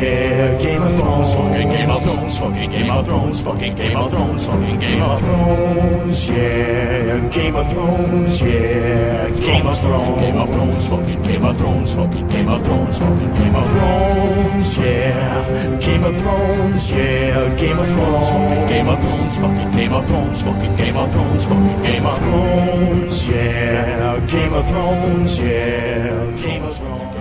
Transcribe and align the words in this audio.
yeah, 0.00 0.58
Game 0.58 0.82
of 0.82 0.96
Thrones, 0.96 1.34
fucking 1.34 1.68
Game 1.68 1.90
of 1.90 2.02
Thrones, 2.02 2.38
fucking 2.38 2.70
Game 2.70 2.90
of 2.90 3.06
Thrones, 3.06 3.40
fucking 3.42 3.76
Game 3.76 3.96
of 3.96 4.10
Thrones, 4.10 4.46
fucking 4.46 4.78
Game 4.80 5.02
of 5.02 5.20
Thrones, 5.20 6.30
yeah, 6.30 7.28
Game 7.28 7.56
of 7.56 7.70
Thrones, 7.70 8.42
yeah, 8.42 9.28
Game 9.28 9.66
of 9.66 9.78
Thrones, 9.80 10.20
Game 10.20 10.38
of 10.38 10.50
Thrones, 10.50 10.88
fucking 10.88 11.22
Game 11.22 11.44
of 11.44 11.56
Thrones, 11.56 11.92
fucking 11.94 12.28
Game 12.28 12.48
of 12.48 12.64
Thrones, 12.64 12.98
fucking 12.98 13.34
Game 13.34 13.54
of 13.54 13.68
Thrones, 13.70 14.78
yeah, 14.78 15.78
Game 15.80 16.04
of 16.04 16.16
Thrones, 16.18 16.90
yeah, 16.92 17.56
Game 17.56 17.78
of 17.78 17.88
Thrones, 17.88 18.28
fucking 18.28 18.68
Game 18.68 18.88
of 18.88 19.00
Thrones, 19.00 19.36
fucking 19.36 19.72
Game 19.76 19.92
of 19.92 20.06
Thrones, 20.06 20.42
fucking 20.42 20.76
Game 20.76 20.96
of 20.96 21.12
Thrones, 21.12 21.44
fucking 21.44 21.82
Game 21.82 22.06
of 22.06 22.18
Thrones, 22.18 23.28
yeah, 23.28 24.26
Game 24.26 24.54
of 24.54 24.68
Thrones, 24.68 25.38
yeah, 25.38 26.36
Game 26.42 26.64
of 26.64 26.76
Thrones, 26.76 27.19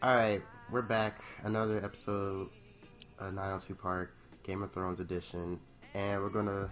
All 0.00 0.14
right, 0.14 0.40
we're 0.70 0.82
back. 0.82 1.18
Another 1.42 1.84
episode, 1.84 2.50
uh, 3.18 3.32
902 3.32 3.74
Park, 3.74 4.14
Game 4.44 4.62
of 4.62 4.72
Thrones 4.72 5.00
edition, 5.00 5.58
and 5.92 6.22
we're 6.22 6.28
gonna 6.28 6.70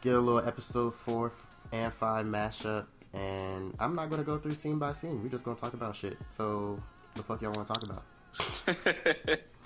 get 0.00 0.14
a 0.14 0.18
little 0.18 0.46
episode 0.46 0.94
four 0.94 1.32
and 1.72 1.92
five 1.92 2.24
mashup. 2.24 2.86
And 3.12 3.74
I'm 3.78 3.94
not 3.94 4.08
gonna 4.08 4.24
go 4.24 4.38
through 4.38 4.54
scene 4.54 4.78
by 4.78 4.92
scene. 4.92 5.22
We're 5.22 5.28
just 5.28 5.44
gonna 5.44 5.58
talk 5.58 5.74
about 5.74 5.94
shit. 5.94 6.16
So, 6.30 6.82
the 7.16 7.22
fuck 7.22 7.42
y'all 7.42 7.52
want 7.52 7.66
to 7.66 7.74
talk 7.74 7.82
about? 7.84 9.38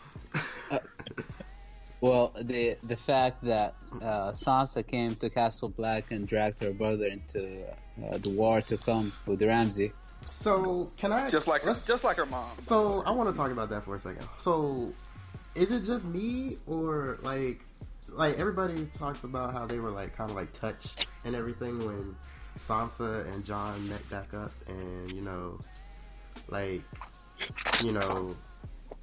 Well, 2.01 2.33
the 2.41 2.79
the 2.83 2.96
fact 2.96 3.45
that 3.45 3.74
uh, 4.01 4.33
Sansa 4.33 4.87
came 4.87 5.17
to 5.17 5.29
Castle 5.29 5.69
Black 5.69 6.11
and 6.11 6.27
dragged 6.27 6.63
her 6.65 6.73
brother 6.73 7.05
into 7.05 7.63
uh, 8.02 8.17
the 8.17 8.30
war 8.30 8.63
to 8.63 8.77
come 8.79 9.13
with 9.27 9.43
Ramsay. 9.43 9.93
So, 10.29 10.90
can 10.96 11.13
I 11.13 11.29
just 11.29 11.49
like 11.49 11.63
her, 11.63 11.74
just 11.74 12.04
like 12.04 12.16
her 12.16 12.26
mom. 12.26 12.51
So 12.59 13.02
I 13.07 13.10
want 13.10 13.30
to 13.30 13.37
talk 13.37 13.51
about 13.51 13.71
that 13.71 13.85
for 13.85 13.95
a 13.96 13.99
second. 13.99 14.27
So, 14.38 14.93
is 15.54 15.71
it 15.73 15.85
just 15.85 16.04
me 16.04 16.59
or 16.66 17.18
like, 17.23 17.65
like 18.09 18.38
everybody 18.38 18.87
talks 18.87 19.24
about 19.24 19.52
how 19.52 19.66
they 19.66 19.79
were 19.79 19.90
like 19.90 20.16
kind 20.16 20.30
of 20.30 20.37
like 20.37 20.52
touched 20.52 21.07
and 21.24 21.35
everything 21.35 21.79
when 21.79 22.15
Sansa 22.59 23.27
and 23.32 23.45
Jon 23.45 23.88
met 23.88 24.09
back 24.10 24.35
up 24.35 24.52
and 24.68 25.12
you 25.12 25.21
know, 25.23 25.59
like, 26.49 26.82
you 27.82 27.93
know, 27.93 28.34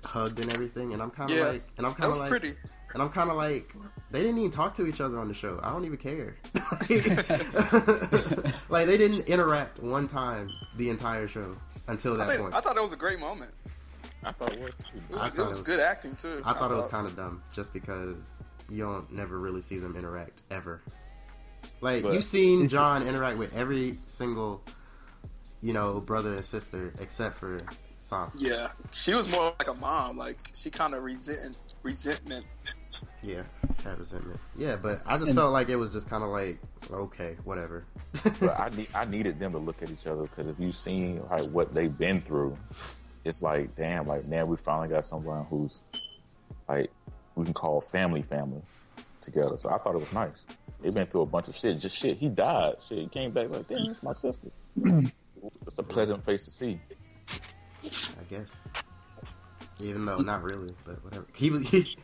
hugged 0.03 0.39
and 0.39 0.51
everything. 0.53 0.93
And 0.93 1.01
I'm 1.01 1.09
kind 1.11 1.29
of 1.29 1.37
Yeah, 1.37 1.47
like, 1.47 1.63
and 1.77 1.85
I'm 1.85 1.93
kind 1.93 2.11
of 2.11 2.17
like, 2.17 2.29
pretty. 2.29 2.55
and 2.93 3.01
I'm 3.03 3.09
kind 3.09 3.29
of 3.29 3.35
like, 3.37 3.73
they 4.11 4.21
didn't 4.21 4.37
even 4.39 4.51
talk 4.51 4.73
to 4.75 4.85
each 4.87 5.01
other 5.01 5.19
on 5.19 5.27
the 5.27 5.33
show. 5.33 5.59
I 5.61 5.71
don't 5.71 5.85
even 5.85 5.97
care. 5.97 6.35
like 8.69 8.87
they 8.87 8.97
didn't 8.97 9.27
interact 9.27 9.79
one 9.79 10.07
time 10.07 10.51
the 10.77 10.89
entire 10.89 11.27
show 11.27 11.55
until 11.87 12.13
I, 12.13 12.17
that 12.17 12.27
think, 12.29 12.41
point. 12.41 12.55
I 12.55 12.61
thought 12.61 12.75
that 12.75 12.81
was 12.81 12.93
a 12.93 12.97
great 12.97 13.19
moment. 13.19 13.51
I 14.23 14.31
thought 14.31 14.53
it 14.53 14.59
was. 14.59 14.69
It 14.69 15.11
was, 15.11 15.19
thought 15.19 15.33
it 15.33 15.39
it 15.41 15.45
was 15.45 15.57
was- 15.59 15.67
good 15.67 15.79
acting 15.79 16.15
too. 16.15 16.41
I 16.45 16.53
thought 16.53 16.71
it 16.71 16.75
was 16.75 16.87
kind 16.87 17.05
of 17.05 17.15
dumb, 17.15 17.43
just 17.53 17.73
because 17.73 18.43
you 18.69 18.83
don't 18.83 19.11
never 19.11 19.39
really 19.39 19.61
see 19.61 19.77
them 19.77 19.95
interact 19.95 20.41
ever. 20.51 20.81
Like 21.81 22.03
But- 22.03 22.13
you've 22.13 22.23
seen 22.23 22.67
Jon 22.67 23.05
interact 23.05 23.37
with 23.37 23.55
every 23.55 23.97
single, 24.01 24.63
you 25.61 25.73
know, 25.73 25.99
brother 25.99 26.33
and 26.33 26.45
sister 26.45 26.93
except 27.01 27.37
for 27.37 27.61
Sansa. 28.01 28.35
Yeah, 28.39 28.67
she 28.91 29.13
was 29.13 29.31
more 29.31 29.53
like 29.59 29.67
a 29.67 29.73
mom. 29.73 30.17
Like 30.17 30.37
she 30.55 30.69
kind 30.69 30.93
of 30.93 31.03
resent 31.03 31.57
resentment. 31.83 32.45
Yeah, 33.27 33.43
had 33.83 33.99
resentment. 33.99 34.39
Yeah, 34.55 34.77
but 34.81 35.01
I 35.05 35.17
just 35.17 35.29
And- 35.29 35.37
felt 35.37 35.51
like 35.51 35.67
it 35.69 35.75
was 35.75 35.91
just 35.91 36.09
kind 36.09 36.23
of 36.23 36.29
like 36.29 36.59
okay, 36.91 37.35
whatever. 37.43 37.83
But 38.39 38.57
I 38.59 38.69
need 38.69 38.87
I 38.95 39.03
needed 39.05 39.37
them 39.37 39.51
to 39.51 39.57
look 39.57 39.81
at 39.83 39.89
each 39.91 40.07
other 40.07 40.21
because 40.23 40.47
if 40.47 40.55
you've 40.57 40.75
seen 40.77 41.21
like 41.29 41.43
what 41.51 41.73
they've 41.73 41.95
been 41.97 42.21
through, 42.21 42.57
it's 43.25 43.41
like 43.41 43.75
damn, 43.75 44.07
like 44.07 44.25
now 44.27 44.45
we 44.45 44.55
finally 44.55 44.87
got 44.87 45.05
someone 45.05 45.45
who's 45.49 45.81
like 46.69 46.89
we 47.35 47.43
can 47.43 47.53
call 47.53 47.81
family 47.81 48.21
family 48.21 48.61
together. 49.21 49.57
So 49.57 49.69
I 49.69 49.77
thought 49.77 49.95
it 49.95 49.99
was 49.99 50.13
nice. 50.13 50.45
They've 50.81 50.93
been 50.93 51.07
through 51.07 51.21
a 51.23 51.25
bunch 51.25 51.49
of 51.49 51.55
shit. 51.55 51.79
Just 51.79 51.97
shit. 51.97 52.17
He 52.17 52.29
died. 52.29 52.75
Shit. 52.87 52.99
He 52.99 53.07
came 53.07 53.31
back 53.31 53.49
like 53.49 53.67
damn, 53.67 53.91
it's 53.91 54.01
my 54.03 54.13
sister. 54.13 54.49
it's 54.85 55.77
a 55.77 55.83
pleasant 55.83 56.23
face 56.23 56.45
to 56.45 56.51
see. 56.51 56.79
I 57.83 58.23
guess. 58.29 58.49
Even 59.79 60.05
though 60.05 60.17
not 60.17 60.43
really, 60.43 60.73
but 60.85 61.03
whatever. 61.03 61.25
He 61.35 61.49
he, 61.59 61.97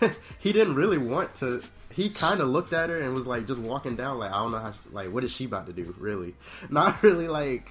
he 0.38 0.52
didn't 0.52 0.74
really 0.74 0.98
want 0.98 1.34
to. 1.36 1.62
He 1.92 2.10
kind 2.10 2.40
of 2.40 2.48
looked 2.48 2.72
at 2.72 2.90
her 2.90 2.98
and 2.98 3.14
was 3.14 3.26
like 3.26 3.46
just 3.46 3.60
walking 3.60 3.96
down, 3.96 4.18
like 4.18 4.30
I 4.30 4.36
don't 4.36 4.52
know 4.52 4.58
how, 4.58 4.72
she, 4.72 4.78
like 4.92 5.12
what 5.12 5.24
is 5.24 5.32
she 5.32 5.44
about 5.44 5.66
to 5.66 5.72
do? 5.72 5.94
Really, 5.98 6.34
not 6.70 7.02
really 7.02 7.28
like, 7.28 7.70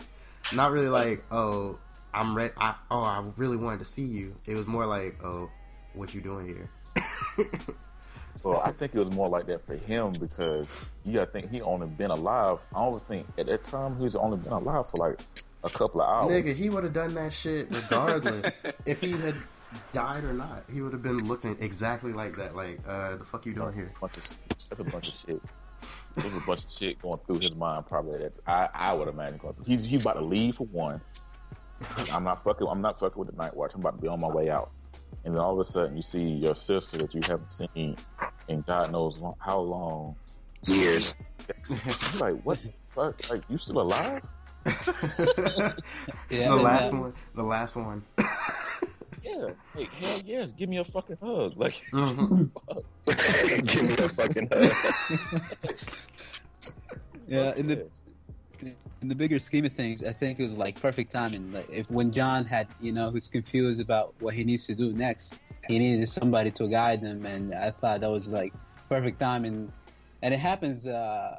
not 0.53 0.72
really 0.72 0.88
like 0.88 1.24
oh 1.31 1.78
I'm 2.13 2.36
ready. 2.36 2.53
I, 2.58 2.75
oh 2.90 3.02
I 3.02 3.24
really 3.38 3.58
wanted 3.58 3.80
to 3.80 3.86
see 3.86 4.06
you. 4.06 4.36
It 4.46 4.56
was 4.56 4.68
more 4.68 4.86
like 4.86 5.24
oh 5.24 5.50
what 5.94 6.13
you 6.13 6.22
doing 6.22 6.47
here? 6.47 6.69
Well, 8.44 8.62
I 8.63 8.74
think 8.74 8.94
it 8.94 9.00
was 9.00 9.09
more 9.12 9.30
like 9.30 9.46
that 9.47 9.66
for 9.66 9.75
him 9.75 10.12
because 10.12 10.68
you 11.06 11.13
gotta 11.13 11.31
think 11.31 11.50
he 11.50 11.62
only 11.62 11.88
been 11.88 12.12
alive. 12.12 12.59
I 12.75 12.80
don't 12.80 13.08
think 13.08 13.25
at 13.38 13.46
that 13.46 13.63
time 13.63 13.96
he 13.97 14.03
was 14.03 14.16
only 14.16 14.38
been 14.38 14.52
alive 14.52 14.86
for 14.90 15.09
like 15.09 15.22
a 15.63 15.69
couple 15.69 16.01
of 16.01 16.09
hours. 16.09 16.31
Nigga, 16.31 16.56
he 16.56 16.69
would 16.69 16.84
have 16.84 16.94
done 16.94 17.13
that 17.16 17.34
shit 17.34 17.68
regardless 17.69 18.66
if 18.85 19.01
he 19.01 19.12
had 19.12 19.35
died 19.94 20.24
or 20.24 20.34
not. 20.34 20.63
He 20.72 20.81
would 20.81 20.94
have 20.94 21.01
been 21.01 21.25
looking 21.25 21.57
exactly 21.59 22.13
like 22.13 22.35
that. 22.35 22.56
Like 22.56 22.79
uh 22.88 23.18
the 23.18 23.25
fuck 23.25 23.46
you 23.46 23.53
doing 23.53 23.74
here? 23.74 23.91
bunch 24.00 24.18
of 24.18 24.24
that's 24.69 24.79
a 24.79 24.91
bunch 24.91 25.07
of 25.07 25.13
shit. 25.13 25.41
There's 26.16 26.34
a 26.34 26.46
bunch 26.46 26.66
of 26.66 26.72
shit 26.72 27.01
going 27.01 27.19
through 27.25 27.40
his 27.40 27.56
mind 27.56 27.88
probably 27.88 28.19
that 28.19 28.34
I, 28.46 28.69
I 28.74 28.94
would 28.94 29.07
imagine 29.07 29.38
going 29.38 29.56
through. 29.56 29.66
He's 29.66 29.84
he's 29.84 30.01
about 30.01 30.13
to 30.13 30.25
leave 30.25 30.56
for 30.56 30.68
one. 30.68 31.01
I'm 32.12 32.24
not 32.24 32.44
fucking 32.44 32.68
I'm 32.68 32.81
not 32.81 33.00
fucking 33.00 33.18
with 33.18 33.31
the 33.31 33.41
night 33.41 33.56
watch. 33.56 33.74
I'm 33.75 33.81
about 33.81 33.95
to 33.95 34.01
be 34.01 34.07
on 34.07 34.19
my 34.19 34.28
way 34.28 34.50
out. 34.50 34.72
And 35.25 35.34
then 35.34 35.41
all 35.41 35.59
of 35.59 35.66
a 35.66 35.69
sudden 35.69 35.95
you 35.95 36.03
see 36.03 36.22
your 36.22 36.56
sister 36.56 36.97
that 36.97 37.13
you 37.13 37.22
haven't 37.22 37.51
seen 37.53 37.95
in 38.47 38.62
God 38.62 38.91
knows 38.91 39.19
how 39.40 39.59
long. 39.59 40.16
Years. 40.66 41.13
You're 41.69 41.78
like, 42.19 42.45
what 42.45 42.62
the 42.62 42.72
fuck? 42.95 43.30
Like 43.30 43.41
you 43.50 43.57
still 43.57 43.81
alive? 43.81 44.24
Yeah, 46.29 46.50
the 46.50 46.56
last 46.56 46.94
one. 46.94 47.13
The 47.35 47.44
last 47.44 47.75
one. 47.75 48.03
Yeah. 49.24 49.47
Like 49.74 49.90
hell 49.94 50.19
yes, 50.25 50.51
give 50.51 50.68
me 50.69 50.78
a 50.78 50.84
fucking 50.84 51.18
hug. 51.24 51.53
Like 51.57 51.81
Mhm. 51.94 52.51
fuck. 52.51 52.84
Give 53.68 53.84
me 53.84 53.94
a 54.06 54.09
fucking 54.09 54.50
hug. 54.51 55.75
Yeah, 57.28 57.53
in 57.56 57.68
the 57.68 57.88
in 59.01 59.07
the 59.07 59.16
bigger 59.16 59.40
scheme 59.40 59.66
of 59.66 59.72
things, 59.74 60.03
I 60.03 60.12
think 60.12 60.40
it 60.40 60.44
was 60.44 60.57
like 60.57 60.80
perfect 60.80 61.12
timing. 61.12 61.51
Like 61.53 61.69
if 61.69 61.90
when 61.90 62.12
Jon 62.12 62.44
had, 62.45 62.68
you 62.81 62.91
know, 62.91 63.12
who's 63.12 63.28
confused 63.30 63.80
about 63.81 64.13
what 64.19 64.34
he 64.34 64.44
needs 64.44 64.66
to 64.68 64.75
do 64.75 64.91
next, 64.91 65.35
he 65.68 65.80
needed 65.80 66.07
somebody 66.09 66.51
to 66.51 66.68
guide 66.68 67.01
him, 67.01 67.25
and 67.25 67.53
I 67.56 67.72
thought 67.72 68.01
that 68.01 68.12
was 68.12 68.28
like 68.28 68.53
perfect 68.90 69.19
timing. 69.19 69.72
And 70.22 70.34
it 70.34 70.40
happens 70.40 70.85
uh, 70.88 71.38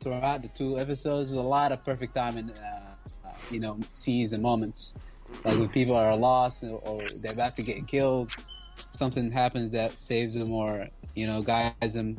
throughout 0.00 0.42
the 0.42 0.48
two 0.48 0.78
episodes. 0.78 1.30
There's 1.30 1.42
a 1.42 1.46
lot 1.46 1.72
of 1.72 1.84
perfect 1.84 2.14
timing, 2.14 2.50
uh, 2.50 3.28
uh, 3.28 3.32
you 3.50 3.60
know, 3.60 3.78
scenes 3.94 4.32
and 4.32 4.42
moments. 4.42 4.96
Like 5.44 5.58
when 5.58 5.68
people 5.68 5.96
are 5.96 6.16
lost 6.16 6.64
or, 6.64 6.80
or 6.84 7.02
they're 7.22 7.32
about 7.32 7.54
to 7.56 7.62
get 7.62 7.86
killed, 7.86 8.32
something 8.74 9.30
happens 9.30 9.70
that 9.70 10.00
saves 10.00 10.34
them 10.34 10.52
or 10.52 10.88
you 11.14 11.26
know 11.26 11.42
guides 11.42 11.94
them. 11.94 12.18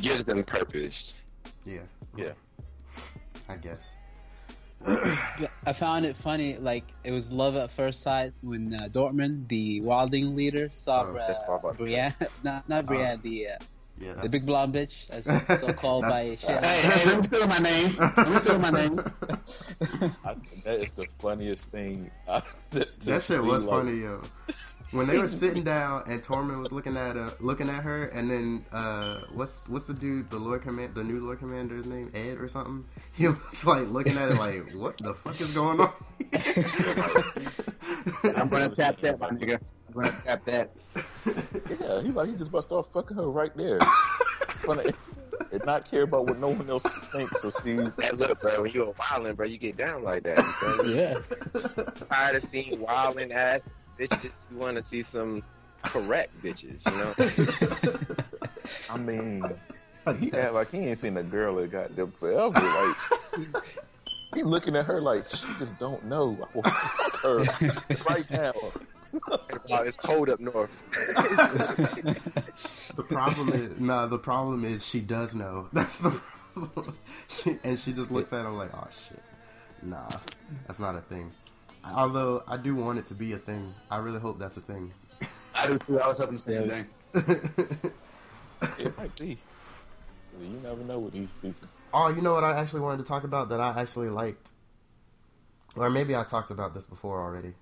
Gives 0.00 0.24
them 0.24 0.44
purpose. 0.44 1.14
Yeah. 1.64 1.80
Yeah. 2.16 2.32
I 3.48 3.56
guess. 3.56 3.80
I 5.66 5.72
found 5.72 6.04
it 6.04 6.16
funny. 6.16 6.56
Like 6.56 6.84
it 7.02 7.10
was 7.10 7.32
love 7.32 7.56
at 7.56 7.72
first 7.72 8.02
sight 8.02 8.32
when 8.42 8.74
uh, 8.74 8.88
Tormund, 8.88 9.48
the 9.48 9.80
Wildling 9.80 10.36
leader, 10.36 10.68
saw 10.70 11.04
Oh, 11.04 11.14
that's 11.14 11.40
what 11.48 11.64
I'm 11.64 11.70
uh, 11.70 11.72
Brienne, 11.72 12.14
not 12.44 12.68
not 12.68 12.86
Brienne, 12.86 13.20
the 13.22 13.48
uh, 14.00 14.04
Yeah. 14.04 14.22
the 14.22 14.28
big 14.28 14.46
blonde 14.46 14.74
bitch, 14.74 15.08
as 15.10 15.24
so 15.60 15.72
called 15.72 16.02
by 16.02 16.36
That's- 16.36 16.40
shit. 16.40 16.64
Hey, 16.64 16.80
hey, 16.90 17.06
let 17.06 17.16
me 17.16 17.22
steal 17.22 17.46
my 17.46 17.58
names. 17.58 18.00
Let 18.00 18.28
me 18.28 18.38
steal 18.38 18.58
my 18.58 18.70
names. 18.70 19.00
I, 20.24 20.34
that 20.64 20.80
is 20.82 20.90
the 20.92 21.06
funniest 21.18 21.62
thing. 21.64 22.10
I, 22.28 22.42
to, 22.72 22.84
to 22.84 22.90
That 23.04 23.22
shit 23.22 23.42
was 23.42 23.64
like, 23.64 23.78
funny, 23.84 23.98
yo. 24.00 24.22
When 24.90 25.06
they 25.06 25.18
were 25.18 25.28
sitting 25.28 25.64
down 25.64 26.04
and 26.06 26.22
Tormund 26.24 26.62
was 26.62 26.72
looking 26.72 26.96
at 26.96 27.14
uh, 27.14 27.28
looking 27.40 27.68
at 27.68 27.82
her, 27.82 28.04
and 28.04 28.30
then 28.30 28.64
uh, 28.72 29.20
what's 29.34 29.60
what's 29.68 29.84
the 29.84 29.92
dude, 29.92 30.30
the 30.30 30.38
Lord 30.38 30.62
Command, 30.62 30.94
the 30.94 31.04
new 31.04 31.20
Lord 31.20 31.40
Commander's 31.40 31.84
name, 31.84 32.10
Ed 32.14 32.38
or 32.38 32.48
something? 32.48 32.86
He 33.12 33.28
was 33.28 33.66
like 33.66 33.86
looking 33.90 34.16
at 34.16 34.30
it 34.30 34.38
like, 34.38 34.72
what 34.72 34.96
the 34.96 35.12
fuck 35.12 35.38
is 35.42 35.52
going 35.52 35.80
on? 35.80 35.92
I'm 38.34 38.48
gonna 38.48 38.70
tap 38.70 38.98
that, 39.02 39.18
my 39.20 39.28
nigga. 39.28 39.60
I'm 39.88 39.94
gonna 39.94 40.12
tap 40.24 40.44
that. 40.46 40.70
Yeah, 41.80 42.02
he's 42.02 42.14
like 42.14 42.28
he 42.28 42.34
just 42.36 42.48
about 42.48 42.60
to 42.60 42.66
start 42.66 42.92
fucking 42.92 43.16
her 43.16 43.28
right 43.28 43.54
there. 43.56 43.78
Funny. 44.64 44.92
and 45.52 45.64
not 45.64 45.90
care 45.90 46.02
about 46.02 46.26
what 46.26 46.38
no 46.38 46.48
one 46.48 46.68
else 46.68 46.82
thinks 47.12 47.44
or 47.44 47.50
sees. 47.50 47.88
Hey, 47.98 48.10
look, 48.12 48.40
bro, 48.40 48.62
when 48.62 48.72
you're 48.72 48.90
a 48.90 48.92
wildin', 48.92 49.36
bro, 49.36 49.46
you 49.46 49.58
get 49.58 49.76
down 49.76 50.02
like 50.02 50.24
that. 50.24 50.38
You 50.38 50.44
feel 50.44 50.84
me? 50.84 50.94
Yeah. 50.96 51.14
tired 52.08 52.42
of 52.42 52.50
seeing 52.50 52.78
wildin' 52.78 53.32
ass 53.32 53.60
bitches. 53.98 54.30
You 54.50 54.58
want 54.58 54.76
to 54.76 54.82
see 54.82 55.02
some 55.02 55.42
correct 55.82 56.42
bitches, 56.42 56.80
you 56.86 57.92
know? 57.92 57.98
I 58.90 58.98
mean, 58.98 59.42
he 60.20 60.32
act 60.32 60.52
like 60.54 60.70
he 60.70 60.78
ain't 60.78 61.00
seen 61.00 61.16
a 61.16 61.22
girl 61.22 61.54
that 61.54 61.70
got 61.70 61.96
them 61.96 62.12
forever. 62.18 62.60
Like 62.60 63.64
He 64.34 64.42
looking 64.42 64.76
at 64.76 64.84
her 64.84 65.00
like 65.00 65.24
she 65.30 65.46
just 65.58 65.76
don't 65.78 66.04
know. 66.04 66.36
I 66.42 66.56
will 66.56 66.62
fuck 66.62 67.22
her 67.22 67.38
right 68.08 68.30
now. 68.30 68.52
Wow, 69.70 69.82
it's 69.82 69.96
cold 69.96 70.28
up 70.28 70.40
north. 70.40 70.74
The 72.98 73.04
problem 73.04 73.50
is 73.50 73.78
no. 73.78 74.08
The 74.08 74.18
problem 74.18 74.64
is 74.64 74.84
she 74.84 75.00
does 75.00 75.32
know. 75.32 75.68
That's 75.72 76.00
the 76.00 76.10
problem. 76.54 76.98
She, 77.28 77.56
and 77.62 77.78
she 77.78 77.92
just 77.92 78.10
looks 78.10 78.32
at 78.32 78.44
him 78.44 78.56
like, 78.56 78.74
oh 78.74 78.88
shit, 78.90 79.22
nah, 79.82 80.08
that's 80.66 80.80
not 80.80 80.96
a 80.96 81.00
thing. 81.02 81.30
Although 81.84 82.42
I 82.48 82.56
do 82.56 82.74
want 82.74 82.98
it 82.98 83.06
to 83.06 83.14
be 83.14 83.34
a 83.34 83.38
thing. 83.38 83.72
I 83.88 83.98
really 83.98 84.18
hope 84.18 84.40
that's 84.40 84.56
a 84.56 84.60
thing. 84.60 84.92
I 85.54 85.68
do 85.68 85.78
too. 85.78 86.00
I 86.00 86.08
was 86.08 86.18
hoping 86.18 86.34
the 86.34 86.40
same 86.40 86.68
thing. 86.68 87.92
It 88.80 88.98
might 88.98 89.14
be. 89.16 89.38
You 90.40 90.60
never 90.62 90.82
know 90.82 90.98
with 90.98 91.12
these 91.12 91.28
people. 91.40 91.68
Oh, 91.94 92.08
you 92.08 92.20
know 92.20 92.34
what 92.34 92.42
I 92.42 92.58
actually 92.58 92.80
wanted 92.80 92.98
to 92.98 93.04
talk 93.04 93.22
about 93.22 93.48
that 93.50 93.60
I 93.60 93.80
actually 93.80 94.08
liked, 94.08 94.50
or 95.76 95.88
maybe 95.88 96.16
I 96.16 96.24
talked 96.24 96.50
about 96.50 96.74
this 96.74 96.86
before 96.86 97.20
already. 97.20 97.54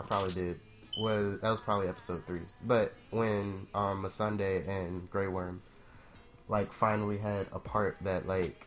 I 0.00 0.02
probably 0.02 0.34
did. 0.34 0.60
Was 0.96 1.40
that 1.40 1.50
was 1.50 1.60
probably 1.60 1.88
episode 1.88 2.24
three? 2.26 2.40
But 2.66 2.92
when 3.10 3.66
um 3.74 4.02
Missandei 4.04 4.66
and 4.68 5.10
Grey 5.10 5.26
Worm, 5.28 5.60
like 6.48 6.72
finally 6.72 7.18
had 7.18 7.46
a 7.52 7.58
part 7.58 7.96
that 8.02 8.28
like 8.28 8.66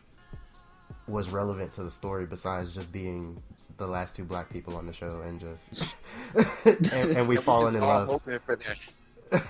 was 1.06 1.30
relevant 1.30 1.72
to 1.74 1.82
the 1.82 1.90
story 1.90 2.26
besides 2.26 2.74
just 2.74 2.92
being 2.92 3.42
the 3.78 3.86
last 3.86 4.14
two 4.14 4.24
black 4.24 4.50
people 4.50 4.76
on 4.76 4.86
the 4.86 4.92
show 4.92 5.20
and 5.24 5.40
just 5.40 5.94
and, 6.92 7.16
and 7.16 7.28
we 7.28 7.36
fallen 7.36 7.74
in 7.74 7.80
love. 7.80 8.08
hoping 8.08 8.38
for 8.40 8.56
that. 8.56 8.76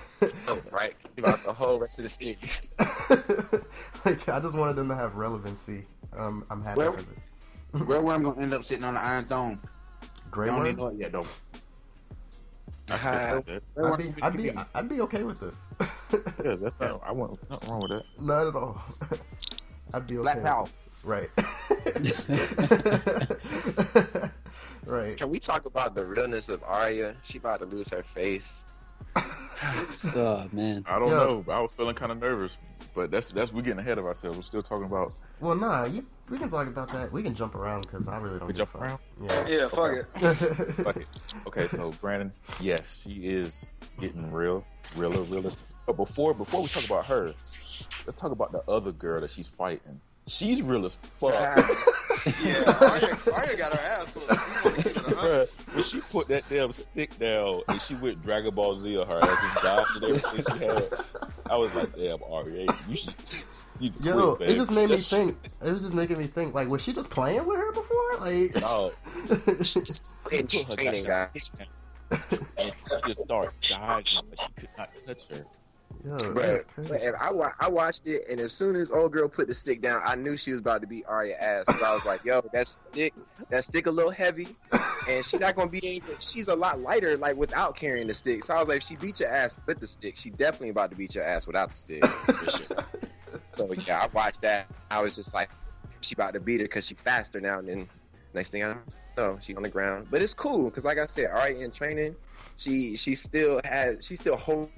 Oh, 0.49 0.59
right. 0.71 0.93
About 1.17 1.41
the 1.45 1.53
whole 1.53 1.79
rest 1.79 1.99
of 1.99 2.03
the 2.03 2.09
series. 2.09 2.37
like 4.05 4.27
I 4.27 4.39
just 4.41 4.57
wanted 4.57 4.75
them 4.75 4.89
to 4.89 4.95
have 4.95 5.15
relevancy. 5.15 5.85
Um, 6.17 6.45
I'm 6.49 6.61
happy 6.61 6.79
Well- 6.79 6.93
for 6.93 7.03
this. 7.03 7.85
Where 7.87 8.01
where 8.01 8.15
I'm 8.15 8.23
gonna 8.23 8.41
end 8.41 8.53
up 8.53 8.63
sitting 8.65 8.83
on 8.83 8.95
the 8.95 8.99
Iron 8.99 9.25
Throne? 9.25 9.59
Grey 10.31 10.47
Don't 10.47 10.57
Worm. 10.57 10.67
even 10.67 10.79
know 10.79 10.87
it 10.87 10.95
yet 10.97 11.11
though. 11.13 11.25
I 12.91 12.95
Uh, 12.95 13.41
that. 13.41 13.63
I'd 13.77 13.97
be, 13.97 14.13
I'd 14.21 14.37
be, 14.37 14.51
I'd 14.75 14.89
be 14.89 15.01
okay 15.01 15.23
with 15.23 15.39
this. 15.39 15.61
Yeah, 16.43 16.55
that's 16.55 16.79
not, 16.79 17.01
I 17.05 17.11
want 17.11 17.37
nothing 17.49 17.69
wrong 17.69 17.81
with 17.81 17.91
that. 17.91 18.03
Not 18.19 18.47
at 18.47 18.55
all. 18.55 18.81
I'd 19.93 20.07
be 20.07 20.17
okay. 20.17 20.23
Black 20.23 20.35
with 20.37 20.45
Power. 20.45 20.65
Right. 21.03 21.29
right. 24.85 25.17
Can 25.17 25.29
we 25.29 25.39
talk 25.39 25.65
about 25.65 25.95
the 25.95 26.05
realness 26.05 26.49
of 26.49 26.63
Arya? 26.63 27.15
She 27.23 27.37
about 27.37 27.59
to 27.59 27.65
lose 27.65 27.89
her 27.89 28.03
face. 28.03 28.65
oh 30.15 30.47
man. 30.51 30.85
I 30.87 30.99
don't 30.99 31.09
Yeah. 31.09 31.15
know. 31.15 31.45
I 31.49 31.59
was 31.61 31.71
feeling 31.75 31.95
kind 31.95 32.11
of 32.11 32.19
nervous, 32.19 32.57
but 32.95 33.11
that's 33.11 33.31
that's 33.31 33.51
we're 33.51 33.61
getting 33.61 33.79
ahead 33.79 33.97
of 33.97 34.05
ourselves. 34.05 34.37
We're 34.37 34.43
still 34.43 34.61
talking 34.63 34.85
about 34.85 35.13
Well, 35.39 35.55
nah, 35.55 35.85
you, 35.85 36.05
we 36.29 36.37
can 36.37 36.49
talk 36.49 36.67
about 36.67 36.91
that. 36.93 37.11
We 37.11 37.23
can 37.23 37.35
jump 37.35 37.55
around 37.55 37.81
because 37.81 38.07
I 38.07 38.21
really 38.21 38.39
don't 38.39 38.47
We 38.47 38.53
jump 38.53 38.73
a 38.75 38.77
around? 38.79 38.99
fuck. 39.27 39.47
Yeah, 39.49 39.67
fuck 39.67 39.91
it. 39.93 40.05
Yeah. 40.21 40.33
Fuck 40.83 40.97
it. 40.97 41.07
Okay, 41.47 41.67
so 41.67 41.91
Brandon, 42.01 42.31
yes, 42.59 43.01
she 43.03 43.11
is 43.27 43.69
getting 43.99 44.31
real, 44.31 44.63
realer, 44.95 45.21
realer. 45.23 45.51
But 45.87 45.97
before 45.97 46.33
before 46.33 46.61
we 46.61 46.67
talk 46.67 46.85
about 46.85 47.05
her, 47.07 47.25
let's 47.27 48.15
talk 48.17 48.31
about 48.31 48.51
the 48.51 48.63
other 48.69 48.91
girl 48.91 49.19
that 49.21 49.29
she's 49.31 49.47
fighting. 49.47 49.99
She's 50.27 50.61
real 50.61 50.85
as 50.85 50.95
fuck. 51.19 51.57
Yeah, 52.43 52.63
Arya, 52.81 53.17
Arya 53.33 53.57
got 53.57 53.77
her 53.77 53.79
ass 53.79 54.13
whooped. 54.15 54.31
You 54.31 54.37
wanna 54.71 54.77
give 54.83 54.85
it 54.87 54.97
a 54.97 55.01
hundred? 55.01 55.47
Bruh, 55.47 55.75
when 55.75 55.83
she 55.83 55.99
put 56.01 56.27
that 56.29 56.43
damn 56.49 56.73
stick 56.73 57.17
down 57.19 57.61
and 57.67 57.81
she 57.81 57.95
went 57.95 58.21
Dragon 58.23 58.53
Ball 58.53 58.79
Z 58.81 58.97
on 58.97 59.07
her 59.07 59.19
ass 59.23 59.43
and 59.43 59.63
dodged 59.63 59.95
and 59.95 60.03
everything 60.05 60.45
she 60.57 60.65
had, 60.65 60.87
I 61.49 61.57
was 61.57 61.73
like, 61.75 61.95
damn, 61.95 62.19
Arya, 62.23 62.67
you 62.87 62.95
should. 62.97 63.13
You 63.79 63.91
Yo, 64.01 64.35
quit, 64.35 64.49
it 64.49 64.55
just 64.57 64.71
made 64.71 64.89
me 64.89 64.97
That 64.97 65.05
think. 65.05 65.37
It 65.63 65.71
was 65.71 65.81
just 65.81 65.93
making 65.93 66.17
me 66.17 66.27
think. 66.27 66.53
Like, 66.53 66.67
was 66.67 66.81
she 66.81 66.91
just 66.91 67.09
playing 67.09 67.45
with 67.45 67.57
her 67.57 67.71
before? 67.71 68.15
Like, 68.19 68.51
shit- 68.51 68.61
No, 68.61 68.91
In 70.31 70.47
put 70.47 70.67
her 70.67 70.75
training, 70.75 71.05
goddamn 71.05 71.31
guys. 71.33 72.39
and 72.57 72.73
she 72.89 73.07
just 73.07 73.23
started 73.23 73.53
dodging, 73.69 74.19
but 74.29 74.39
she 74.41 74.47
could 74.59 74.69
not 74.77 74.89
touch 75.07 75.21
her. 75.29 75.45
Yo, 76.05 76.33
But, 76.33 76.35
that's 76.35 76.65
but 76.75 76.87
crazy. 76.87 77.05
and 77.05 77.15
I, 77.17 77.31
wa- 77.31 77.51
I 77.59 77.67
watched 77.69 78.05
it, 78.05 78.25
and 78.29 78.39
as 78.39 78.53
soon 78.53 78.75
as 78.75 78.91
old 78.91 79.11
girl 79.11 79.27
put 79.27 79.47
the 79.47 79.55
stick 79.55 79.81
down, 79.81 80.01
I 80.05 80.15
knew 80.15 80.37
she 80.37 80.51
was 80.51 80.61
about 80.61 80.81
to 80.81 80.87
beat 80.87 81.05
Arya 81.07 81.35
ass. 81.35 81.65
Because 81.67 81.81
I 81.81 81.93
was 81.93 82.05
like, 82.05 82.23
"Yo, 82.23 82.41
that 82.53 82.67
stick, 82.67 83.13
that 83.49 83.63
stick 83.65 83.85
a 83.87 83.91
little 83.91 84.11
heavy, 84.11 84.47
and 85.07 85.25
she's 85.25 85.39
not 85.39 85.55
gonna 85.55 85.69
be. 85.69 86.01
She's 86.19 86.47
a 86.47 86.55
lot 86.55 86.79
lighter, 86.79 87.17
like 87.17 87.35
without 87.35 87.75
carrying 87.75 88.07
the 88.07 88.13
stick." 88.13 88.43
So 88.43 88.53
I 88.53 88.59
was 88.59 88.67
like, 88.67 88.77
"If 88.77 88.83
she 88.83 88.95
beat 88.95 89.19
your 89.19 89.29
ass 89.29 89.55
with 89.65 89.79
the 89.79 89.87
stick, 89.87 90.17
she 90.17 90.29
definitely 90.29 90.69
about 90.69 90.91
to 90.91 90.95
beat 90.95 91.15
your 91.15 91.23
ass 91.23 91.47
without 91.47 91.71
the 91.71 91.77
stick." 91.77 92.03
so 93.51 93.71
yeah, 93.73 94.01
I 94.03 94.07
watched 94.07 94.41
that. 94.41 94.67
I 94.91 95.01
was 95.01 95.15
just 95.15 95.33
like, 95.33 95.51
"She 96.01 96.15
about 96.15 96.33
to 96.33 96.39
beat 96.39 96.61
her 96.61 96.65
because 96.65 96.85
she 96.85 96.95
faster 96.95 97.41
now." 97.41 97.59
And 97.59 97.67
then 97.67 97.89
next 98.33 98.49
thing 98.51 98.63
I 98.63 98.75
know, 99.17 99.37
she 99.41 99.55
on 99.55 99.63
the 99.63 99.69
ground. 99.69 100.07
But 100.09 100.21
it's 100.21 100.33
cool 100.33 100.65
because, 100.65 100.85
like 100.85 100.97
I 100.97 101.05
said, 101.07 101.27
Arya 101.27 101.63
in 101.63 101.71
training, 101.71 102.15
she 102.57 102.95
she 102.95 103.15
still 103.15 103.61
has 103.63 104.05
she 104.05 104.15
still 104.15 104.37
holds 104.37 104.71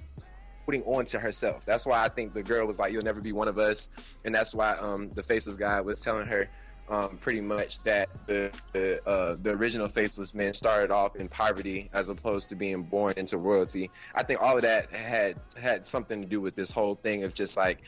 holding 0.72 0.96
on 0.96 1.06
to 1.06 1.20
herself. 1.20 1.66
That's 1.66 1.86
why 1.86 2.04
I 2.04 2.10
think 2.10 2.34
the 2.34 2.44
girl 2.44 2.66
was 2.66 2.80
like, 2.80 2.94
"You'll 2.94 3.04
never 3.04 3.22
be 3.22 3.32
one 3.32 3.48
of 3.48 3.58
us," 3.58 3.90
and 4.24 4.34
that's 4.34 4.54
why 4.54 4.72
um, 4.74 5.12
the 5.14 5.24
faceless 5.24 5.56
guy 5.56 5.82
was 5.82 6.00
telling 6.00 6.28
her 6.28 6.48
um, 6.90 7.18
pretty 7.18 7.42
much 7.42 7.80
that 7.84 8.10
the 8.28 8.52
the, 8.74 9.06
uh, 9.08 9.36
the 9.42 9.52
original 9.52 9.88
faceless 9.88 10.34
men 10.34 10.54
started 10.54 10.92
off 10.92 11.16
in 11.16 11.28
poverty 11.28 11.90
as 11.94 12.10
opposed 12.10 12.50
to 12.50 12.56
being 12.56 12.84
born 12.84 13.14
into 13.18 13.38
royalty. 13.38 13.90
I 14.16 14.24
think 14.24 14.42
all 14.42 14.56
of 14.56 14.62
that 14.62 14.92
had 14.92 15.38
had 15.58 15.86
something 15.86 16.22
to 16.22 16.28
do 16.28 16.40
with 16.40 16.56
this 16.56 16.72
whole 16.72 16.96
thing 16.96 17.24
of 17.24 17.34
just 17.34 17.58
like 17.58 17.82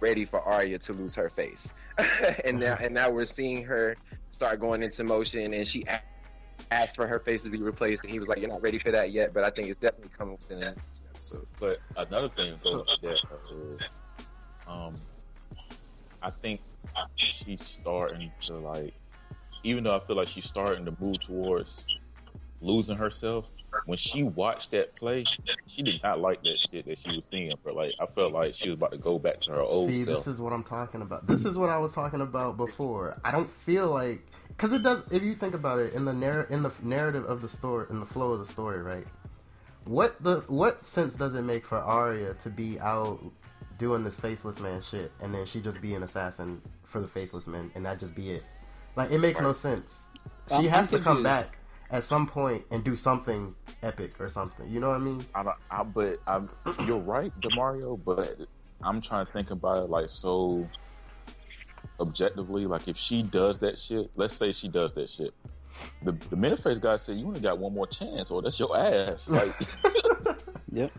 ready 0.00 0.24
for 0.24 0.40
Arya 0.40 0.78
to 0.78 0.92
lose 0.92 1.14
her 1.16 1.28
face, 1.28 1.72
and 2.44 2.60
now 2.60 2.76
and 2.80 2.94
now 2.94 3.10
we're 3.10 3.24
seeing 3.24 3.64
her 3.64 3.96
start 4.30 4.60
going 4.60 4.82
into 4.82 5.04
motion, 5.04 5.52
and 5.52 5.66
she. 5.66 5.84
Asked 6.70 6.96
for 6.96 7.06
her 7.06 7.18
face 7.18 7.42
to 7.42 7.50
be 7.50 7.58
replaced, 7.58 8.02
and 8.02 8.10
he 8.10 8.18
was 8.18 8.30
like, 8.30 8.38
"You're 8.38 8.48
not 8.48 8.62
ready 8.62 8.78
for 8.78 8.90
that 8.90 9.12
yet, 9.12 9.34
but 9.34 9.44
I 9.44 9.50
think 9.50 9.68
it's 9.68 9.78
definitely 9.78 10.10
coming 10.16 10.38
within 10.40 10.60
that 10.60 10.78
episode." 11.32 11.46
But 11.58 11.80
another 11.96 12.28
thing 12.28 12.54
though 12.62 12.84
that 13.02 13.18
is, 13.50 13.80
um, 14.66 14.94
I 16.22 16.30
think 16.30 16.60
she's 17.16 17.62
starting 17.62 18.30
to 18.40 18.54
like, 18.54 18.94
even 19.62 19.84
though 19.84 19.96
I 19.96 20.00
feel 20.00 20.16
like 20.16 20.28
she's 20.28 20.46
starting 20.46 20.84
to 20.84 20.96
move 21.00 21.20
towards 21.20 21.84
losing 22.60 22.96
herself. 22.96 23.46
When 23.84 23.98
she 23.98 24.22
watched 24.22 24.70
that 24.70 24.96
play, 24.96 25.24
she 25.66 25.82
did 25.82 26.00
not 26.02 26.18
like 26.18 26.42
that 26.44 26.58
shit 26.58 26.86
that 26.86 26.98
she 26.98 27.14
was 27.14 27.26
seeing. 27.26 27.52
But 27.62 27.76
like, 27.76 27.94
I 28.00 28.06
felt 28.06 28.32
like 28.32 28.54
she 28.54 28.70
was 28.70 28.78
about 28.78 28.92
to 28.92 28.98
go 28.98 29.18
back 29.18 29.40
to 29.42 29.50
her 29.52 29.60
old 29.60 29.90
See, 29.90 30.04
self. 30.04 30.24
this 30.24 30.34
is 30.34 30.40
what 30.40 30.54
I'm 30.54 30.64
talking 30.64 31.02
about. 31.02 31.26
This 31.26 31.44
is 31.44 31.58
what 31.58 31.68
I 31.68 31.76
was 31.76 31.92
talking 31.92 32.22
about 32.22 32.56
before. 32.56 33.18
I 33.22 33.30
don't 33.32 33.50
feel 33.50 33.90
like 33.90 34.22
because 34.48 34.72
it 34.72 34.82
does. 34.82 35.02
If 35.10 35.22
you 35.22 35.34
think 35.34 35.54
about 35.54 35.78
it, 35.80 35.92
in 35.92 36.06
the 36.06 36.14
narr- 36.14 36.46
in 36.48 36.62
the 36.62 36.72
narrative 36.82 37.26
of 37.26 37.42
the 37.42 37.48
story, 37.48 37.86
in 37.90 38.00
the 38.00 38.06
flow 38.06 38.32
of 38.32 38.38
the 38.38 38.50
story, 38.50 38.80
right? 38.80 39.06
What 39.86 40.22
the 40.22 40.40
what 40.48 40.84
sense 40.84 41.14
does 41.14 41.34
it 41.34 41.42
make 41.42 41.64
for 41.64 41.78
Arya 41.78 42.34
to 42.42 42.50
be 42.50 42.78
out 42.80 43.20
doing 43.78 44.02
this 44.04 44.18
faceless 44.18 44.58
man 44.60 44.82
shit, 44.82 45.12
and 45.22 45.32
then 45.32 45.46
she 45.46 45.60
just 45.60 45.80
be 45.80 45.94
an 45.94 46.02
assassin 46.02 46.60
for 46.84 47.00
the 47.00 47.06
faceless 47.08 47.46
man, 47.46 47.70
and 47.74 47.86
that 47.86 48.00
just 48.00 48.14
be 48.14 48.30
it? 48.30 48.44
Like 48.96 49.12
it 49.12 49.20
makes 49.20 49.40
no 49.40 49.52
sense. 49.52 50.08
She 50.48 50.54
I'm- 50.54 50.64
has 50.68 50.90
to 50.90 50.98
come 50.98 51.22
back 51.22 51.58
at 51.90 52.02
some 52.02 52.26
point 52.26 52.64
and 52.70 52.82
do 52.82 52.96
something 52.96 53.54
epic 53.82 54.20
or 54.20 54.28
something. 54.28 54.68
You 54.68 54.80
know 54.80 54.88
what 54.88 54.96
I 54.96 54.98
mean? 54.98 55.24
I, 55.34 55.52
I 55.70 55.82
but 55.84 56.18
I'm 56.26 56.50
you're 56.84 56.98
right, 56.98 57.32
Demario. 57.40 57.98
But 58.02 58.40
I'm 58.82 59.00
trying 59.00 59.26
to 59.26 59.32
think 59.32 59.52
about 59.52 59.78
it 59.84 59.90
like 59.90 60.08
so 60.08 60.68
objectively. 62.00 62.66
Like 62.66 62.88
if 62.88 62.96
she 62.96 63.22
does 63.22 63.58
that 63.60 63.78
shit, 63.78 64.10
let's 64.16 64.34
say 64.34 64.50
she 64.50 64.66
does 64.68 64.94
that 64.94 65.08
shit. 65.08 65.32
The 66.02 66.12
the 66.12 66.36
Miniface 66.36 66.80
guy 66.80 66.96
said 66.96 67.16
you 67.18 67.26
only 67.26 67.40
got 67.40 67.58
one 67.58 67.72
more 67.74 67.86
chance, 67.86 68.30
or 68.30 68.42
that's 68.42 68.58
your 68.58 68.76
ass. 68.76 69.28
Like 69.28 69.54
Yep. 70.72 70.90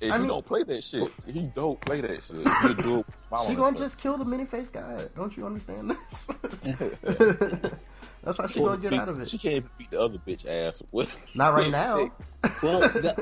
if 0.00 0.12
I 0.12 0.14
you 0.16 0.20
mean- 0.22 0.28
don't 0.28 0.46
play 0.46 0.62
that 0.62 0.82
shit, 0.84 1.10
he 1.30 1.42
don't 1.54 1.80
play 1.80 2.00
that 2.00 2.22
shit. 2.22 2.36
You 2.36 2.74
do 2.82 3.04
She 3.46 3.54
gonna 3.54 3.72
but- 3.72 3.78
just 3.78 4.00
kill 4.00 4.16
the 4.16 4.24
mini 4.24 4.44
face 4.46 4.70
guy. 4.70 5.02
Don't 5.16 5.36
you 5.36 5.44
understand 5.46 5.90
this? 5.90 6.26
That's 8.24 8.36
how 8.38 8.46
she 8.46 8.60
Well, 8.60 8.70
gonna 8.76 8.82
get 8.82 8.92
she- 8.92 8.98
out 8.98 9.08
of 9.08 9.20
it. 9.20 9.28
She 9.28 9.38
can't 9.38 9.56
even 9.56 9.70
beat 9.78 9.90
the 9.90 10.00
other 10.00 10.18
bitch 10.18 10.46
ass 10.46 10.82
with. 10.92 11.14
Not 11.34 11.54
right 11.54 11.70
now. 11.70 12.10
Well, 12.62 12.80
the, 12.80 13.14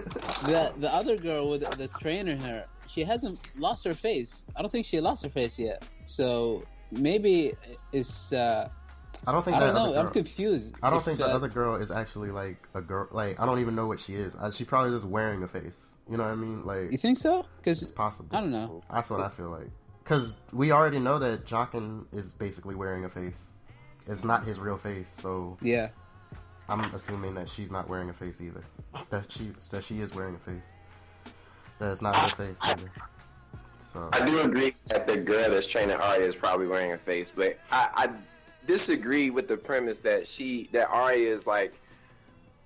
the 0.45 0.73
the 0.79 0.95
other 0.95 1.17
girl 1.17 1.51
with 1.51 1.63
that's 1.77 1.97
training 1.99 2.39
her, 2.39 2.65
she 2.89 3.05
hasn't 3.05 3.59
lost 3.59 3.85
her 3.85 3.95
face. 3.95 4.47
I 4.57 4.63
don't 4.63 4.71
think 4.71 4.87
she 4.87 5.01
lost 5.01 5.23
her 5.25 5.29
face 5.31 5.59
yet. 5.59 5.83
So 6.07 6.63
maybe 6.91 7.55
it's. 7.93 8.33
Uh, 8.33 8.69
I 9.27 9.33
don't 9.33 9.45
think 9.45 9.57
I 9.57 9.61
that 9.61 9.67
don't 9.73 9.77
other 9.77 9.87
know. 9.89 9.93
girl. 9.95 10.07
I'm 10.07 10.13
confused. 10.13 10.77
I 10.83 10.91
don't 10.91 11.05
think 11.05 11.19
that 11.19 11.31
other 11.31 11.49
girl 11.49 11.77
is 11.77 11.91
actually 11.91 12.31
like 12.31 12.69
a 12.75 12.81
girl. 12.81 13.09
Like 13.11 13.41
I 13.41 13.47
don't 13.47 13.59
even 13.61 13.75
know 13.75 13.87
what 13.87 14.01
she 14.01 14.15
is. 14.15 14.33
Uh, 14.41 14.51
She 14.51 14.65
probably 14.65 14.91
just 14.93 15.05
wearing 15.05 15.43
a 15.43 15.49
face. 15.49 15.91
You 16.11 16.17
know 16.17 16.23
what 16.25 16.31
I 16.33 16.37
mean? 16.37 16.65
Like 16.65 16.93
You 16.93 16.99
think 16.99 17.19
so? 17.19 17.45
Because 17.59 17.83
it's 17.83 17.91
possible. 17.91 18.37
I 18.37 18.41
don't 18.41 18.53
know. 18.53 18.83
That's 18.93 19.11
what 19.11 19.21
I 19.21 19.29
feel 19.29 19.51
like. 19.51 19.69
Because 20.05 20.37
we 20.53 20.71
already 20.71 21.01
know 21.01 21.19
that 21.19 21.45
Jaqen 21.47 22.05
is 22.13 22.33
basically 22.33 22.77
wearing 22.77 23.05
a 23.05 23.09
face. 23.09 23.51
It's 24.07 24.23
not 24.23 24.45
his 24.45 24.61
real 24.61 24.79
face, 24.79 25.09
so 25.09 25.59
Yeah. 25.61 25.89
I'm 26.69 26.95
assuming 26.95 27.35
that 27.35 27.49
she's 27.49 27.71
not 27.73 27.89
wearing 27.89 28.09
a 28.11 28.13
face 28.13 28.41
either. 28.41 28.65
That 29.11 29.31
she 29.31 29.51
that 29.73 29.83
she 29.85 30.01
is 30.01 30.15
wearing 30.15 30.37
a 30.37 30.39
face. 30.39 30.63
That 31.79 31.91
it's 31.91 32.01
not 32.03 32.17
her 32.31 32.37
face 32.37 32.59
either. 32.63 32.91
So 33.81 34.09
I 34.13 34.25
do 34.25 34.41
agree 34.41 34.75
that 34.89 35.07
the 35.07 35.17
girl 35.17 35.51
that's 35.51 35.67
training 35.67 35.97
Arya 35.97 36.27
is 36.29 36.35
probably 36.37 36.67
wearing 36.67 36.93
a 36.93 36.99
face, 36.99 37.31
but 37.35 37.59
I, 37.71 37.89
I 37.95 38.09
disagree 38.67 39.31
with 39.31 39.49
the 39.49 39.57
premise 39.57 39.99
that 39.99 40.27
she 40.27 40.69
that 40.73 40.89
Arya 40.89 41.35
is 41.35 41.47
like 41.47 41.73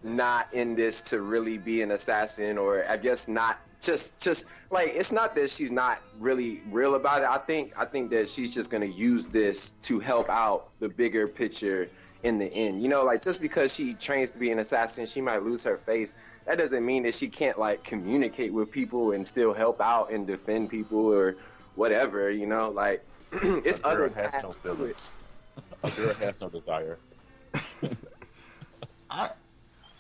not 0.03 0.53
in 0.53 0.75
this 0.75 1.01
to 1.03 1.21
really 1.21 1.59
be 1.59 1.83
an 1.83 1.91
assassin, 1.91 2.59
or 2.59 2.85
I 2.89 2.97
guess 2.97 3.29
not 3.29 3.59
just 3.81 4.19
just 4.21 4.45
like 4.71 4.93
it's 4.95 5.13
not 5.13 5.35
that 5.35 5.51
she's 5.51 5.71
not 5.71 6.01
really 6.19 6.61
real 6.71 6.95
about 6.95 7.23
it. 7.23 7.29
I 7.29 7.39
think 7.39 7.73
I 7.79 7.85
think 7.85 8.11
that 8.11 8.29
she's 8.29 8.51
just 8.51 8.71
gonna 8.71 8.87
use 8.87 9.29
this 9.29 9.73
to 9.83 10.01
help 10.01 10.29
out 10.29 10.69
the 10.81 10.89
bigger 10.89 11.27
picture 11.29 11.89
in 12.23 12.39
the 12.39 12.47
end. 12.47 12.83
You 12.83 12.89
know, 12.89 13.05
like 13.05 13.23
just 13.23 13.41
because 13.41 13.75
she 13.75 13.95
trains 13.95 14.31
to 14.31 14.39
be 14.39 14.51
an 14.51 14.59
assassin, 14.59 15.07
she 15.07 15.21
might 15.21 15.43
lose 15.43 15.63
her 15.65 15.79
face. 15.79 16.15
That 16.47 16.59
doesn't 16.59 16.85
mean 16.85 17.03
that 17.05 17.15
she 17.15 17.29
can't 17.29 17.59
like 17.59 17.85
communicate 17.85 18.53
with 18.53 18.71
people 18.71 19.13
and 19.13 19.27
still 19.27 19.53
help 19.53 19.81
out 19.81 20.11
and 20.11 20.27
defend 20.27 20.71
people 20.71 21.07
or 21.07 21.37
whatever. 21.75 22.31
You 22.31 22.47
know, 22.47 22.71
like 22.71 23.05
it's 23.33 23.81
other 23.85 24.09
has 24.09 24.65
no 24.65 24.93
A 25.83 25.91
girl 25.91 26.15
has 26.15 26.41
no 26.41 26.49
desire. 26.49 26.99
I, 29.11 29.31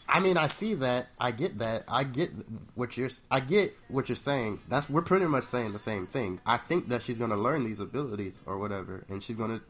I 0.08 0.20
mean, 0.20 0.36
I 0.36 0.48
see 0.48 0.74
that. 0.74 1.08
I 1.18 1.30
get 1.30 1.58
that. 1.60 1.84
I 1.88 2.04
get 2.04 2.30
what 2.74 2.96
you're. 2.96 3.10
I 3.30 3.40
get 3.40 3.74
what 3.88 4.08
you're 4.08 4.16
saying. 4.16 4.60
That's 4.68 4.90
we're 4.90 5.02
pretty 5.02 5.26
much 5.26 5.44
saying 5.44 5.72
the 5.72 5.78
same 5.78 6.06
thing. 6.06 6.40
I 6.44 6.56
think 6.56 6.88
that 6.88 7.02
she's 7.02 7.18
going 7.18 7.30
to 7.30 7.36
learn 7.36 7.64
these 7.64 7.80
abilities 7.80 8.40
or 8.46 8.58
whatever, 8.58 9.04
and 9.08 9.22
she's 9.22 9.36
going 9.36 9.58
to 9.58 9.64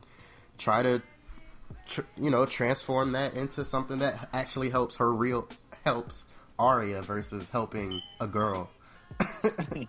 try 0.59 0.83
to, 0.83 1.03
tr- 1.89 2.01
you 2.17 2.31
know, 2.31 2.47
transform 2.47 3.13
that 3.13 3.35
into 3.35 3.65
something 3.65 3.99
that 3.99 4.29
actually 4.33 4.71
helps 4.71 4.97
her 4.97 5.13
real 5.13 5.49
helps 5.85 6.27
Arya 6.59 7.03
versus 7.03 7.49
helping 7.49 8.03
a 8.21 8.27
girl. 8.27 8.71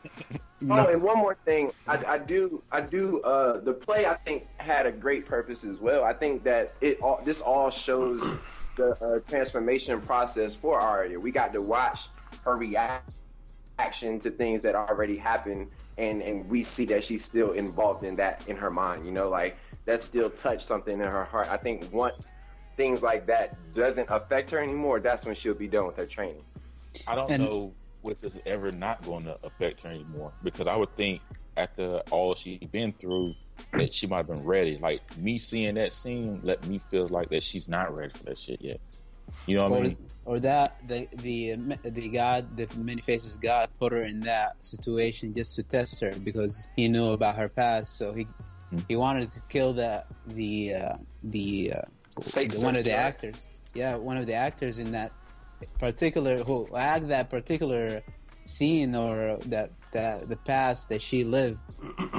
You 0.62 0.68
Oh, 0.70 0.88
and 0.88 1.02
one 1.02 1.18
more 1.18 1.36
thing, 1.44 1.72
I, 1.88 2.04
I 2.06 2.18
do, 2.20 2.62
I 2.72 2.82
do. 2.82 3.20
Uh, 3.24 3.60
the 3.62 3.74
play 3.74 4.06
I 4.06 4.14
think 4.14 4.46
had 4.58 4.86
a 4.86 4.92
great 4.92 5.26
purpose 5.26 5.64
as 5.64 5.80
well. 5.80 6.04
I 6.04 6.14
think 6.14 6.44
that 6.44 6.74
it 6.82 7.02
all, 7.02 7.20
this 7.26 7.42
all 7.42 7.72
shows 7.72 8.22
the 8.76 8.92
uh, 9.04 9.20
transformation 9.28 10.00
process 10.02 10.54
for 10.54 10.80
Arya. 10.80 11.20
We 11.20 11.32
got 11.32 11.52
to 11.54 11.62
watch 11.64 12.10
her 12.46 12.56
reaction 12.58 14.20
to 14.20 14.30
things 14.30 14.62
that 14.62 14.76
already 14.76 15.18
happened, 15.18 15.68
and 15.98 16.22
and 16.22 16.48
we 16.48 16.62
see 16.62 16.86
that 16.86 17.04
she's 17.04 17.26
still 17.26 17.54
involved 17.54 18.04
in 18.04 18.16
that 18.18 18.48
in 18.48 18.56
her 18.56 18.70
mind. 18.70 19.04
You 19.04 19.12
know, 19.14 19.30
like 19.30 19.58
that 19.86 20.04
still 20.04 20.30
touched 20.30 20.62
something 20.68 20.94
in 20.94 21.00
her 21.08 21.26
heart. 21.26 21.48
I 21.50 21.58
think 21.58 21.92
once 21.92 22.32
things 22.78 23.02
like 23.02 23.26
that 23.26 23.58
doesn't 23.74 24.08
affect 24.12 24.52
her 24.52 24.60
anymore, 24.60 25.00
that's 25.00 25.26
when 25.26 25.34
she'll 25.34 25.56
be 25.56 25.68
done 25.68 25.88
with 25.88 25.98
her 25.98 26.06
training. 26.06 26.44
I 27.08 27.16
don't 27.16 27.32
And- 27.32 27.44
know 27.44 27.74
if 28.10 28.18
it's 28.24 28.38
ever 28.46 28.72
not 28.72 29.06
going 29.06 29.26
to 29.26 29.38
affect 29.44 29.82
her 29.84 29.90
anymore 29.90 30.34
because 30.42 30.68
I 30.68 30.76
would 30.76 30.96
think 30.98 31.22
after 31.58 32.02
all 32.12 32.36
she's 32.36 32.60
been 32.72 32.94
through 33.00 33.36
that 33.74 33.94
she 33.94 34.08
might 34.08 34.18
have 34.18 34.28
been 34.28 34.44
ready. 34.44 34.78
Like 34.82 35.02
me 35.16 35.38
seeing 35.40 35.76
that 35.76 35.92
scene 35.92 36.42
let 36.44 36.66
me 36.66 36.80
feel 36.90 37.08
like 37.10 37.30
that 37.30 37.44
she's 37.44 37.68
not 37.68 37.96
ready 37.96 38.14
for 38.18 38.24
that 38.26 38.40
shit 38.40 38.62
yet. 38.62 38.80
You 39.46 39.58
know 39.58 39.64
what 39.70 39.78
I 39.78 39.82
mean? 39.82 39.98
or 40.26 40.40
that 40.40 40.76
the 40.88 41.08
the 41.14 41.56
the 41.84 42.10
God, 42.10 42.56
the 42.56 42.70
many 42.76 43.02
faces 43.02 43.38
God, 43.38 43.70
put 43.80 43.92
her 43.94 44.04
in 44.04 44.22
that 44.22 44.64
situation 44.64 45.34
just 45.36 45.56
to 45.56 45.64
test 45.64 46.02
her 46.02 46.14
because 46.24 46.68
he 46.76 46.88
knew 46.88 47.08
about 47.08 47.38
her 47.38 47.50
past. 47.50 47.98
So 47.98 48.14
he 48.14 48.28
Hmm. 48.72 48.80
he 48.88 48.96
wanted 48.96 49.30
to 49.32 49.42
kill 49.50 49.74
the 49.74 50.06
the 50.26 50.76
uh, 50.76 50.98
the, 51.24 51.74
uh, 51.76 51.82
Fake 52.22 52.52
the 52.52 52.60
one 52.66 52.76
of 52.76 52.84
the 52.84 52.92
right? 52.92 53.00
actors. 53.00 53.50
Yeah, 53.74 53.96
one 53.98 54.18
of 54.18 54.26
the 54.26 54.34
actors 54.34 54.80
in 54.80 54.92
that 54.92 55.14
particular 55.80 56.40
who 56.44 56.68
act 56.76 57.08
that 57.10 57.30
particular 57.30 58.02
scene 58.46 58.96
or 58.96 59.38
that 59.46 59.72
that 59.92 60.30
the 60.30 60.38
past 60.38 60.90
that 60.90 61.02
she 61.02 61.24
lived, 61.24 61.60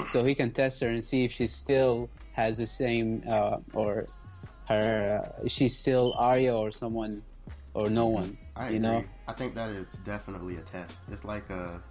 so 0.06 0.24
he 0.24 0.34
can 0.34 0.50
test 0.52 0.80
her 0.80 0.88
and 0.88 1.02
see 1.02 1.24
if 1.24 1.32
she 1.32 1.46
still 1.46 2.10
has 2.32 2.58
the 2.58 2.66
same 2.66 3.22
uh, 3.28 3.58
or 3.72 4.06
her 4.68 5.22
uh, 5.42 5.48
she's 5.48 5.76
still 5.76 6.14
Arya 6.16 6.54
or 6.54 6.70
someone 6.70 7.22
or 7.74 7.88
no 7.88 8.06
one. 8.06 8.36
I 8.54 8.70
you 8.70 8.76
agree. 8.76 8.78
know, 8.80 9.04
I 9.26 9.32
think 9.32 9.54
that 9.54 9.70
it's 9.70 9.96
definitely 9.98 10.56
a 10.56 10.60
test. 10.60 11.02
It's 11.10 11.24
like 11.24 11.48
a. 11.50 11.82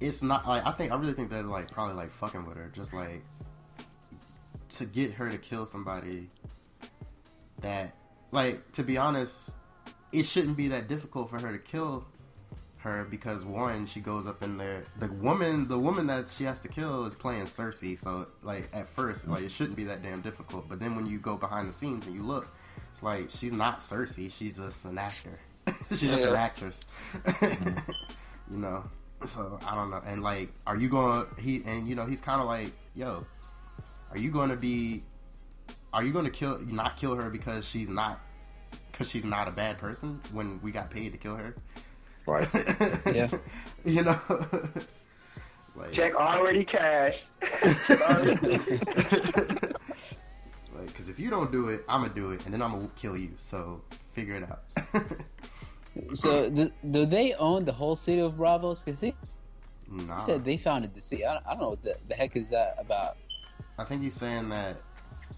It's 0.00 0.22
not 0.22 0.46
like 0.46 0.64
I 0.66 0.72
think 0.72 0.92
I 0.92 0.96
really 0.96 1.12
think 1.12 1.30
they're 1.30 1.42
like 1.42 1.70
probably 1.70 1.94
like 1.94 2.10
fucking 2.12 2.44
with 2.46 2.56
her, 2.56 2.70
just 2.74 2.92
like 2.92 3.24
to 4.70 4.84
get 4.84 5.12
her 5.12 5.30
to 5.30 5.38
kill 5.38 5.66
somebody. 5.66 6.30
That 7.60 7.94
like 8.30 8.72
to 8.72 8.82
be 8.82 8.96
honest, 8.96 9.56
it 10.14 10.26
shouldn't 10.26 10.56
be 10.56 10.68
that 10.68 10.88
difficult 10.88 11.30
for 11.30 11.38
her 11.40 11.52
to 11.52 11.58
kill 11.58 12.04
her 12.78 13.04
because 13.10 13.44
one, 13.44 13.86
she 13.86 14.00
goes 14.00 14.26
up 14.26 14.42
in 14.42 14.58
there. 14.58 14.84
The 14.98 15.08
woman, 15.08 15.68
the 15.68 15.78
woman 15.78 16.06
that 16.08 16.28
she 16.28 16.44
has 16.44 16.60
to 16.60 16.68
kill 16.68 17.06
is 17.06 17.14
playing 17.14 17.44
Cersei, 17.44 17.98
so 17.98 18.26
like 18.42 18.68
at 18.74 18.88
first, 18.88 19.26
like 19.26 19.42
it 19.42 19.50
shouldn't 19.52 19.76
be 19.76 19.84
that 19.84 20.02
damn 20.02 20.20
difficult. 20.20 20.68
But 20.68 20.80
then 20.80 20.94
when 20.96 21.06
you 21.06 21.18
go 21.18 21.36
behind 21.36 21.68
the 21.68 21.72
scenes 21.72 22.06
and 22.06 22.14
you 22.14 22.22
look, 22.22 22.48
it's 22.92 23.02
like 23.02 23.30
she's 23.30 23.52
not 23.52 23.78
Cersei. 23.80 24.30
She's 24.32 24.58
just 24.58 24.84
an 24.84 24.98
actor. 24.98 25.38
she's 25.88 26.02
just 26.02 26.24
an 26.26 26.34
Yeah. 26.34 26.40
actress. 26.42 26.86
you 28.50 28.58
know. 28.58 28.84
So 29.26 29.58
I 29.66 29.74
don't 29.74 29.90
know. 29.90 30.02
And 30.04 30.22
like, 30.22 30.50
are 30.66 30.76
you 30.76 30.88
going? 30.90 31.26
He 31.40 31.62
and 31.64 31.88
you 31.88 31.94
know 31.94 32.04
he's 32.04 32.20
kind 32.20 32.40
of 32.42 32.46
like, 32.46 32.70
yo, 32.94 33.24
are 34.10 34.18
you 34.18 34.30
going 34.30 34.50
to 34.50 34.56
be? 34.56 35.02
Are 35.94 36.04
you 36.04 36.12
going 36.12 36.26
to 36.26 36.30
kill 36.30 36.58
not 36.58 36.96
kill 36.96 37.14
her 37.14 37.30
because 37.30 37.66
she's 37.66 37.88
not 37.88 38.20
because 38.94 39.10
she's 39.10 39.24
not 39.24 39.48
a 39.48 39.50
bad 39.50 39.76
person 39.78 40.20
when 40.32 40.60
we 40.62 40.70
got 40.70 40.88
paid 40.88 41.10
to 41.12 41.18
kill 41.18 41.34
her? 41.36 41.54
Right. 42.26 42.48
Yeah. 43.12 43.28
you 43.84 44.02
know. 44.02 44.18
like, 45.74 45.92
Check 45.92 46.14
already 46.14 46.64
cash. 46.64 47.14
like, 47.88 48.40
because 50.86 51.08
if 51.08 51.18
you 51.18 51.28
don't 51.28 51.50
do 51.50 51.68
it, 51.68 51.84
I'm 51.88 52.02
gonna 52.02 52.14
do 52.14 52.30
it, 52.30 52.44
and 52.44 52.54
then 52.54 52.62
I'm 52.62 52.72
gonna 52.72 52.88
kill 52.94 53.16
you. 53.16 53.32
So 53.38 53.82
figure 54.12 54.36
it 54.36 54.44
out. 54.44 54.62
So 56.14 56.50
do, 56.50 56.72
do 56.90 57.06
they 57.06 57.34
own 57.34 57.64
the 57.64 57.72
whole 57.72 57.94
city 57.94 58.20
of 58.20 58.32
Braavos? 58.32 58.84
Because 58.84 59.00
he 59.00 59.14
nah, 59.88 60.18
said 60.18 60.44
they 60.44 60.56
founded 60.56 60.92
the 60.92 61.00
city. 61.00 61.24
I 61.24 61.34
don't, 61.34 61.46
I 61.46 61.50
don't 61.50 61.60
know 61.60 61.70
what 61.70 61.84
the, 61.84 61.96
the 62.08 62.16
heck 62.16 62.34
is 62.34 62.50
that 62.50 62.74
about. 62.78 63.16
I 63.78 63.84
think 63.84 64.02
he's 64.02 64.14
saying 64.14 64.48
that 64.48 64.76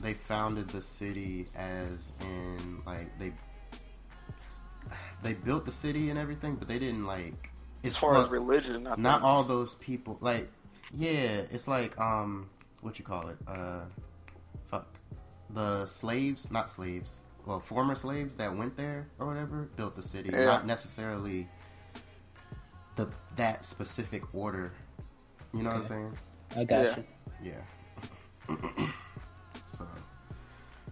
they 0.01 0.15
founded 0.15 0.69
the 0.71 0.83
city 0.83 1.47
as 1.55 2.13
in 2.21 2.83
like 2.87 3.19
they 3.19 3.33
they 5.27 5.35
built 5.35 5.67
the 5.67 5.73
city 5.73 6.11
and 6.11 6.19
everything, 6.19 6.55
but 6.55 6.69
they 6.69 6.79
didn't 6.79 7.05
like. 7.05 7.51
As 7.83 7.89
It's 7.93 7.97
far 7.97 8.17
as 8.23 8.29
religion, 8.31 8.87
I 8.87 8.95
not 8.97 9.17
think. 9.21 9.25
all 9.25 9.45
those 9.45 9.75
people 9.77 10.17
like 10.21 10.49
yeah 10.93 11.43
it's 11.51 11.67
like 11.67 11.99
um 12.01 12.49
what 12.81 12.97
you 12.99 13.05
call 13.05 13.29
it 13.29 13.37
uh 13.49 13.81
fuck 14.71 14.87
the 15.51 15.85
slaves 15.87 16.51
not 16.53 16.71
slaves 16.71 17.25
well 17.45 17.59
former 17.59 17.95
slaves 17.97 18.37
that 18.37 18.55
went 18.57 18.77
there 18.77 19.09
or 19.19 19.27
whatever 19.27 19.69
built 19.77 19.97
the 19.97 20.03
city 20.03 20.31
Yeah. 20.33 20.45
not 20.45 20.65
necessarily 20.67 21.49
the 22.95 23.09
that 23.35 23.65
specific 23.65 24.23
order 24.33 24.73
you 25.53 25.63
know 25.65 25.71
what 25.71 25.77
i'm 25.79 25.83
saying 25.83 26.17
I 26.57 26.65
got 26.65 26.85
Yeah. 26.85 26.97
you. 27.43 27.53
yeah 28.49 28.57
so 28.57 28.87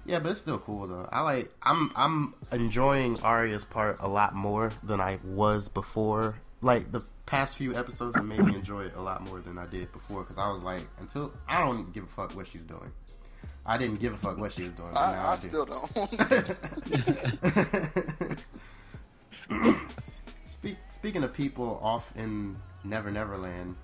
yeah 0.06 0.18
but 0.18 0.30
it's 0.32 0.40
still 0.40 0.58
cool 0.58 0.87
though 0.87 1.08
i 1.12 1.20
like 1.20 1.50
i'm 1.62 1.90
i'm 1.96 2.34
enjoying 2.52 3.20
arya's 3.23 3.64
part 3.64 3.96
a 4.00 4.08
lot 4.08 4.34
more 4.34 4.70
than 4.82 5.00
i 5.00 5.18
was 5.25 5.68
before 5.68 6.37
like 6.61 6.90
the 6.92 7.00
past 7.26 7.56
few 7.56 7.75
episodes 7.75 8.14
have 8.16 8.25
made 8.25 8.44
me 8.44 8.54
enjoy 8.54 8.82
it 8.84 8.92
a 8.96 9.00
lot 9.00 9.23
more 9.23 9.40
than 9.40 9.56
i 9.58 9.66
did 9.66 9.90
before 9.92 10.23
because 10.23 10.38
i 10.38 10.50
was 10.50 10.62
like 10.62 10.82
until 11.00 11.32
i 11.49 11.61
don't 11.61 11.92
give 11.92 12.04
a 12.04 12.08
fuck 12.08 12.34
what 12.37 12.46
she's 12.46 12.62
doing 12.62 12.92
i 13.66 13.78
didn't 13.78 13.99
give 14.00 14.12
a 14.12 14.16
fuck 14.16 14.37
what 14.38 14.52
she 14.52 14.64
was 14.64 14.73
doing 14.75 14.92
now 14.92 15.00
I, 15.00 15.32
I 15.32 15.37
do. 15.37 15.49
still 15.49 15.64
don't. 15.66 15.90
Speak, 20.46 20.76
speaking 20.88 21.23
of 21.25 21.32
people 21.34 21.78
off 21.82 22.11
in 22.16 22.56
Never 22.84 23.11
Never 23.11 23.37
Land, 23.37 23.76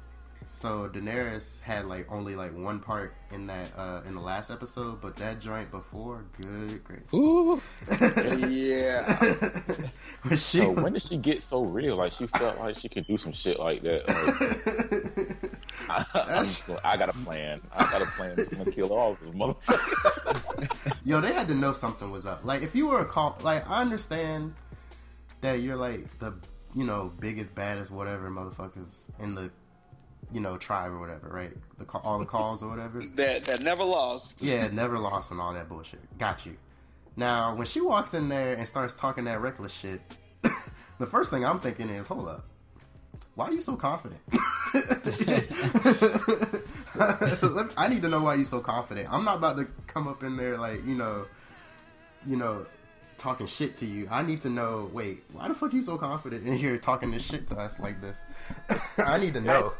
so 0.52 0.88
Daenerys 0.92 1.60
had 1.62 1.84
like 1.86 2.10
only 2.10 2.34
like 2.34 2.52
one 2.56 2.80
part 2.80 3.14
in 3.32 3.46
that 3.46 3.70
uh 3.78 4.00
in 4.06 4.14
the 4.16 4.20
last 4.20 4.50
episode, 4.50 5.00
but 5.00 5.16
that 5.16 5.40
joint 5.40 5.70
before, 5.70 6.24
good 6.40 6.82
great. 6.82 7.02
Ooh, 7.14 7.60
yeah. 8.48 9.14
when 10.22 10.36
she 10.36 10.58
So 10.58 10.70
when 10.72 10.92
did 10.92 11.02
she 11.02 11.16
get 11.18 11.42
so 11.42 11.62
real? 11.64 11.96
Like 11.96 12.12
she 12.12 12.26
felt 12.26 12.58
like 12.58 12.76
she 12.76 12.88
could 12.88 13.06
do 13.06 13.16
some 13.16 13.32
shit 13.32 13.58
like 13.60 13.82
that. 13.82 14.06
Like, 14.08 15.50
I, 15.88 16.04
I'm 16.14 16.46
gonna- 16.66 16.80
I 16.84 16.96
got 16.96 17.08
a 17.08 17.12
plan. 17.12 17.60
I 17.72 17.84
got 17.90 18.02
a 18.02 18.06
plan. 18.06 18.34
I'm 18.38 18.58
gonna 18.58 18.70
kill 18.72 18.92
all 18.92 19.12
of 19.12 19.20
them 19.20 19.34
motherfuckers. 19.34 20.92
Yo, 21.04 21.20
they 21.20 21.32
had 21.32 21.46
to 21.48 21.54
know 21.54 21.72
something 21.72 22.10
was 22.10 22.26
up. 22.26 22.44
Like 22.44 22.62
if 22.62 22.74
you 22.74 22.88
were 22.88 22.98
a 23.00 23.06
khal, 23.06 23.40
like 23.42 23.68
I 23.68 23.80
understand 23.80 24.54
that 25.42 25.60
you're 25.60 25.76
like 25.76 26.18
the 26.18 26.34
you 26.74 26.84
know 26.84 27.12
biggest 27.20 27.54
baddest 27.54 27.90
whatever 27.90 28.28
motherfuckers 28.30 29.10
in 29.20 29.34
the 29.34 29.50
you 30.32 30.40
know 30.40 30.56
tribe 30.56 30.92
or 30.92 31.00
whatever, 31.00 31.28
right? 31.28 31.52
The 31.78 31.86
all 32.04 32.18
the 32.18 32.26
khals 32.26 32.62
or 32.62 32.68
whatever. 32.68 33.00
that 33.16 33.44
that 33.44 33.62
never 33.62 33.84
lost. 33.84 34.42
Yeah, 34.50 34.68
never 34.72 34.98
lost 34.98 35.30
and 35.30 35.40
all 35.40 35.52
that 35.54 35.68
bullshit. 35.68 36.00
Got 36.18 36.46
you. 36.46 36.56
Now, 37.16 37.54
when 37.54 37.66
she 37.66 37.80
walks 37.80 38.14
in 38.14 38.28
there 38.28 38.54
and 38.54 38.66
starts 38.66 38.94
talking 38.94 39.24
that 39.24 39.40
reckless 39.40 39.72
shit, 39.72 40.00
the 40.98 41.06
first 41.06 41.30
thing 41.30 41.44
I'm 41.44 41.58
thinking 41.58 41.88
is, 41.88 42.06
hold 42.06 42.28
up. 42.28 42.46
Why 43.34 43.46
are 43.46 43.52
you 43.52 43.60
so 43.60 43.76
confident? 43.76 44.20
I 47.76 47.88
need 47.88 48.02
to 48.02 48.08
know 48.08 48.22
why 48.22 48.34
you're 48.34 48.44
so 48.44 48.60
confident. 48.60 49.08
I'm 49.10 49.24
not 49.24 49.38
about 49.38 49.56
to 49.56 49.66
come 49.86 50.08
up 50.08 50.22
in 50.22 50.36
there 50.36 50.58
like 50.58 50.84
you 50.86 50.94
know, 50.94 51.26
you 52.26 52.36
know, 52.36 52.66
talking 53.20 53.46
shit 53.46 53.76
to 53.76 53.86
you. 53.86 54.08
I 54.10 54.22
need 54.22 54.40
to 54.40 54.50
know. 54.50 54.90
Wait, 54.92 55.22
why 55.32 55.46
the 55.46 55.54
fuck 55.54 55.72
you 55.72 55.82
so 55.82 55.96
confident 55.98 56.46
in 56.46 56.54
here 56.56 56.76
talking 56.78 57.10
this 57.10 57.22
shit 57.22 57.46
to 57.48 57.56
us 57.56 57.78
like 57.78 58.00
this? 58.00 58.16
I 58.98 59.18
need 59.18 59.34
to 59.34 59.40
know. 59.40 59.74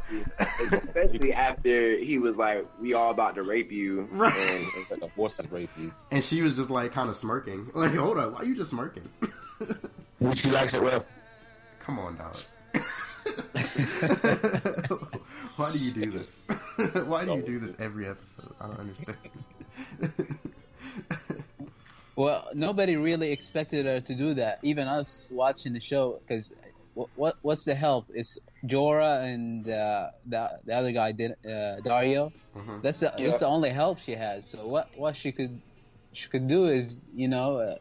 Especially 0.70 1.32
after 1.32 1.97
he 1.99 2.18
was 2.18 2.37
like, 2.37 2.66
"We 2.80 2.94
all 2.94 3.11
about 3.11 3.35
to 3.37 3.42
rape 3.42 3.73
you," 3.73 4.02
Right. 4.12 4.32
and 4.37 4.66
It's 4.76 4.90
like 4.90 5.00
the 5.00 5.09
horses 5.09 5.50
rape 5.50 5.70
you. 5.78 5.92
And 6.11 6.23
she 6.23 6.42
was 6.42 6.54
just 6.56 6.70
like 6.70 6.92
kind 6.92 7.09
of 7.09 7.16
smirking. 7.16 7.70
Like, 7.75 7.94
hold 7.94 8.18
up, 8.18 8.32
why 8.35 8.40
are 8.40 8.44
you 8.44 8.54
just 8.54 8.70
smirking? 8.70 9.09
Which 10.18 10.38
she 10.42 10.49
likes 10.50 10.75
it 10.75 10.82
well. 10.82 11.04
Come 11.80 11.99
on, 11.99 12.16
dog. 12.18 12.37
why 15.56 15.73
do 15.73 15.78
you 15.78 15.92
do 15.92 16.11
this? 16.11 16.44
why 17.06 17.25
do 17.25 17.32
you 17.35 17.42
do 17.42 17.59
this 17.59 17.75
every 17.78 18.06
episode? 18.06 18.52
I 18.61 18.66
don't 18.66 18.80
understand. 18.80 19.16
Well, 22.20 22.48
nobody 22.52 22.96
really 22.96 23.32
expected 23.32 23.86
her 23.86 24.00
to 24.08 24.14
do 24.14 24.34
that. 24.34 24.58
Even 24.62 24.84
us 24.88 25.26
watching 25.30 25.72
the 25.72 25.80
show, 25.80 26.04
because 26.20 26.52
what, 26.92 27.08
what 27.16 27.34
what's 27.40 27.64
the 27.64 27.74
help? 27.74 28.04
It's 28.20 28.36
Jorah 28.72 29.24
and 29.32 29.66
uh, 29.66 30.08
the 30.32 30.42
the 30.66 30.74
other 30.80 30.92
guy 30.92 31.12
did 31.12 31.30
uh, 31.46 31.80
Daario. 31.86 32.24
Mhm. 32.54 32.82
That's 32.84 33.00
the 33.00 33.10
Yeah. 33.16 33.24
that's 33.26 33.40
the 33.40 33.46
only 33.56 33.70
help 33.82 33.96
she 34.06 34.14
has. 34.26 34.38
So 34.52 34.58
what 34.74 34.86
what 35.02 35.16
she 35.16 35.32
could 35.32 35.54
she 36.12 36.28
could 36.28 36.46
do 36.56 36.66
is 36.66 36.86
you 37.22 37.28
know 37.34 37.48
uh, 37.56 37.76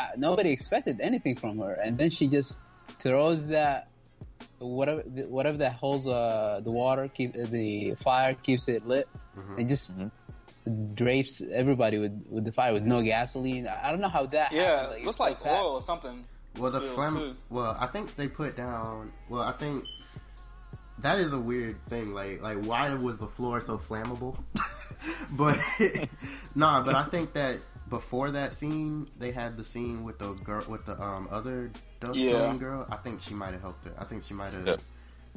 uh, 0.00 0.08
nobody 0.16 0.50
expected 0.50 1.00
anything 1.00 1.36
from 1.36 1.58
her, 1.62 1.74
and 1.84 1.96
then 2.00 2.10
she 2.10 2.26
just 2.38 2.58
throws 3.04 3.46
that 3.58 3.86
whatever 4.58 5.02
whatever 5.36 5.58
that 5.58 5.74
holds 5.74 6.08
uh, 6.08 6.60
the 6.66 6.72
water 6.72 7.06
keep 7.06 7.34
the 7.34 7.94
fire 8.06 8.34
keeps 8.34 8.66
it 8.74 8.82
lit, 8.92 9.06
Mhm. 9.38 9.58
and 9.58 9.68
just. 9.68 9.86
Mhm. 9.96 10.10
Drapes 10.94 11.40
everybody 11.40 11.98
with 11.98 12.24
with 12.30 12.44
the 12.44 12.52
fire 12.52 12.72
with 12.72 12.84
no 12.84 13.02
gasoline. 13.02 13.66
I 13.66 13.88
I 13.88 13.90
don't 13.90 14.00
know 14.00 14.08
how 14.08 14.26
that. 14.26 14.52
Yeah, 14.52 14.82
happened. 14.82 15.04
looks 15.06 15.18
like 15.20 15.40
so 15.42 15.50
oil 15.50 15.74
or 15.74 15.82
something. 15.82 16.24
Well, 16.56 16.70
the 16.70 16.78
spilled, 16.80 16.94
flam. 16.94 17.14
too. 17.14 17.34
Well, 17.50 17.76
I 17.80 17.86
think 17.86 18.14
they 18.14 18.28
put 18.28 18.56
down. 18.56 19.10
Well, 19.28 19.42
I 19.42 19.52
think 19.52 19.84
that 20.98 21.18
is 21.18 21.32
a 21.32 21.38
weird 21.38 21.84
thing. 21.86 22.12
Like, 22.14 22.42
like 22.42 22.58
why 22.58 22.94
was 22.94 23.18
the 23.18 23.26
floor 23.26 23.60
so 23.60 23.76
flammable? 23.78 24.36
but 25.32 25.58
nah, 26.54 26.84
but 26.84 26.94
I 26.94 27.04
think 27.04 27.32
that 27.32 27.56
before 27.88 28.30
that 28.30 28.54
scene, 28.54 29.08
they 29.18 29.32
had 29.32 29.56
the 29.56 29.64
scene 29.64 30.04
with 30.04 30.18
the 30.18 30.32
girl 30.34 30.64
with 30.68 30.86
the 30.86 31.00
um 31.02 31.26
other 31.32 31.72
dust 32.00 32.18
Yeah. 32.18 32.54
girl. 32.56 32.86
I 32.88 32.96
think 32.96 33.20
she 33.22 33.34
might 33.34 33.52
have 33.52 33.62
helped 33.62 33.84
her. 33.86 33.94
I 33.98 34.04
think 34.04 34.24
she 34.24 34.34
might 34.34 34.52
have 34.52 34.66
Yep. 34.66 34.80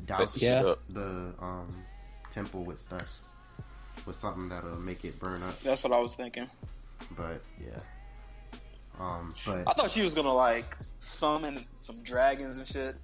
doused 0.05 0.41
Yeah. 0.41 0.75
The 0.89 1.33
um 1.39 1.67
temple 2.29 2.63
with 2.63 2.79
stuff 2.79 3.23
with 4.05 4.15
something 4.15 4.49
that'll 4.49 4.75
make 4.79 5.03
it 5.05 5.19
burn 5.19 5.41
up. 5.43 5.59
That's 5.61 5.83
what 5.83 5.93
I 5.93 5.99
was 5.99 6.15
thinking. 6.15 6.49
But 7.17 7.41
yeah. 7.59 7.79
Um, 8.99 9.33
but 9.45 9.63
I 9.67 9.73
thought 9.73 9.91
she 9.91 10.01
was 10.03 10.13
gonna 10.13 10.33
like 10.33 10.77
summon 10.99 11.65
some 11.79 12.01
dragons 12.03 12.57
and 12.57 12.65
shit 12.67 12.95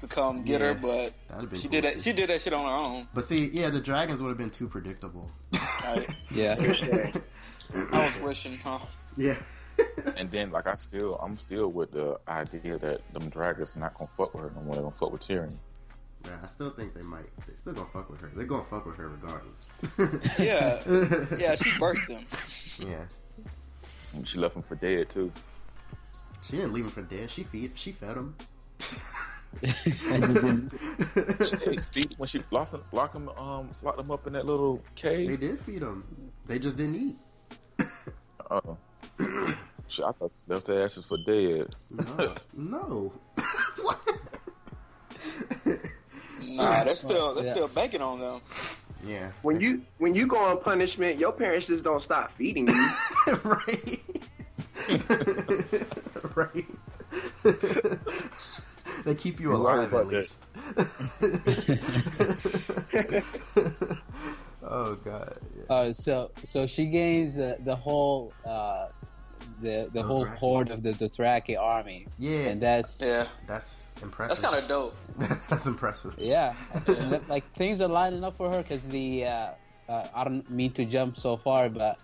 to 0.00 0.06
come 0.06 0.44
get 0.44 0.60
Yeah. 0.60 0.74
her, 0.74 0.74
but 0.74 1.12
she 1.56 1.62
cool 1.62 1.70
did 1.72 1.84
that. 1.84 2.02
She 2.02 2.12
did 2.12 2.28
that 2.30 2.40
shit 2.40 2.52
on 2.52 2.64
her 2.64 2.84
own. 2.84 3.08
But 3.14 3.24
see, 3.24 3.46
yeah, 3.46 3.70
the 3.70 3.80
dragons 3.80 4.20
would 4.22 4.28
have 4.28 4.38
been 4.38 4.50
too 4.50 4.68
predictable. 4.68 5.30
Right? 5.84 6.08
Yeah. 6.30 6.56
I 7.92 8.04
was 8.04 8.18
wishing, 8.20 8.58
huh? 8.62 8.78
yeah. 9.16 9.34
And 10.16 10.30
then, 10.30 10.50
like, 10.50 10.66
I 10.66 10.76
still, 10.76 11.14
I'm 11.16 11.38
still 11.38 11.68
with 11.68 11.92
the 11.92 12.18
idea 12.28 12.78
that 12.78 13.00
them 13.14 13.30
dragons 13.30 13.74
not 13.76 13.94
gonna 13.94 14.10
fuck 14.16 14.34
with 14.34 14.42
her 14.44 14.52
no 14.54 14.60
more. 14.62 14.74
They're 14.74 14.82
gonna 14.82 14.94
fuck 14.94 15.10
with 15.12 15.22
Tyrion. 15.26 15.56
Yeah, 16.26 16.36
I 16.42 16.46
still 16.46 16.70
think 16.70 16.94
they 16.94 17.02
might. 17.02 17.24
They 17.46 17.54
still 17.54 17.72
gonna 17.72 17.88
fuck 17.92 18.10
with 18.10 18.20
her. 18.20 18.30
They're 18.34 18.44
gonna 18.44 18.64
fuck 18.64 18.86
with 18.86 18.96
her 18.96 19.08
regardless. 19.08 19.68
Yeah. 20.38 20.78
Yeah, 21.38 21.54
she 21.54 21.70
birthed 21.72 22.06
them. 22.08 22.24
yeah. 22.88 23.04
And 24.14 24.26
she 24.28 24.38
left 24.38 24.56
him 24.56 24.62
for 24.62 24.74
dead 24.76 25.08
too. 25.10 25.32
She 26.42 26.52
didn't 26.56 26.72
leave 26.72 26.84
him 26.84 26.90
for 26.90 27.02
dead. 27.02 27.30
She 27.30 27.44
feed. 27.44 27.72
She 27.76 27.92
fed 27.92 28.16
him. 28.16 28.34
Hey, 29.62 29.72
see, 31.90 32.08
when 32.18 32.28
she 32.28 32.40
locked 32.52 32.72
him, 32.72 32.82
locked 32.92 33.16
him, 33.16 33.28
um, 33.30 33.68
locked 33.82 33.98
him 33.98 34.08
up 34.12 34.24
in 34.28 34.34
that 34.34 34.46
little 34.46 34.80
they 34.94 35.26
cave. 35.26 35.40
did 35.40 35.58
feed 35.60 35.82
him. 35.82 36.04
They 36.46 36.60
just 36.60 36.76
didn't 36.78 36.94
eat. 36.94 37.16
oh. 38.48 38.76
shit, 39.88 40.04
I 40.04 40.12
thought 40.12 40.30
left 40.46 40.66
their 40.68 40.84
asses 40.84 41.04
for 41.04 41.18
dead. 41.26 41.74
No. 41.90 42.34
no. 42.56 43.12
Nah, 46.56 46.84
they're 46.84 46.96
still 46.96 47.34
they're 47.34 47.44
Yeah. 47.44 47.50
still 47.52 47.68
banking 47.68 48.02
on 48.02 48.18
them. 48.20 48.40
yeah. 49.06 49.30
when 49.42 49.60
you 49.60 49.82
when 49.98 50.14
you 50.14 50.26
go 50.26 50.38
on 50.38 50.58
punishment, 50.60 51.18
your 51.18 51.32
parents 51.32 51.66
just 51.66 51.84
don't 51.84 52.02
stop 52.02 52.32
feeding 52.32 52.68
you. 52.68 52.90
right. 53.44 54.00
right. 56.34 56.66
they 59.04 59.14
keep 59.14 59.40
you 59.40 59.48
You're 59.50 59.54
alive 59.54 59.92
at 59.94 60.06
least. 60.06 60.48
oh 64.62 64.94
god. 65.04 65.38
Yeah. 65.56 65.64
Uh, 65.74 65.92
so 65.92 66.30
so 66.44 66.66
she 66.66 66.86
gains 66.86 67.38
uh, 67.38 67.56
the 67.64 67.74
whole 67.76 68.32
uh, 68.44 68.88
the 69.62 69.88
the 69.92 70.02
whole 70.02 70.24
Dothraki. 70.26 70.36
horde 70.36 70.70
of 70.70 70.82
the 70.82 70.92
Dothraki 70.92 71.58
army, 71.58 72.06
Yeah, 72.18 72.50
and 72.50 72.60
that's 72.60 73.00
Yeah, 73.02 73.26
that's 73.46 73.90
impressive. 74.02 74.28
that's 74.28 74.40
kind 74.40 74.62
of 74.62 74.68
dope. 74.68 74.96
that's 75.50 75.66
impressive. 75.66 76.14
yeah, 76.18 76.54
and 76.86 77.12
that- 77.12 77.28
like 77.28 77.44
things 77.54 77.80
are 77.80 77.88
lining 77.88 78.24
up 78.24 78.36
for 78.36 78.50
her 78.50 78.62
because 78.62 78.82
the 78.88 79.26
uh, 79.26 79.48
uh, 79.88 80.06
I 80.14 80.24
don't 80.24 80.48
mean 80.50 80.72
to 80.72 80.84
jump 80.84 81.16
so 81.16 81.36
far, 81.36 81.68
but 81.68 81.98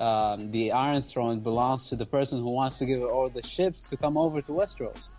um, 0.00 0.50
the 0.50 0.72
Iron 0.72 1.02
Throne 1.02 1.40
belongs 1.40 1.88
to 1.90 1.96
the 1.96 2.06
person 2.06 2.40
who 2.42 2.50
wants 2.50 2.78
to 2.78 2.86
give 2.86 3.00
her 3.00 3.06
all 3.08 3.28
the 3.28 3.42
ships 3.46 3.88
to 3.90 3.96
come 3.96 4.16
over 4.18 4.42
to 4.42 4.52
Westeros. 4.52 5.10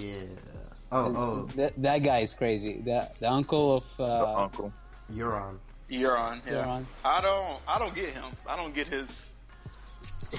Yeah. 0.00 0.22
Oh, 0.90 1.14
oh, 1.16 1.46
That 1.56 1.72
that 1.82 1.98
guy 1.98 2.18
is 2.20 2.34
crazy. 2.34 2.80
The 2.84 3.06
the 3.20 3.30
uncle 3.30 3.74
of 3.76 3.96
The 3.96 4.04
uh, 4.04 4.42
uncle. 4.44 4.72
Euron. 5.12 5.58
Euron, 5.90 6.40
yeah. 6.46 6.52
Euron. 6.64 6.84
I 7.04 7.20
don't 7.20 7.58
I 7.68 7.78
don't 7.78 7.94
get 7.94 8.10
him. 8.10 8.24
I 8.48 8.56
don't 8.56 8.74
get 8.74 8.88
his 8.88 9.31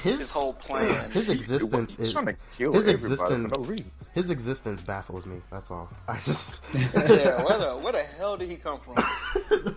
His, 0.01 0.19
his 0.19 0.31
whole 0.31 0.53
plan. 0.53 1.11
his 1.11 1.29
existence 1.29 1.99
is 1.99 2.13
trying 2.13 2.25
to 2.27 2.35
kill 2.57 2.73
his 2.73 2.87
existence. 2.87 3.57
no. 3.57 3.75
His 4.13 4.29
existence 4.29 4.81
baffles 4.81 5.25
me. 5.25 5.41
That's 5.51 5.71
all. 5.71 5.89
I 6.07 6.15
just 6.19 6.61
yeah, 6.73 7.43
where 7.43 7.57
the 7.57 7.79
where 7.81 7.93
the 7.93 8.03
hell 8.17 8.37
did 8.37 8.49
he 8.49 8.55
come 8.55 8.79
from? 8.79 8.95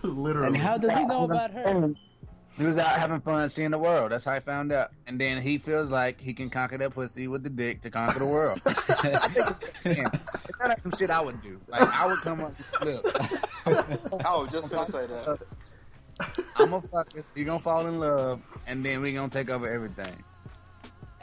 literally. 0.03 0.47
And 0.47 0.57
how 0.57 0.77
does 0.77 0.93
he 0.93 1.05
know 1.05 1.23
about 1.23 1.51
her? 1.51 1.93
He 2.57 2.65
was 2.65 2.77
out 2.79 2.99
having 2.99 3.21
fun 3.21 3.47
seeing 3.51 3.69
the 3.69 3.77
world. 3.77 4.11
That's 4.11 4.25
how 4.25 4.31
I 4.31 4.39
found 4.39 4.71
out. 4.71 4.89
And 5.05 5.21
then 5.21 5.43
he 5.43 5.59
feels 5.59 5.89
like 5.89 6.19
he 6.19 6.33
can 6.33 6.49
conquer 6.49 6.79
that 6.79 6.91
pussy 6.91 7.27
with 7.27 7.43
the 7.43 7.51
dick 7.51 7.83
to 7.83 7.91
conquer 7.91 8.17
the 8.17 8.25
world. 8.25 8.59
I 8.65 8.71
think 9.29 9.47
it's, 9.85 10.59
not 10.59 10.69
like 10.69 10.79
some 10.79 10.91
shit 10.93 11.11
I 11.11 11.21
would 11.21 11.39
do. 11.43 11.59
Like 11.67 11.81
I 11.81 12.07
would 12.07 12.19
come 12.21 12.41
up 12.41 12.53
and 12.81 12.99
flip. 12.99 14.25
I 14.25 14.37
was 14.37 14.49
just 14.51 14.71
gonna 14.71 14.87
say 14.87 15.05
that. 15.05 15.39
I'm 16.55 16.73
a 16.73 16.79
fucker. 16.81 17.23
You're 17.35 17.45
gonna 17.45 17.59
fall 17.59 17.85
in 17.87 17.99
love, 17.99 18.41
and 18.65 18.83
then 18.85 19.01
we're 19.01 19.13
gonna 19.13 19.29
take 19.29 19.49
over 19.49 19.69
everything. 19.69 20.13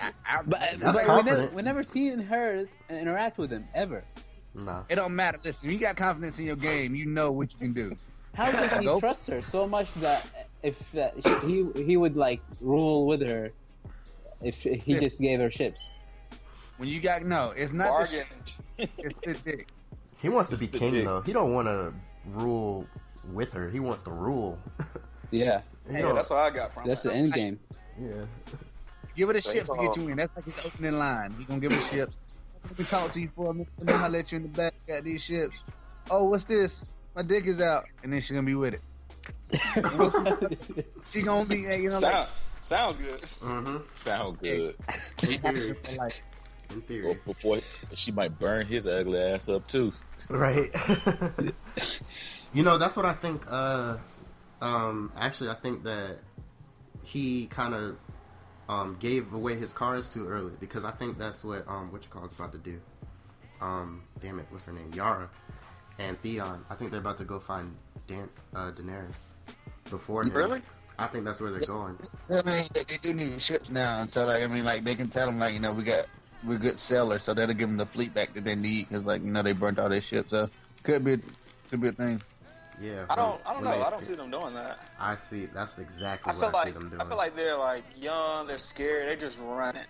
I, 0.00 0.12
I, 0.26 0.42
But, 0.44 0.60
but 0.82 0.94
we, 1.24 1.30
never, 1.30 1.50
we 1.54 1.62
never 1.62 1.82
seen 1.82 2.18
her 2.18 2.66
interact 2.90 3.38
with 3.38 3.50
him 3.50 3.66
ever. 3.74 4.04
Nah. 4.54 4.82
it 4.88 4.94
don't 4.96 5.16
matter. 5.16 5.38
Listen, 5.42 5.70
you 5.70 5.78
got 5.78 5.96
confidence 5.96 6.38
in 6.38 6.46
your 6.46 6.56
game. 6.56 6.94
You 6.94 7.06
know 7.06 7.32
what 7.32 7.52
you 7.52 7.58
can 7.58 7.72
do. 7.72 7.96
How 8.34 8.50
does 8.52 8.72
he 8.72 8.84
Go. 8.84 9.00
trust 9.00 9.28
her 9.28 9.42
so 9.42 9.66
much 9.66 9.92
that 9.94 10.26
if 10.62 10.94
uh, 10.96 11.10
she, 11.42 11.64
he 11.74 11.84
he 11.84 11.96
would 11.96 12.16
like 12.16 12.40
rule 12.60 13.06
with 13.06 13.22
her 13.22 13.50
if 14.42 14.62
he 14.62 14.80
Yeah. 14.94 15.00
just 15.00 15.20
gave 15.20 15.40
her 15.40 15.50
ships? 15.50 15.94
When 16.76 16.88
you 16.88 17.00
got 17.00 17.24
no, 17.24 17.52
it's 17.56 17.72
not 17.72 17.86
the 18.08 18.22
Bargain. 18.22 18.26
shit. 18.78 18.90
It's 18.98 19.16
the 19.24 19.34
dick. 19.34 19.68
He 20.20 20.28
wants 20.28 20.50
to 20.50 20.56
be 20.56 20.66
king 20.66 20.92
dick. 20.92 21.04
though. 21.04 21.20
He 21.20 21.32
don't 21.32 21.52
want 21.52 21.66
to 21.68 21.92
rule 22.32 22.86
with 23.32 23.52
her. 23.52 23.68
He 23.70 23.80
wants 23.80 24.02
to 24.04 24.10
rule. 24.10 24.58
Yeah, 25.30 25.62
He 25.88 25.94
Yeah, 25.94 26.02
don't- 26.02 26.14
that's 26.14 26.30
what 26.30 26.38
I 26.40 26.50
got 26.50 26.72
from. 26.72 26.86
that's 26.88 27.04
it. 27.04 27.08
the 27.10 27.14
end 27.14 27.32
game. 27.32 27.60
yeah. 28.00 28.24
Give 29.16 29.28
her 29.28 29.34
the 29.34 29.40
ships 29.40 29.70
to 29.70 29.76
get 29.80 29.96
you 29.96 30.08
in. 30.08 30.16
That's 30.16 30.34
like 30.34 30.44
his 30.44 30.58
opening 30.66 30.98
line. 30.98 31.34
He 31.38 31.44
gonna 31.44 31.60
give 31.60 31.72
her 31.72 31.80
ships. 31.96 32.16
Let 32.68 32.78
me 32.78 32.84
talk 32.86 33.12
to 33.12 33.20
you 33.20 33.28
for 33.36 33.50
a 33.50 33.54
minute, 33.54 33.68
and 33.78 33.88
then 33.88 34.00
I 34.00 34.08
let 34.08 34.32
you 34.32 34.36
in 34.36 34.42
the 34.44 34.48
back. 34.48 34.74
Got 34.88 35.04
these 35.04 35.22
ships. 35.22 35.62
Oh, 36.10 36.24
what's 36.28 36.44
this? 36.46 36.84
My 37.14 37.22
dick 37.22 37.46
is 37.46 37.60
out, 37.60 37.84
and 38.02 38.12
then 38.12 38.20
she 38.20 38.34
gonna 38.34 38.46
be 38.46 38.54
with 38.54 38.74
it. 38.74 38.80
She 41.10 41.22
gonna 41.22 41.44
be, 41.44 41.58
you 41.58 41.90
know, 41.90 41.90
Sound, 41.90 42.28
sounds 42.60 42.98
good. 42.98 43.22
Mm-hmm. 43.42 43.76
Sound 44.04 44.38
good. 44.40 44.74
like, 45.22 45.44
like 45.98 46.22
In 46.70 46.78
Or 46.78 46.80
theory, 46.80 47.18
before 47.24 47.58
she 47.94 48.10
might 48.10 48.36
burn 48.38 48.66
his 48.66 48.86
ugly 48.88 49.20
ass 49.20 49.48
up 49.48 49.68
too. 49.68 49.92
right? 50.28 50.70
you 52.54 52.62
know, 52.62 52.78
that's 52.78 52.96
what 52.96 53.04
I 53.04 53.12
think. 53.12 53.42
Uh, 53.48 53.96
um, 54.62 55.12
actually, 55.18 55.50
I 55.50 55.54
think 55.54 55.84
that 55.84 56.18
he 57.02 57.46
kind 57.46 57.74
of 57.74 57.96
um, 58.68 58.96
gave 59.00 59.32
away 59.32 59.56
his 59.56 59.72
cards 59.72 60.08
too 60.08 60.26
early 60.26 60.52
because 60.60 60.84
I 60.84 60.92
think 60.92 61.18
that's 61.18 61.44
what 61.44 61.66
um, 61.68 61.92
what 61.92 62.02
you 62.02 62.08
call 62.08 62.24
is 62.24 62.32
about 62.32 62.52
to 62.52 62.58
do. 62.58 62.80
Um, 63.60 64.04
damn 64.22 64.38
it, 64.38 64.46
what's 64.50 64.64
her 64.64 64.72
name? 64.72 64.90
Yara 64.94 65.28
and 65.98 66.20
Theon. 66.22 66.64
I 66.70 66.74
think 66.74 66.90
they're 66.90 67.00
about 67.00 67.18
to 67.18 67.24
go 67.24 67.40
find 67.40 67.74
Dan- 68.06 68.30
uh, 68.54 68.70
Daenerys 68.72 69.34
before 69.90 70.22
him. 70.22 70.32
Really? 70.32 70.62
I 70.98 71.08
think 71.08 71.24
that's 71.24 71.40
where 71.40 71.50
they're 71.50 71.60
going. 71.60 71.98
I 72.30 72.42
mean, 72.42 72.64
they, 72.72 72.84
they 72.84 72.98
do 72.98 73.12
need 73.12 73.40
ships 73.40 73.70
now, 73.70 74.00
and 74.00 74.10
so 74.10 74.26
like 74.26 74.42
I 74.42 74.46
mean, 74.46 74.64
like 74.64 74.84
they 74.84 74.94
can 74.94 75.08
tell 75.08 75.26
them 75.26 75.40
like 75.40 75.54
you 75.54 75.60
know 75.60 75.72
we 75.72 75.82
got 75.82 76.06
we're 76.44 76.58
good 76.58 76.78
sellers, 76.78 77.24
so 77.24 77.34
that'll 77.34 77.54
give 77.54 77.68
them 77.68 77.78
the 77.78 77.86
fleet 77.86 78.14
back 78.14 78.32
that 78.34 78.44
they 78.44 78.54
need 78.54 78.88
because 78.88 79.04
like 79.04 79.22
you 79.22 79.32
know 79.32 79.42
they 79.42 79.52
burnt 79.52 79.78
all 79.80 79.88
their 79.88 80.00
ships, 80.00 80.30
so 80.30 80.48
could 80.84 81.04
be 81.04 81.18
could 81.70 81.80
be 81.80 81.88
a 81.88 81.92
thing. 81.92 82.22
Yeah. 82.80 83.06
I 83.08 83.14
don't. 83.14 83.40
I 83.46 83.52
don't 83.54 83.64
know. 83.64 83.70
I 83.70 83.90
don't 83.90 84.02
see 84.02 84.14
them 84.14 84.30
doing 84.30 84.54
that. 84.54 84.88
I 84.98 85.14
see. 85.14 85.46
That's 85.46 85.78
exactly 85.78 86.30
I 86.30 86.34
feel 86.34 86.50
what 86.50 86.56
I 86.56 86.68
see 86.68 86.72
them 86.72 86.88
doing. 86.88 87.00
I 87.00 87.04
feel 87.04 87.16
like 87.16 87.34
they're 87.36 87.56
like 87.56 87.84
young. 88.00 88.46
They're 88.46 88.58
scared. 88.58 89.08
They 89.08 89.16
just 89.16 89.38
running. 89.40 89.82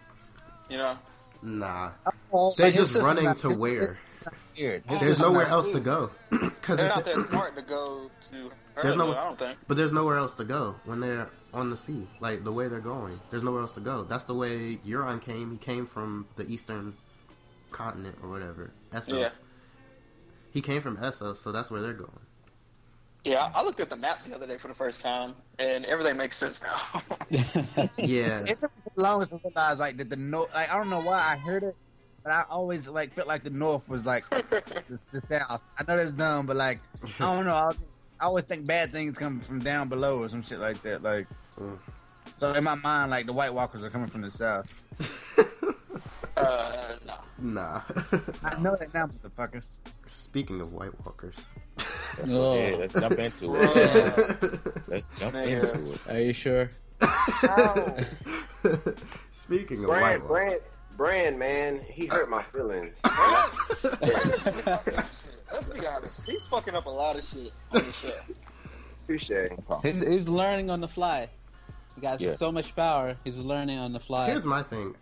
You 0.68 0.78
know. 0.78 0.98
nah. 1.42 1.90
Well, 2.30 2.54
They're 2.56 2.70
just 2.70 2.96
running 2.96 3.24
not- 3.24 3.36
to 3.38 3.48
his- 3.50 3.58
where? 3.58 3.80
his 3.82 3.96
sister's 3.96 4.18
not 4.24 4.34
scared. 4.54 4.82
His 4.88 5.00
There's 5.00 5.20
nowhere 5.20 5.42
not- 5.44 5.52
else 5.52 5.70
to 5.70 5.80
go. 5.80 6.10
Cause 6.62 6.78
They're 6.78 6.88
if 6.88 6.94
not 6.96 7.04
they- 7.04 7.12
that 7.14 7.20
smart 7.20 7.56
to 7.56 7.62
go 7.62 8.10
to. 8.30 8.50
There's 8.82 8.96
no- 8.96 9.12
I 9.12 9.24
don't 9.24 9.38
think. 9.38 9.58
But 9.68 9.76
there's 9.76 9.92
nowhere 9.92 10.16
else 10.16 10.34
to 10.34 10.44
go 10.44 10.74
when 10.84 11.00
they're 11.00 11.28
on 11.52 11.70
the 11.70 11.76
sea. 11.76 12.08
Like 12.20 12.42
the 12.44 12.52
way 12.52 12.66
they're 12.68 12.80
going, 12.80 13.20
there's 13.30 13.42
nowhere 13.44 13.60
else 13.62 13.74
to 13.74 13.80
go. 13.80 14.02
That's 14.04 14.24
the 14.24 14.34
way 14.34 14.76
Euron 14.86 15.20
came. 15.20 15.52
He 15.52 15.58
came 15.58 15.86
from 15.86 16.26
the 16.36 16.46
eastern 16.50 16.96
continent 17.70 18.16
or 18.22 18.28
whatever. 18.30 18.72
Essos. 18.92 19.20
Yeah. 19.20 19.28
He 20.50 20.60
came 20.60 20.80
from 20.82 20.96
Essos, 20.96 21.36
so 21.36 21.52
that's 21.52 21.70
where 21.70 21.80
they're 21.82 21.92
going. 21.92 22.10
Yeah, 23.24 23.50
I 23.54 23.64
looked 23.64 23.80
at 23.80 23.88
the 23.88 23.96
map 23.96 24.26
the 24.26 24.34
other 24.34 24.46
day 24.46 24.58
for 24.58 24.68
the 24.68 24.74
first 24.74 25.00
time, 25.00 25.34
and 25.58 25.86
everything 25.86 26.16
makes 26.16 26.36
sense 26.36 26.60
now. 26.62 27.00
Yeah. 27.96 28.44
It 28.44 28.60
took 28.60 28.70
me 28.76 28.92
the 28.94 29.02
longest 29.02 29.30
to 29.30 29.40
realize 29.42 29.78
like 29.78 29.96
that 29.96 30.10
the 30.10 30.16
north. 30.16 30.54
Like 30.54 30.70
I 30.70 30.76
don't 30.76 30.90
know 30.90 31.00
why 31.00 31.18
I 31.18 31.36
heard 31.36 31.62
it, 31.62 31.74
but 32.22 32.32
I 32.32 32.44
always 32.50 32.86
like 32.86 33.14
felt 33.14 33.26
like 33.26 33.42
the 33.42 33.50
north 33.50 33.88
was 33.88 34.04
like 34.04 34.28
the, 34.30 34.98
the 35.12 35.20
south. 35.20 35.62
I 35.78 35.84
know 35.88 35.96
that's 35.96 36.10
dumb, 36.10 36.46
but 36.46 36.56
like 36.56 36.80
I 37.18 37.34
don't 37.34 37.46
know. 37.46 37.54
I, 37.54 37.70
I 38.20 38.26
always 38.26 38.44
think 38.44 38.66
bad 38.66 38.92
things 38.92 39.16
come 39.16 39.40
from 39.40 39.60
down 39.60 39.88
below 39.88 40.18
or 40.18 40.28
some 40.28 40.42
shit 40.42 40.60
like 40.60 40.82
that. 40.82 41.02
Like 41.02 41.26
so 42.36 42.52
in 42.52 42.64
my 42.64 42.74
mind, 42.74 43.10
like 43.10 43.26
the 43.26 43.32
White 43.32 43.54
Walkers 43.54 43.84
are 43.84 43.90
coming 43.90 44.08
from 44.08 44.22
the 44.22 44.30
south. 44.30 44.66
uh, 46.36 46.94
no. 47.06 47.14
nah. 47.38 47.82
I 48.42 48.60
know 48.60 48.76
that 48.76 48.92
now, 48.92 49.06
motherfuckers. 49.06 49.78
Speaking 50.06 50.60
of 50.60 50.72
White 50.72 50.92
Walkers. 51.04 51.46
Oh, 52.28 52.54
Yeah, 52.56 52.76
let's 52.78 52.94
jump 52.94 53.18
into 53.18 53.54
it. 53.56 54.88
Let's 54.88 55.06
jump 55.18 55.34
Nigga. 55.34 55.74
into 55.74 55.92
it. 55.92 56.00
are 56.08 56.20
you 56.20 56.32
sure? 56.32 56.70
Speaking 59.32 59.80
of 59.80 59.86
Brand, 59.86 60.22
White 60.22 60.28
Brand, 60.28 60.60
Brand, 60.96 61.38
man, 61.38 61.80
he 61.88 62.06
hurt 62.06 62.30
my 62.30 62.42
feelings. 62.44 62.96
Let's 65.52 65.68
be 65.70 65.86
honest. 65.86 66.28
He's 66.28 66.46
fucking 66.46 66.74
up 66.74 66.86
a 66.86 66.90
lot 66.90 67.18
of 67.18 67.24
shit 67.24 67.52
on 67.72 67.82
the 67.82 67.92
show. 67.92 68.12
Touche. 69.06 69.30
He's, 69.82 70.02
he's 70.06 70.28
learning 70.28 70.70
on 70.70 70.80
the 70.80 70.88
fly. 70.88 71.28
He 71.94 72.00
got 72.00 72.20
Yeah. 72.20 72.34
so 72.34 72.50
much 72.50 72.74
power. 72.74 73.16
He's 73.24 73.38
learning 73.38 73.78
on 73.78 73.92
the 73.92 74.00
fly. 74.00 74.28
Here's 74.28 74.44
my 74.44 74.62
thing. 74.62 74.94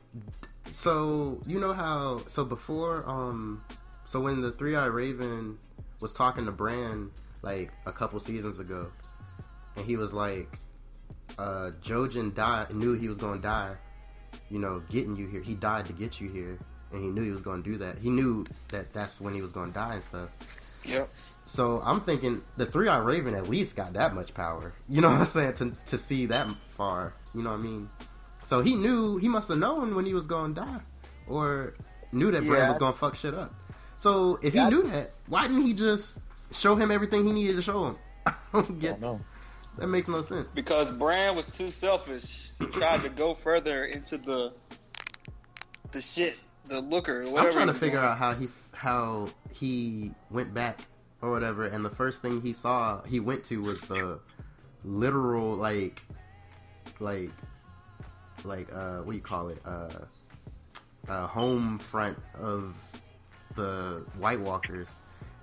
So 0.66 1.40
you 1.46 1.58
know 1.60 1.72
how? 1.72 2.20
So 2.26 2.44
before, 2.44 3.08
um, 3.08 3.64
so 4.06 4.20
when 4.20 4.40
the 4.40 4.50
Three 4.52 4.74
Eye 4.76 4.86
Raven 4.86 5.58
was 6.02 6.12
talking 6.12 6.44
to 6.44 6.52
Bran 6.52 7.10
like 7.40 7.70
a 7.86 7.92
couple 7.92 8.20
seasons 8.20 8.58
ago, 8.58 8.90
and 9.76 9.86
he 9.86 9.96
was 9.96 10.12
like, 10.12 10.58
uh, 11.38 11.70
"Jojen 11.82 12.34
died, 12.34 12.74
knew 12.74 12.92
he 12.94 13.08
was 13.08 13.16
going 13.18 13.36
to 13.36 13.42
die. 13.42 13.74
You 14.50 14.58
know, 14.58 14.82
getting 14.90 15.16
you 15.16 15.26
here. 15.28 15.40
He 15.40 15.54
died 15.54 15.86
to 15.86 15.92
get 15.92 16.20
you 16.20 16.28
here, 16.28 16.58
and 16.92 17.02
he 17.02 17.08
knew 17.08 17.22
he 17.22 17.30
was 17.30 17.42
going 17.42 17.62
to 17.62 17.70
do 17.70 17.78
that. 17.78 17.98
He 17.98 18.10
knew 18.10 18.44
that 18.70 18.92
that's 18.92 19.20
when 19.20 19.32
he 19.34 19.42
was 19.42 19.52
going 19.52 19.68
to 19.68 19.74
die 19.74 19.94
and 19.94 20.02
stuff. 20.02 20.34
Yep. 20.84 21.08
So 21.44 21.80
I'm 21.84 22.00
thinking 22.00 22.42
the 22.56 22.66
Three 22.66 22.88
Eye 22.88 22.98
Raven 22.98 23.34
at 23.34 23.48
least 23.48 23.76
got 23.76 23.92
that 23.94 24.14
much 24.14 24.32
power. 24.34 24.72
You 24.88 25.00
know 25.00 25.08
what 25.08 25.20
I'm 25.20 25.26
saying? 25.26 25.54
To 25.54 25.72
to 25.86 25.98
see 25.98 26.26
that 26.26 26.48
far. 26.76 27.14
You 27.34 27.42
know 27.42 27.50
what 27.50 27.60
I 27.60 27.62
mean? 27.62 27.88
So 28.42 28.60
he 28.60 28.74
knew 28.74 29.18
he 29.18 29.28
must 29.28 29.48
have 29.48 29.58
known 29.58 29.94
when 29.94 30.04
he 30.06 30.14
was 30.14 30.26
gonna 30.26 30.54
die, 30.54 30.80
or 31.26 31.74
knew 32.10 32.30
that 32.30 32.44
Bran 32.46 32.62
Yeah. 32.62 32.68
was 32.68 32.78
gonna 32.78 32.96
fuck 32.96 33.14
shit 33.16 33.34
up. 33.34 33.54
So 34.02 34.36
if 34.42 34.52
he 34.52 34.58
Yeah. 34.58 34.68
knew 34.68 34.82
that, 34.82 35.12
why 35.28 35.42
didn't 35.42 35.62
he 35.62 35.74
just 35.74 36.18
show 36.50 36.74
him 36.74 36.90
everything 36.90 37.24
he 37.24 37.32
needed 37.32 37.54
to 37.54 37.62
show 37.62 37.86
him? 37.86 37.98
I 38.26 38.34
don't 38.52 38.80
get 38.80 39.00
don't 39.00 39.22
that 39.76 39.86
makes 39.86 40.08
no 40.08 40.20
sense. 40.22 40.48
Because 40.56 40.90
Bran 40.90 41.36
was 41.36 41.46
too 41.46 41.70
selfish. 41.70 42.50
He 42.58 42.66
tried 42.66 43.02
to 43.02 43.08
go 43.08 43.32
further 43.32 43.84
into 43.84 44.18
the 44.18 44.54
the 45.92 46.00
shit, 46.00 46.36
the 46.64 46.80
looker, 46.80 47.22
whatever. 47.28 47.46
I'm 47.46 47.52
trying 47.52 47.66
to 47.68 47.74
figure 47.74 48.00
doing. 48.00 48.10
out 48.10 48.18
how 48.18 48.34
he 48.34 48.48
how 48.72 49.28
he 49.52 50.10
went 50.30 50.52
back 50.52 50.80
or 51.20 51.30
whatever, 51.30 51.66
and 51.68 51.84
the 51.84 51.90
first 51.90 52.22
thing 52.22 52.40
he 52.42 52.52
saw 52.52 53.04
he 53.04 53.20
went 53.20 53.44
to 53.44 53.62
was 53.62 53.82
the 53.82 54.18
literal 54.82 55.54
like 55.54 56.02
like 56.98 57.30
like 58.42 58.68
uh 58.72 58.96
what 59.02 59.12
do 59.12 59.16
you 59.16 59.22
call 59.22 59.46
it 59.48 59.60
uh 59.64 59.90
uh 61.08 61.28
home 61.28 61.78
front 61.78 62.18
of 62.34 62.74
the 63.56 64.04
White 64.18 64.40
Walkers. 64.40 65.00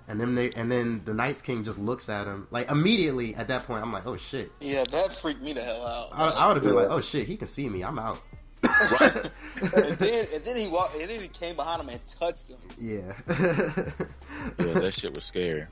And 0.08 0.20
then 0.20 0.34
they, 0.34 0.50
and 0.52 0.72
then 0.72 1.02
the 1.06 1.14
Night's 1.14 1.42
King 1.42 1.64
just 1.64 1.78
looks 1.78 2.10
at 2.10 2.26
him 2.26 2.48
like 2.50 2.70
immediately. 2.72 3.36
At 3.36 3.48
that 3.50 3.68
point, 3.68 3.84
I'm 3.84 3.94
like, 3.94 4.08
"Oh 4.08 4.18
shit!" 4.18 4.52
Yeah, 4.60 4.84
that 4.92 5.12
freaked 5.14 5.42
me 5.44 5.54
the 5.54 5.64
hell 5.64 5.86
out. 5.86 6.10
I, 6.12 6.30
I 6.32 6.48
would 6.48 6.56
have 6.58 6.64
been 6.64 6.74
like, 6.74 6.90
"Oh 6.90 7.00
shit, 7.00 7.28
he 7.28 7.38
can 7.38 7.48
see 7.48 7.70
me. 7.70 7.84
I'm 7.84 8.00
out." 8.00 8.20
and 8.64 9.32
then 9.62 10.26
and 10.34 10.44
then 10.44 10.56
he 10.58 10.68
walked, 10.68 10.96
and 10.96 11.08
then 11.08 11.22
he 11.22 11.28
came 11.28 11.56
behind 11.56 11.82
him 11.82 11.90
and 11.90 12.04
touched 12.06 12.50
him. 12.50 12.58
Yeah. 12.80 13.14
Yeah, 14.58 14.74
that 14.80 14.94
shit 14.94 15.14
was 15.14 15.26
scary. 15.26 15.66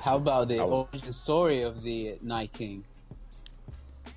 How 0.00 0.16
about 0.16 0.48
the 0.48 0.58
I 0.60 0.64
was- 0.64 0.88
origin 0.92 1.12
story 1.12 1.62
of 1.62 1.82
the 1.82 2.18
Night 2.22 2.52
King? 2.52 2.82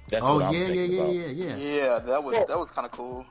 That's 0.10 0.25
oh 0.25 0.39
what 0.39 0.53
yeah, 0.53 0.67
yeah, 0.67 0.84
yeah, 0.84 1.08
yeah, 1.08 1.27
yeah. 1.27 1.55
Yeah, 1.58 1.99
that 1.99 2.23
was 2.23 2.36
that 2.47 2.58
was 2.58 2.71
kind 2.71 2.86
of 2.86 2.91
cool. 2.91 3.25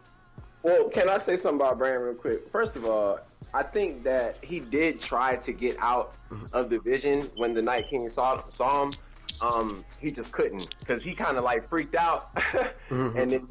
Well, 0.62 0.88
can 0.88 1.09
I 1.09 1.18
say 1.18 1.37
something 1.37 1.61
about 1.61 1.79
Brand 1.79 2.03
real 2.03 2.14
quick? 2.14 2.51
First 2.51 2.77
of 2.77 2.85
all, 2.85 3.21
I 3.55 3.62
think 3.62 4.03
that 4.05 4.37
he 4.42 4.61
did 4.61 5.01
try 5.01 5.37
to 5.37 5.53
get 5.53 5.77
out 5.79 6.14
of 6.53 6.71
the 6.71 6.81
vision 6.81 7.23
when 7.37 7.55
the 7.55 7.62
Night 7.62 7.88
King 7.88 8.09
saw 8.09 8.42
saw 8.49 8.85
him. 8.85 8.92
Um, 9.40 9.85
he 10.01 10.11
just 10.11 10.33
couldn't 10.33 10.75
because 10.81 11.01
he 11.01 11.14
kind 11.14 11.38
of 11.38 11.44
like 11.44 11.68
freaked 11.68 11.94
out 11.94 12.31
and 12.90 13.31
then 13.33 13.49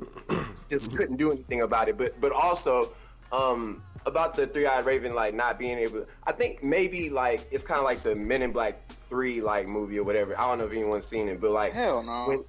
just 0.69 0.95
couldn't 0.95 1.15
do 1.15 1.31
anything 1.31 1.61
about 1.61 1.87
it. 1.87 1.97
But 1.97 2.19
but 2.19 2.33
also 2.33 2.93
um, 3.31 3.81
about 4.05 4.35
the 4.35 4.47
Three 4.47 4.65
Eyed 4.65 4.85
Raven 4.85 5.13
like 5.13 5.33
not 5.33 5.57
being 5.57 5.77
able. 5.77 6.05
I 6.25 6.33
think 6.33 6.63
maybe 6.63 7.09
like 7.09 7.47
it's 7.51 7.63
kind 7.63 7.77
of 7.77 7.85
like 7.85 8.03
the 8.03 8.15
Men 8.15 8.41
in 8.41 8.51
Black 8.51 8.91
Three 9.09 9.41
like 9.41 9.67
movie 9.67 9.97
or 9.99 10.03
whatever. 10.03 10.37
I 10.37 10.43
don't 10.47 10.57
know 10.57 10.65
if 10.65 10.71
anyone's 10.71 11.05
seen 11.05 11.29
it, 11.29 11.39
but 11.39 11.51
like 11.51 11.71
Hell 11.71 12.03
no. 12.03 12.25
when, 12.27 12.43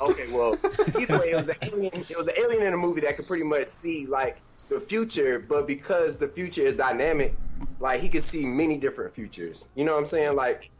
okay, 0.00 0.30
well, 0.30 0.58
either 0.98 1.18
way, 1.18 1.30
it 1.30 1.36
was 1.36 1.48
an 1.48 1.56
alien. 1.62 2.04
It 2.08 2.16
was 2.16 2.28
an 2.28 2.34
alien 2.38 2.62
in 2.62 2.74
a 2.74 2.76
movie 2.76 3.00
that 3.02 3.16
could 3.16 3.26
pretty 3.26 3.44
much 3.44 3.68
see 3.68 4.06
like 4.06 4.40
the 4.68 4.80
future, 4.80 5.38
but 5.38 5.66
because 5.66 6.16
the 6.16 6.28
future 6.28 6.62
is 6.62 6.76
dynamic, 6.76 7.34
like 7.80 8.00
he 8.00 8.08
could 8.08 8.22
see 8.22 8.44
many 8.44 8.78
different 8.78 9.14
futures. 9.14 9.68
You 9.74 9.84
know 9.84 9.92
what 9.92 9.98
I'm 9.98 10.06
saying? 10.06 10.36
Like, 10.36 10.70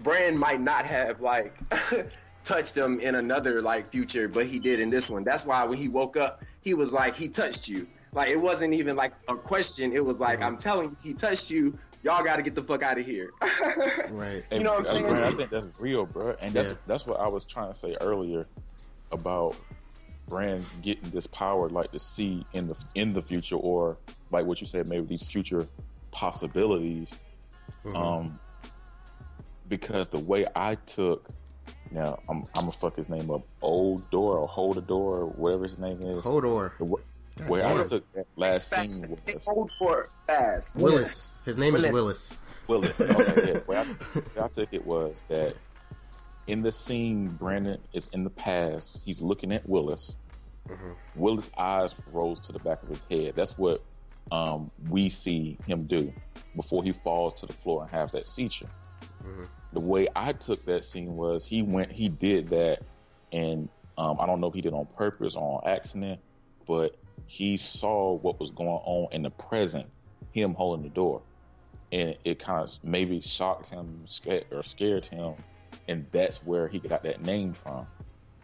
Brand 0.00 0.38
might 0.38 0.60
not 0.60 0.86
have 0.86 1.20
like 1.20 1.54
touched 2.44 2.76
him 2.76 3.00
in 3.00 3.16
another 3.16 3.60
like 3.60 3.90
future, 3.90 4.28
but 4.28 4.46
he 4.46 4.58
did 4.58 4.80
in 4.80 4.88
this 4.88 5.10
one. 5.10 5.24
That's 5.24 5.44
why 5.44 5.64
when 5.64 5.78
he 5.78 5.88
woke 5.88 6.16
up, 6.16 6.42
he 6.62 6.74
was 6.74 6.92
like, 6.92 7.16
he 7.16 7.28
touched 7.28 7.68
you. 7.68 7.86
Like 8.12 8.28
it 8.28 8.40
wasn't 8.40 8.72
even 8.72 8.96
like 8.96 9.12
a 9.28 9.36
question. 9.36 9.92
It 9.92 10.04
was 10.04 10.20
like, 10.20 10.42
I'm 10.42 10.56
telling 10.56 10.90
you, 10.90 10.96
he 11.02 11.12
touched 11.12 11.50
you. 11.50 11.78
Y'all 12.02 12.22
got 12.22 12.36
to 12.36 12.42
get 12.42 12.54
the 12.54 12.62
fuck 12.62 12.82
out 12.82 12.98
of 12.98 13.06
here. 13.06 13.30
Right. 14.10 14.44
You 14.52 14.60
know 14.60 14.74
what 14.74 14.80
I'm 14.80 14.84
saying? 14.84 15.04
man, 15.04 15.22
I 15.24 15.32
think 15.32 15.50
that's 15.50 15.80
real, 15.80 16.06
bro. 16.06 16.36
And 16.40 16.52
that's 16.52 16.68
Yeah. 16.70 16.74
that's 16.86 17.06
what 17.06 17.18
I 17.20 17.28
was 17.28 17.44
trying 17.44 17.72
to 17.72 17.78
say 17.78 17.96
earlier 18.00 18.46
about 19.12 19.56
brands 20.28 20.68
getting 20.82 21.10
this 21.10 21.26
power, 21.26 21.68
like 21.68 21.90
to 21.92 21.98
see 21.98 22.46
in 22.52 22.68
the 22.68 22.76
in 22.94 23.12
the 23.12 23.22
future, 23.22 23.56
or 23.56 23.98
like 24.30 24.46
what 24.46 24.60
you 24.60 24.66
said, 24.66 24.86
maybe 24.88 25.06
these 25.06 25.22
future 25.22 25.66
possibilities. 26.12 27.10
Mhm. 27.84 27.96
Um, 27.96 28.38
because 29.68 30.08
the 30.08 30.18
way 30.20 30.46
I 30.54 30.76
took, 30.76 31.28
now 31.90 32.18
I'm 32.28 32.44
I'm 32.54 32.62
gonna 32.66 32.72
fuck 32.72 32.96
his 32.96 33.08
name 33.08 33.30
up, 33.30 33.42
Old 33.62 34.08
Door 34.10 34.38
or 34.38 34.48
Hold 34.48 34.78
a 34.78 34.80
Door, 34.80 35.16
or 35.18 35.26
whatever 35.26 35.64
his 35.64 35.78
name 35.78 36.00
is. 36.02 36.22
Hodor. 36.24 36.72
The 36.78 36.96
wa- 37.42 37.46
way 37.48 37.64
I 37.64 37.84
took 37.84 38.12
that 38.14 38.26
last 38.36 38.70
scene 38.70 39.08
was 39.08 39.44
Hold 39.44 39.70
for 39.78 40.08
fast. 40.26 40.76
Wylis. 40.78 41.44
His 41.44 41.58
name 41.58 41.76
is 41.76 41.84
Wylis. 41.84 42.40
Wylis. 42.68 42.92
Wylis. 42.98 43.38
Okay, 43.38 43.52
yeah. 43.52 43.60
Way 43.66 43.76
I, 43.76 43.82
way 43.82 44.44
I 44.44 44.48
took 44.48 44.72
it 44.72 44.84
was 44.84 45.22
that 45.28 45.54
in 46.46 46.62
the 46.62 46.72
scene, 46.72 47.28
Brandon 47.28 47.78
is 47.92 48.08
in 48.12 48.24
the 48.24 48.30
past. 48.30 49.00
He's 49.04 49.20
looking 49.20 49.52
at 49.52 49.66
Wylis. 49.68 50.14
Wylis' 51.16 51.50
eyes 51.56 51.94
rose 52.12 52.40
to 52.40 52.52
the 52.52 52.58
back 52.58 52.82
of 52.82 52.88
his 52.88 53.06
head. 53.10 53.34
That's 53.36 53.56
what 53.56 53.82
um, 54.32 54.70
we 54.88 55.08
see 55.08 55.56
him 55.66 55.84
do 55.84 56.12
before 56.56 56.82
he 56.82 56.92
falls 56.92 57.34
to 57.34 57.46
the 57.46 57.52
floor 57.52 57.82
and 57.82 57.90
has 57.90 58.12
that 58.12 58.26
seizure. 58.26 58.68
The 59.72 59.80
way 59.80 60.08
I 60.16 60.32
took 60.32 60.64
that 60.64 60.84
scene 60.84 61.16
was 61.16 61.44
he 61.46 61.62
went, 61.62 61.92
he 61.92 62.08
did 62.08 62.48
that, 62.48 62.82
and 63.32 63.68
um, 63.98 64.18
I 64.20 64.26
don't 64.26 64.40
know 64.40 64.48
if 64.48 64.54
he 64.54 64.60
did 64.60 64.72
it 64.72 64.76
on 64.76 64.86
purpose 64.96 65.34
or 65.34 65.60
on 65.62 65.70
accident, 65.70 66.20
but 66.66 66.96
he 67.26 67.56
saw 67.56 68.14
what 68.14 68.40
was 68.40 68.50
going 68.50 68.68
on 68.68 69.12
in 69.12 69.22
the 69.22 69.30
present, 69.30 69.86
him 70.32 70.54
holding 70.54 70.84
the 70.84 70.90
door 70.90 71.22
and 71.92 72.16
it 72.24 72.38
kind 72.38 72.60
of 72.60 72.72
maybe 72.82 73.20
shocked 73.20 73.68
him 73.68 74.06
or 74.50 74.62
scared 74.62 75.04
him 75.04 75.34
and 75.88 76.06
that's 76.12 76.42
where 76.44 76.68
he 76.68 76.78
got 76.78 77.02
that 77.02 77.22
name 77.22 77.54
from. 77.54 77.86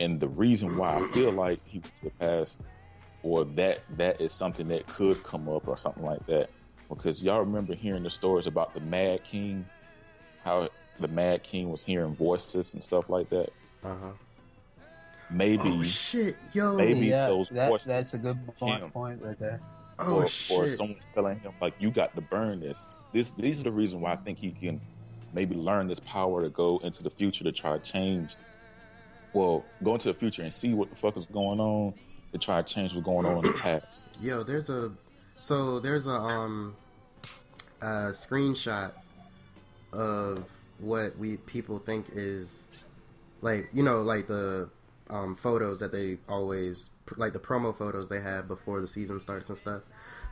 And 0.01 0.21
the 0.21 0.29
reason 0.29 0.77
why 0.77 0.97
I 0.97 1.03
feel 1.13 1.33
like 1.33 1.61
he 1.65 1.81
to 1.81 2.05
the 2.05 2.11
past, 2.11 2.57
or 3.23 3.45
that 3.45 3.81
that 3.97 4.21
is 4.21 4.33
something 4.33 4.69
that 4.69 4.87
could 4.89 5.23
come 5.23 5.49
up 5.49 5.69
or 5.69 5.77
something 5.77 6.05
like 6.05 6.25
that, 6.27 6.51
because 6.89 7.23
y'all 7.23 7.41
remember 7.41 7.75
hearing 7.75 8.03
the 8.03 8.11
stories 8.11 8.47
about 8.47 8.75
the 8.75 8.81
Mad 8.81 9.23
King, 9.25 9.65
how 10.45 10.69
the 10.99 11.09
Mad 11.09 11.45
King 11.45 11.71
was 11.71 11.83
hearing 11.83 12.15
voices 12.15 12.75
and 12.75 12.83
stuff 12.83 13.09
like 13.09 13.31
that. 13.31 13.51
Uh 13.85 13.95
huh. 13.95 14.13
Maybe 15.33 15.63
Oh 15.65 15.83
shit, 15.83 16.37
yo. 16.53 16.77
Maybe 16.77 17.07
yeah, 17.07 17.29
those 17.29 17.49
that, 17.51 17.69
voices 17.69 17.87
that's 17.87 18.15
a 18.15 18.19
good 18.19 18.39
point, 18.59 18.83
him. 18.83 18.91
point 18.91 19.23
right 19.23 19.39
there. 19.39 19.61
oh 19.99 20.17
or, 20.17 20.25
or 20.25 20.29
shit. 20.29 20.77
someone's 20.77 21.05
telling 21.15 21.39
him 21.41 21.53
like 21.61 21.75
you 21.79 21.91
got 21.91 22.15
to 22.15 22.21
burn 22.21 22.61
this. 22.61 22.85
This 23.13 23.33
these 23.39 23.61
are 23.61 23.65
the 23.65 23.73
reason 23.73 24.01
why 24.01 24.13
I 24.13 24.17
think 24.17 24.39
he 24.39 24.51
can 24.51 24.81
maybe 25.33 25.55
learn 25.55 25.89
this 25.89 26.01
power 26.01 26.43
to 26.43 26.51
go 26.51 26.81
into 26.85 27.03
the 27.03 27.11
future 27.11 27.45
to 27.45 27.53
try 27.53 27.79
to 27.79 27.83
change. 27.83 28.37
Well, 29.33 29.65
go 29.83 29.95
into 29.95 30.13
the 30.13 30.19
future 30.19 30.43
and 30.43 30.53
see 30.53 30.75
what 30.75 30.91
the 30.91 30.97
fuck 30.97 31.17
is 31.17 31.25
going 31.27 31.59
on 31.59 31.95
to 32.33 32.39
try 32.39 32.61
to 32.61 32.75
change 32.75 32.93
what's 32.93 33.07
going 33.07 33.25
on 33.25 33.39
in 33.39 33.53
the 33.53 33.59
past. 33.59 34.03
Yo, 34.21 34.43
there's 34.43 34.69
a 34.69 34.93
so 35.39 35.81
there's 35.81 36.07
a 36.07 36.13
um 36.13 36.77
a 37.81 38.11
screenshot 38.13 38.93
of 39.93 40.45
what 40.79 41.17
we 41.19 41.37
people 41.39 41.79
think 41.79 42.07
is 42.15 42.69
like 43.41 43.69
you 43.73 43.83
know 43.83 44.03
like 44.03 44.27
the 44.27 44.69
um 45.13 45.37
photos 45.37 45.79
that 45.81 45.93
they 45.93 46.17
always 46.29 46.91
like 47.17 47.33
the 47.35 47.39
promo 47.39 47.77
photos 47.77 48.09
they 48.09 48.21
have 48.21 48.49
before 48.49 48.81
the 48.81 48.89
season 48.89 49.21
starts 49.21 49.49
and 49.51 49.59
stuff. 49.59 49.83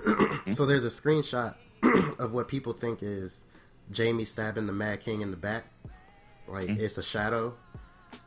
so 0.48 0.64
there's 0.66 0.84
a 0.84 0.88
screenshot 0.88 1.54
of 2.18 2.32
what 2.32 2.48
people 2.48 2.72
think 2.72 3.02
is 3.02 3.44
Jaime 3.94 4.24
stabbing 4.24 4.66
the 4.66 4.72
Mad 4.72 5.00
King 5.00 5.20
in 5.20 5.30
the 5.30 5.36
back. 5.36 5.64
Like 6.48 6.70
it's 6.70 6.96
a 6.98 7.02
shadow. 7.02 7.54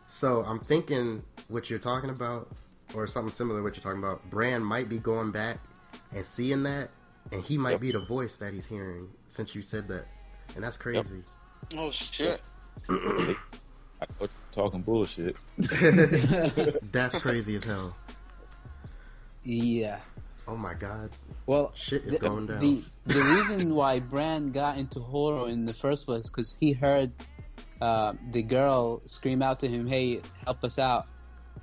So 0.08 0.44
I'm 0.44 0.60
thinking 0.60 1.24
what 1.48 1.70
you're 1.70 1.80
talking 1.80 2.10
about, 2.12 2.50
or 2.94 3.08
something 3.08 3.32
similar 3.32 3.60
to 3.60 3.64
what 3.64 3.76
you're 3.76 3.84
talking 3.84 4.00
about. 4.00 4.30
Brand 4.30 4.66
might 4.66 4.88
be 4.88 4.98
going 5.00 5.32
back 5.32 5.58
and 6.14 6.24
seeing 6.26 6.64
that, 6.64 6.90
and 7.32 7.42
he 7.44 7.58
might 7.58 7.72
Yep. 7.72 7.82
be 7.82 7.92
the 7.92 8.00
voice 8.00 8.36
that 8.38 8.54
he's 8.54 8.68
hearing 8.68 9.10
since 9.28 9.56
you 9.56 9.62
said 9.64 9.88
that, 9.88 10.06
and 10.56 10.64
that's 10.64 10.78
crazy. 10.78 11.24
Oh 11.76 11.90
shit! 11.90 12.42
I 14.22 14.28
talking 14.52 14.82
bullshit. 14.82 15.36
that's 16.92 17.18
crazy 17.20 17.56
as 17.56 17.64
hell. 17.64 17.96
Yeah. 19.44 20.00
Oh 20.48 20.58
my 20.58 20.74
god, 20.74 21.10
Well, 21.46 21.72
shit 21.74 22.04
is 22.04 22.12
the, 22.14 22.20
going 22.20 22.48
down. 22.48 22.60
the 22.60 22.84
the 23.06 23.20
reason 23.22 23.74
why 23.76 24.00
Brand 24.00 24.54
got 24.54 24.78
into 24.78 25.00
Hodor 25.00 25.50
in 25.50 25.66
the 25.66 25.74
first 25.74 26.06
place 26.06 26.28
because 26.28 26.56
he 26.60 26.74
heard 26.74 27.12
uh, 27.80 28.14
the 28.32 28.44
girl 28.44 29.02
scream 29.06 29.42
out 29.42 29.60
to 29.60 29.68
him, 29.70 29.88
"Hey, 29.88 30.20
help 30.46 30.64
us 30.66 30.78
out!" 30.80 31.06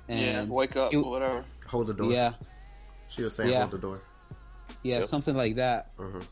yeah, 0.09 0.45
wake 0.45 0.75
up, 0.77 0.89
he- 0.91 0.97
or 0.97 1.11
whatever. 1.11 1.45
hold 1.67 1.87
the 1.87 1.93
door. 1.93 2.11
yeah, 2.11 2.33
she 3.09 3.23
was 3.23 3.35
saying 3.35 3.51
Yeah. 3.51 3.59
hold 3.59 3.71
the 3.71 3.77
door. 3.77 4.01
yeah, 4.81 4.97
Yep. 4.99 5.05
something 5.05 5.35
like 5.35 5.55
that. 5.57 5.95
Mhm. 5.97 6.23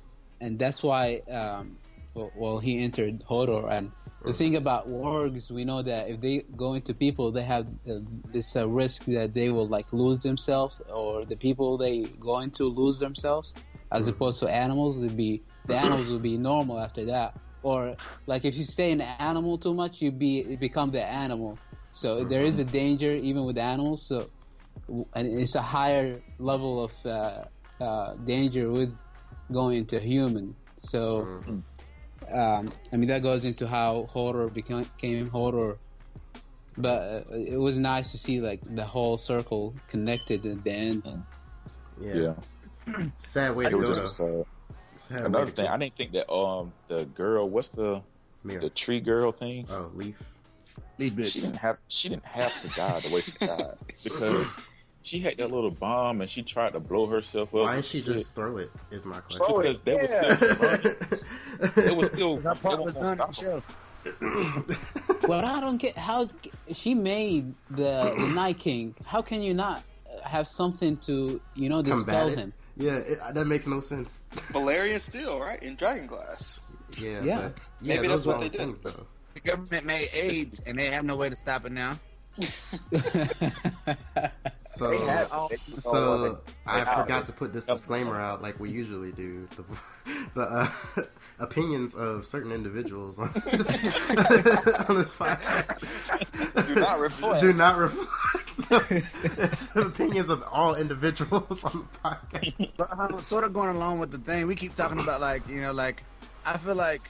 And 0.42 0.58
that's 0.58 0.82
why, 0.82 1.18
um, 1.30 1.78
well, 2.14 2.60
he 2.60 2.80
entered 2.80 3.24
Hodor. 3.30 3.72
And 3.72 3.92
the 4.24 4.34
thing 4.34 4.56
about 4.56 4.88
wargs, 4.88 5.50
we 5.52 5.66
know 5.66 5.82
that 5.82 6.10
if 6.10 6.20
they 6.22 6.40
go 6.56 6.74
into 6.74 6.94
people, 6.94 7.32
they 7.32 7.44
have 7.44 7.68
uh, 7.90 7.96
this 8.32 8.56
uh, 8.56 8.68
risk 8.68 9.06
that 9.06 9.34
they 9.34 9.50
will 9.50 9.68
like 9.68 9.92
lose 9.94 10.22
themselves, 10.24 10.82
or 10.92 11.26
the 11.26 11.38
people 11.38 11.78
they 11.78 12.04
go 12.04 12.40
into 12.40 12.66
lose 12.66 13.00
themselves, 13.00 13.56
as 13.92 14.08
opposed 14.08 14.40
to 14.42 14.48
animals. 14.48 15.00
They'd 15.00 15.16
be 15.16 15.44
the 15.68 15.76
animals 15.76 16.12
will 16.12 16.20
be 16.20 16.38
normal 16.38 16.80
after 16.80 17.06
that. 17.06 17.38
Or 17.62 17.96
like 18.26 18.46
if 18.46 18.58
you 18.58 18.64
stay 18.64 18.92
an 18.92 19.02
animal 19.02 19.58
too 19.58 19.74
much, 19.74 20.02
you 20.02 20.12
be 20.12 20.42
you 20.42 20.58
become 20.58 20.92
the 20.92 21.04
animal. 21.04 21.58
So 21.92 22.24
there 22.24 22.44
is 22.44 22.60
a 22.60 22.66
danger 22.66 23.16
even 23.16 23.44
with 23.44 23.58
animals. 23.58 24.06
So 24.06 24.30
and 25.14 25.40
it's 25.40 25.56
a 25.56 25.62
higher 25.62 26.22
level 26.40 26.84
of 26.84 27.06
uh, 27.06 27.44
uh, 27.84 28.16
danger 28.26 28.70
with 28.70 28.98
going 29.52 29.80
into 29.80 30.00
human. 30.00 30.56
So, 30.80 31.42
um, 32.34 32.70
I 32.92 32.98
mean, 32.98 33.10
that 33.10 33.22
goes 33.22 33.46
into 33.46 33.68
how 33.68 34.08
Hodor 34.14 34.54
became, 34.54 34.84
became 34.98 35.28
Hodor. 35.30 35.78
But 36.78 37.26
uh, 37.32 37.36
it 37.36 37.58
was 37.60 37.78
nice 37.78 38.12
to 38.12 38.18
see 38.18 38.40
like 38.40 38.62
the 38.64 38.86
whole 38.86 39.18
circle 39.18 39.74
connected 39.90 40.46
at 40.46 40.64
the 40.64 40.72
end. 40.72 41.04
Yeah. 42.00 42.34
Yeah, 42.88 43.04
Sad 43.20 43.56
way 43.56 43.66
to 43.66 43.72
go 43.72 43.94
just 43.94 44.22
uh, 44.22 44.44
Sad 44.96 45.20
way 45.22 45.26
another 45.26 45.46
to 45.48 45.52
thing. 45.52 45.66
go. 45.66 45.72
I 45.72 45.78
didn't 45.78 45.96
think 45.98 46.12
that 46.14 46.32
um 46.32 46.72
the 46.88 47.06
girl, 47.06 47.50
what's 47.50 47.70
the 47.70 48.02
Mirror. 48.46 48.62
the 48.62 48.70
tree 48.70 49.02
girl 49.02 49.34
thing? 49.34 49.68
Oh, 49.70 49.92
leaf. 49.94 50.16
Leaf 50.98 51.14
bitch. 51.14 51.32
she 51.34 51.42
didn't 51.42 51.58
have 51.58 51.80
she 51.90 52.08
didn't 52.10 52.26
have 52.26 52.62
to 52.62 52.68
die 52.70 53.00
the 53.02 53.14
way 53.14 53.22
she 53.22 53.32
died 53.46 53.76
because 54.04 54.48
she 55.02 55.20
had 55.20 55.38
that 55.38 55.52
little 55.52 55.72
bomb 55.72 56.22
and 56.22 56.30
she 56.30 56.44
tried 56.44 56.72
to 56.74 56.80
blow 56.80 57.08
herself 57.08 57.54
up. 57.56 57.62
Why 57.64 57.74
didn't 57.76 57.86
she 57.88 58.02
shit. 58.02 58.14
just 58.16 58.36
throw 58.36 58.56
it? 58.58 58.72
Is 58.92 59.04
my 59.06 59.20
question. 59.20 59.46
Throw 59.46 59.60
it. 59.60 59.84
because 59.84 59.84
they 59.84 59.96
Yeah. 59.96 60.28
was 60.30 60.38
still 60.38 60.56
running. 60.56 60.96
It 61.60 61.96
was 61.96 62.08
still 62.08 62.38
That 62.38 62.62
part 62.62 62.82
was 62.82 62.94
done 62.94 63.20
on 63.20 63.28
the 63.30 63.34
show. 63.34 63.62
Well, 65.28 65.46
I 65.46 65.60
don't 65.60 65.78
get 65.78 65.96
how 65.98 66.28
she 66.74 66.96
made 66.96 67.54
the, 67.70 68.16
the 68.18 68.28
Night 68.34 68.58
King. 68.58 68.96
How 69.06 69.22
can 69.22 69.44
you 69.44 69.54
not 69.54 69.84
have 70.24 70.48
something 70.48 70.98
to 70.98 71.40
you 71.56 71.70
know 71.70 71.82
dispel 71.84 72.16
Combat 72.16 72.30
it. 72.30 72.38
him? 72.40 72.54
Yeah, 72.78 72.96
it, 72.96 73.20
that 73.36 73.46
makes 73.46 73.68
no 73.68 73.80
sense. 73.82 74.24
Valyrian 74.54 75.00
Steel, 75.00 75.40
right? 75.40 75.62
In 75.62 75.76
Dragon 75.76 76.08
Glass. 76.08 76.62
Yeah, 76.98 77.22
Yeah. 77.24 77.36
but 77.42 77.54
yeah, 77.82 77.96
Maybe 77.96 78.08
that's 78.08 78.26
what 78.26 78.40
they 78.40 78.50
did. 78.50 78.60
things, 78.62 78.80
though. 78.80 79.06
The 79.36 79.42
government 79.42 79.86
made 79.86 80.10
AIDS, 80.14 80.62
and 80.66 80.80
they 80.80 80.90
have 80.92 81.04
no 81.04 81.16
way 81.16 81.30
to 81.30 81.36
stop 81.36 81.66
it 81.66 81.72
now. 81.74 82.00
So, 84.72 84.92
They 84.92 85.00
have- 85.00 85.32
all- 85.32 85.50
they 85.50 85.56
so 85.56 86.40
I 86.66 86.86
forgot 86.86 87.26
to 87.28 87.34
put 87.34 87.52
this 87.52 87.66
disclaimer 87.66 88.20
out, 88.22 88.42
like 88.42 88.60
we 88.60 88.70
usually 88.70 89.12
do. 89.12 89.48
The, 89.56 89.64
the 90.36 90.42
uh, 90.42 90.70
opinions 91.40 91.96
of 91.96 92.26
certain 92.26 92.52
individuals 92.52 93.18
on 93.20 93.32
this, 93.46 94.10
on 94.90 94.96
this 94.98 95.16
podcast 95.16 96.68
Do 96.68 96.76
not 96.76 97.00
reflect. 97.00 97.42
do 97.42 97.54
not 97.54 97.78
reflect 97.78 98.50
it's 98.92 99.68
the 99.68 99.82
opinions 99.88 100.30
of 100.30 100.44
all 100.44 100.76
individuals 100.76 101.64
on 101.64 101.88
the 101.92 102.10
podcast. 102.10 102.74
But 102.78 102.90
I'm 102.92 103.22
sort 103.22 103.44
of 103.44 103.54
going 103.54 103.70
along 103.76 104.00
with 104.00 104.12
the 104.12 104.18
thing. 104.18 104.48
We 104.48 104.56
keep 104.56 104.76
talking 104.76 105.00
about 105.00 105.22
like 105.22 105.48
you 105.48 105.62
know 105.62 105.72
like 105.72 106.04
I 106.46 106.58
feel 106.58 106.76
like 106.76 107.02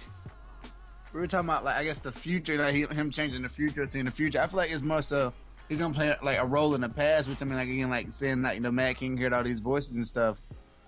we 1.13 1.19
were 1.19 1.27
talking 1.27 1.49
about 1.49 1.63
like 1.63 1.75
I 1.75 1.83
guess 1.83 1.99
the 1.99 2.11
future, 2.11 2.57
like 2.57 2.73
he, 2.75 2.81
him 2.85 3.09
changing 3.09 3.41
the 3.41 3.49
future, 3.49 3.87
seeing 3.87 4.05
the 4.05 4.11
future. 4.11 4.39
I 4.39 4.47
feel 4.47 4.57
like 4.57 4.71
it's 4.71 4.83
more 4.83 5.01
so 5.01 5.33
he's 5.67 5.79
gonna 5.79 5.93
play 5.93 6.15
like 6.21 6.39
a 6.39 6.45
role 6.45 6.75
in 6.75 6.81
the 6.81 6.89
past, 6.89 7.27
which 7.29 7.41
I 7.41 7.45
mean 7.45 7.55
like 7.55 7.67
again 7.69 7.89
like 7.89 8.13
saying 8.13 8.41
like 8.41 8.55
you 8.55 8.61
know 8.61 8.71
Mad 8.71 8.97
King 8.97 9.17
heard 9.17 9.33
all 9.33 9.43
these 9.43 9.59
voices 9.59 9.95
and 9.95 10.05
stuff. 10.07 10.37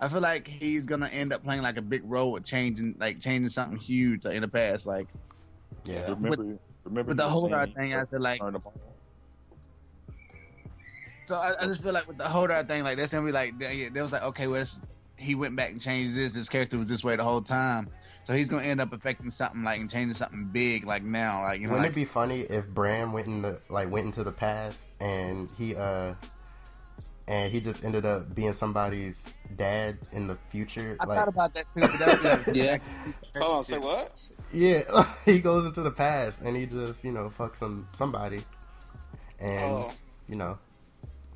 I 0.02 0.08
feel 0.08 0.20
like 0.20 0.48
he's 0.48 0.84
gonna 0.84 1.06
end 1.06 1.32
up 1.32 1.44
playing 1.44 1.62
like 1.62 1.76
a 1.76 1.82
big 1.82 2.02
role 2.04 2.32
with 2.32 2.44
changing 2.44 2.96
like 2.98 3.20
changing 3.20 3.50
something 3.50 3.78
huge 3.78 4.24
like, 4.24 4.34
in 4.34 4.42
the 4.42 4.48
past. 4.48 4.84
Like 4.84 5.06
Yeah, 5.84 6.10
Remember, 6.10 6.58
remember 6.82 7.08
with 7.10 7.16
the 7.18 7.22
you 7.22 7.28
whole 7.28 7.48
saying 7.48 7.74
thing, 7.76 7.94
I 7.94 8.04
said 8.04 8.20
like 8.20 8.40
turn 8.40 8.54
them 8.54 8.62
on? 8.66 8.72
So 11.22 11.36
I, 11.36 11.52
I 11.60 11.66
just 11.66 11.84
feel 11.84 11.92
like 11.92 12.08
with 12.08 12.18
the 12.18 12.24
Hodor 12.24 12.66
thing, 12.66 12.82
like 12.82 12.96
that's 12.96 13.12
gonna 13.12 13.24
be 13.24 13.30
like 13.30 13.56
they, 13.60 13.88
they 13.90 14.02
was 14.02 14.10
like, 14.10 14.24
okay, 14.24 14.48
well, 14.48 14.58
this, 14.58 14.80
he 15.16 15.36
went 15.36 15.54
back 15.54 15.70
and 15.70 15.80
changed 15.80 16.16
this. 16.16 16.32
This 16.32 16.48
character 16.48 16.78
was 16.78 16.88
this 16.88 17.04
way 17.04 17.14
the 17.14 17.22
whole 17.22 17.40
time, 17.40 17.88
so 18.24 18.32
he's 18.32 18.48
gonna 18.48 18.64
end 18.64 18.80
up 18.80 18.92
affecting 18.92 19.30
something 19.30 19.62
like 19.62 19.80
and 19.80 19.88
changing 19.88 20.14
something 20.14 20.46
big, 20.46 20.84
like 20.84 21.04
now, 21.04 21.44
like 21.44 21.60
you 21.60 21.68
know, 21.68 21.74
Wouldn't 21.74 21.84
like, 21.84 21.92
it 21.92 21.94
be 21.94 22.04
funny 22.04 22.40
if 22.40 22.66
Bram 22.66 23.12
went 23.12 23.28
in 23.28 23.40
the 23.40 23.60
like 23.68 23.88
went 23.88 24.06
into 24.06 24.24
the 24.24 24.32
past 24.32 24.88
and 25.00 25.48
he 25.56 25.76
uh 25.76 26.14
and 27.28 27.52
he 27.52 27.60
just 27.60 27.84
ended 27.84 28.04
up 28.04 28.34
being 28.34 28.52
somebody's 28.52 29.32
dad 29.56 29.98
in 30.12 30.26
the 30.26 30.36
future? 30.50 30.96
I 31.00 31.04
like, 31.06 31.18
thought 31.18 31.28
about 31.28 31.54
that 31.54 31.64
too. 31.74 31.80
But 31.80 31.98
that 31.98 32.46
was, 32.46 32.54
Yeah. 32.56 32.78
Hold 33.36 33.56
on, 33.58 33.64
say 33.64 33.78
what? 33.78 34.12
Yeah, 34.52 35.06
he 35.24 35.40
goes 35.40 35.64
into 35.64 35.82
the 35.82 35.90
past 35.90 36.42
and 36.42 36.56
he 36.56 36.66
just 36.66 37.04
you 37.04 37.12
know 37.12 37.32
fucks 37.38 37.56
some 37.56 37.88
somebody, 37.92 38.42
and 39.40 39.60
Oh, 39.74 39.90
you 40.28 40.36
know 40.36 40.58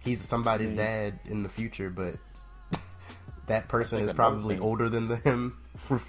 he's 0.01 0.21
somebody's 0.23 0.71
Mm. 0.73 0.77
dad 0.77 1.19
in 1.27 1.43
the 1.43 1.49
future, 1.49 1.91
but 1.91 2.15
that 3.47 3.69
person 3.69 4.03
is 4.03 4.13
probably 4.13 4.59
older 4.59 4.89
than 4.89 5.09
the, 5.09 5.17
him 5.17 5.57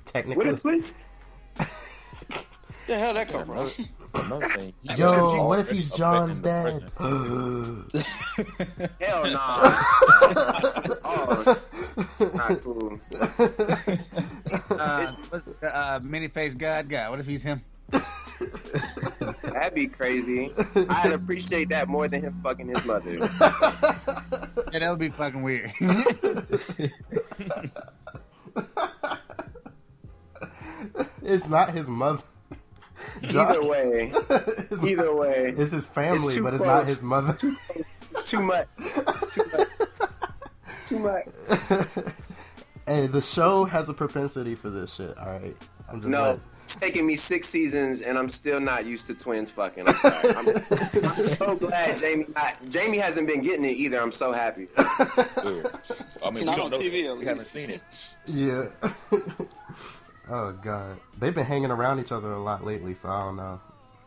technically. 0.05 0.49
is 0.49 0.59
this? 0.63 0.85
The 2.87 2.97
hell 2.97 3.13
that 3.13 3.27
come 3.27 3.45
from? 3.45 3.69
another 4.13 4.49
thing. 4.57 4.73
Yo, 4.95 5.45
what 5.45 5.59
if 5.59 5.69
he's 5.69 5.91
Jon's 5.91 6.39
dad? 6.39 6.89
present. 6.95 7.93
Hell 9.01 9.29
nah. 9.29 9.59
oh, 11.03 11.57
not 12.33 12.61
cool. 12.63 12.99
uh, 13.19 15.11
what's 15.29 15.45
the, 15.59 15.69
uh, 15.71 15.99
many 16.03 16.27
face 16.29 16.55
God 16.55 16.87
guy. 16.89 17.09
What 17.09 17.19
if 17.19 17.27
he's 17.27 17.43
him? 17.43 17.61
That'd 19.43 19.73
be 19.73 19.87
crazy. 19.87 20.51
I'd 20.89 21.11
appreciate 21.11 21.69
that 21.69 21.87
more 21.87 22.07
than 22.07 22.21
him 22.21 22.39
fucking 22.43 22.69
his 22.69 22.85
mother. 22.85 23.29
Yeah, 24.73 24.79
that 24.79 24.89
would 24.89 24.99
be 24.99 25.09
fucking 25.09 25.43
weird. 25.43 25.71
it's 31.23 31.47
not 31.47 31.71
his 31.71 31.87
mother. 31.87 32.21
Either 33.23 33.63
way, 33.63 34.11
either 34.83 35.13
way, 35.15 35.53
it's 35.57 35.71
his 35.71 35.85
family, 35.85 36.35
too 36.35 36.43
but 36.43 36.53
it's 36.53 36.63
not 36.63 36.85
his 36.85 37.01
mother. 37.01 37.37
it's 38.11 38.29
too 38.29 38.41
much. 38.41 38.67
It's 38.77 39.33
too 39.33 39.43
much. 39.53 39.67
too 40.87 40.99
much. 40.99 41.25
hey, 42.87 43.07
the 43.07 43.21
show 43.21 43.65
has 43.65 43.89
a 43.89 43.93
propensity 43.93 44.55
for 44.55 44.69
this 44.69 44.93
shit. 44.93 45.17
All 45.17 45.25
right, 45.25 45.55
I'm 45.89 45.99
just 45.99 46.09
No, 46.09 46.21
let- 46.21 46.39
it's 46.65 46.75
taking 46.75 47.07
me 47.07 47.15
six 47.15 47.47
seasons, 47.47 48.01
and 48.01 48.17
I'm 48.17 48.27
still 48.27 48.59
not 48.59 48.85
used 48.85 49.07
to 49.07 49.13
twins 49.13 49.49
fucking. 49.49 49.87
I'm 49.87 49.93
sorry. 49.95 50.29
I'm, 50.35 50.49
I'm 51.05 51.23
so 51.23 51.55
glad 51.59 51.97
Jaime. 52.01 52.25
Not, 52.35 52.55
Jaime 52.73 52.97
hasn't 52.97 53.25
been 53.25 53.41
getting 53.41 53.63
it 53.63 53.77
either. 53.77 54.01
I'm 54.01 54.11
so 54.11 54.33
happy. 54.33 54.67
Good. 55.41 55.71
I 56.25 56.29
mean, 56.29 56.33
we 56.41 56.43
Not 56.43 56.55
don't 56.57 56.65
on 56.65 56.71
know. 56.71 56.79
TV, 56.79 57.09
at 57.09 57.17
we 57.17 57.23
haven't 57.23 57.45
seen 57.45 57.69
it. 57.69 57.81
Yeah. 58.25 58.65
Oh 60.29 60.51
god, 60.51 60.97
they've 61.19 61.33
been 61.33 61.45
hanging 61.45 61.71
around 61.71 61.99
each 61.99 62.11
other 62.11 62.31
a 62.33 62.39
lot 62.41 62.65
lately, 62.65 62.93
so 62.93 63.09
I 63.09 63.23
don't 63.23 63.35
know. 63.37 63.59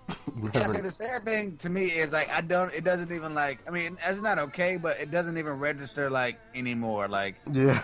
You 0.37 0.51
Yeah, 0.53 0.61
never- 0.61 0.75
see, 0.75 0.81
the 0.81 0.91
sad 0.91 1.23
thing 1.25 1.57
to 1.59 1.71
me 1.71 1.85
is 1.87 2.11
like 2.13 2.29
I 2.31 2.41
don't. 2.41 2.73
It 2.75 2.83
doesn't 2.85 3.13
even 3.13 3.33
like. 3.35 3.59
I 3.67 3.71
mean, 3.71 3.97
it's 4.05 4.21
not 4.21 4.39
okay, 4.39 4.77
but 4.77 4.99
it 5.01 5.11
doesn't 5.11 5.39
even 5.39 5.53
register 5.59 6.11
like 6.11 6.39
anymore. 6.55 7.07
Like, 7.09 7.37
yeah, 7.53 7.83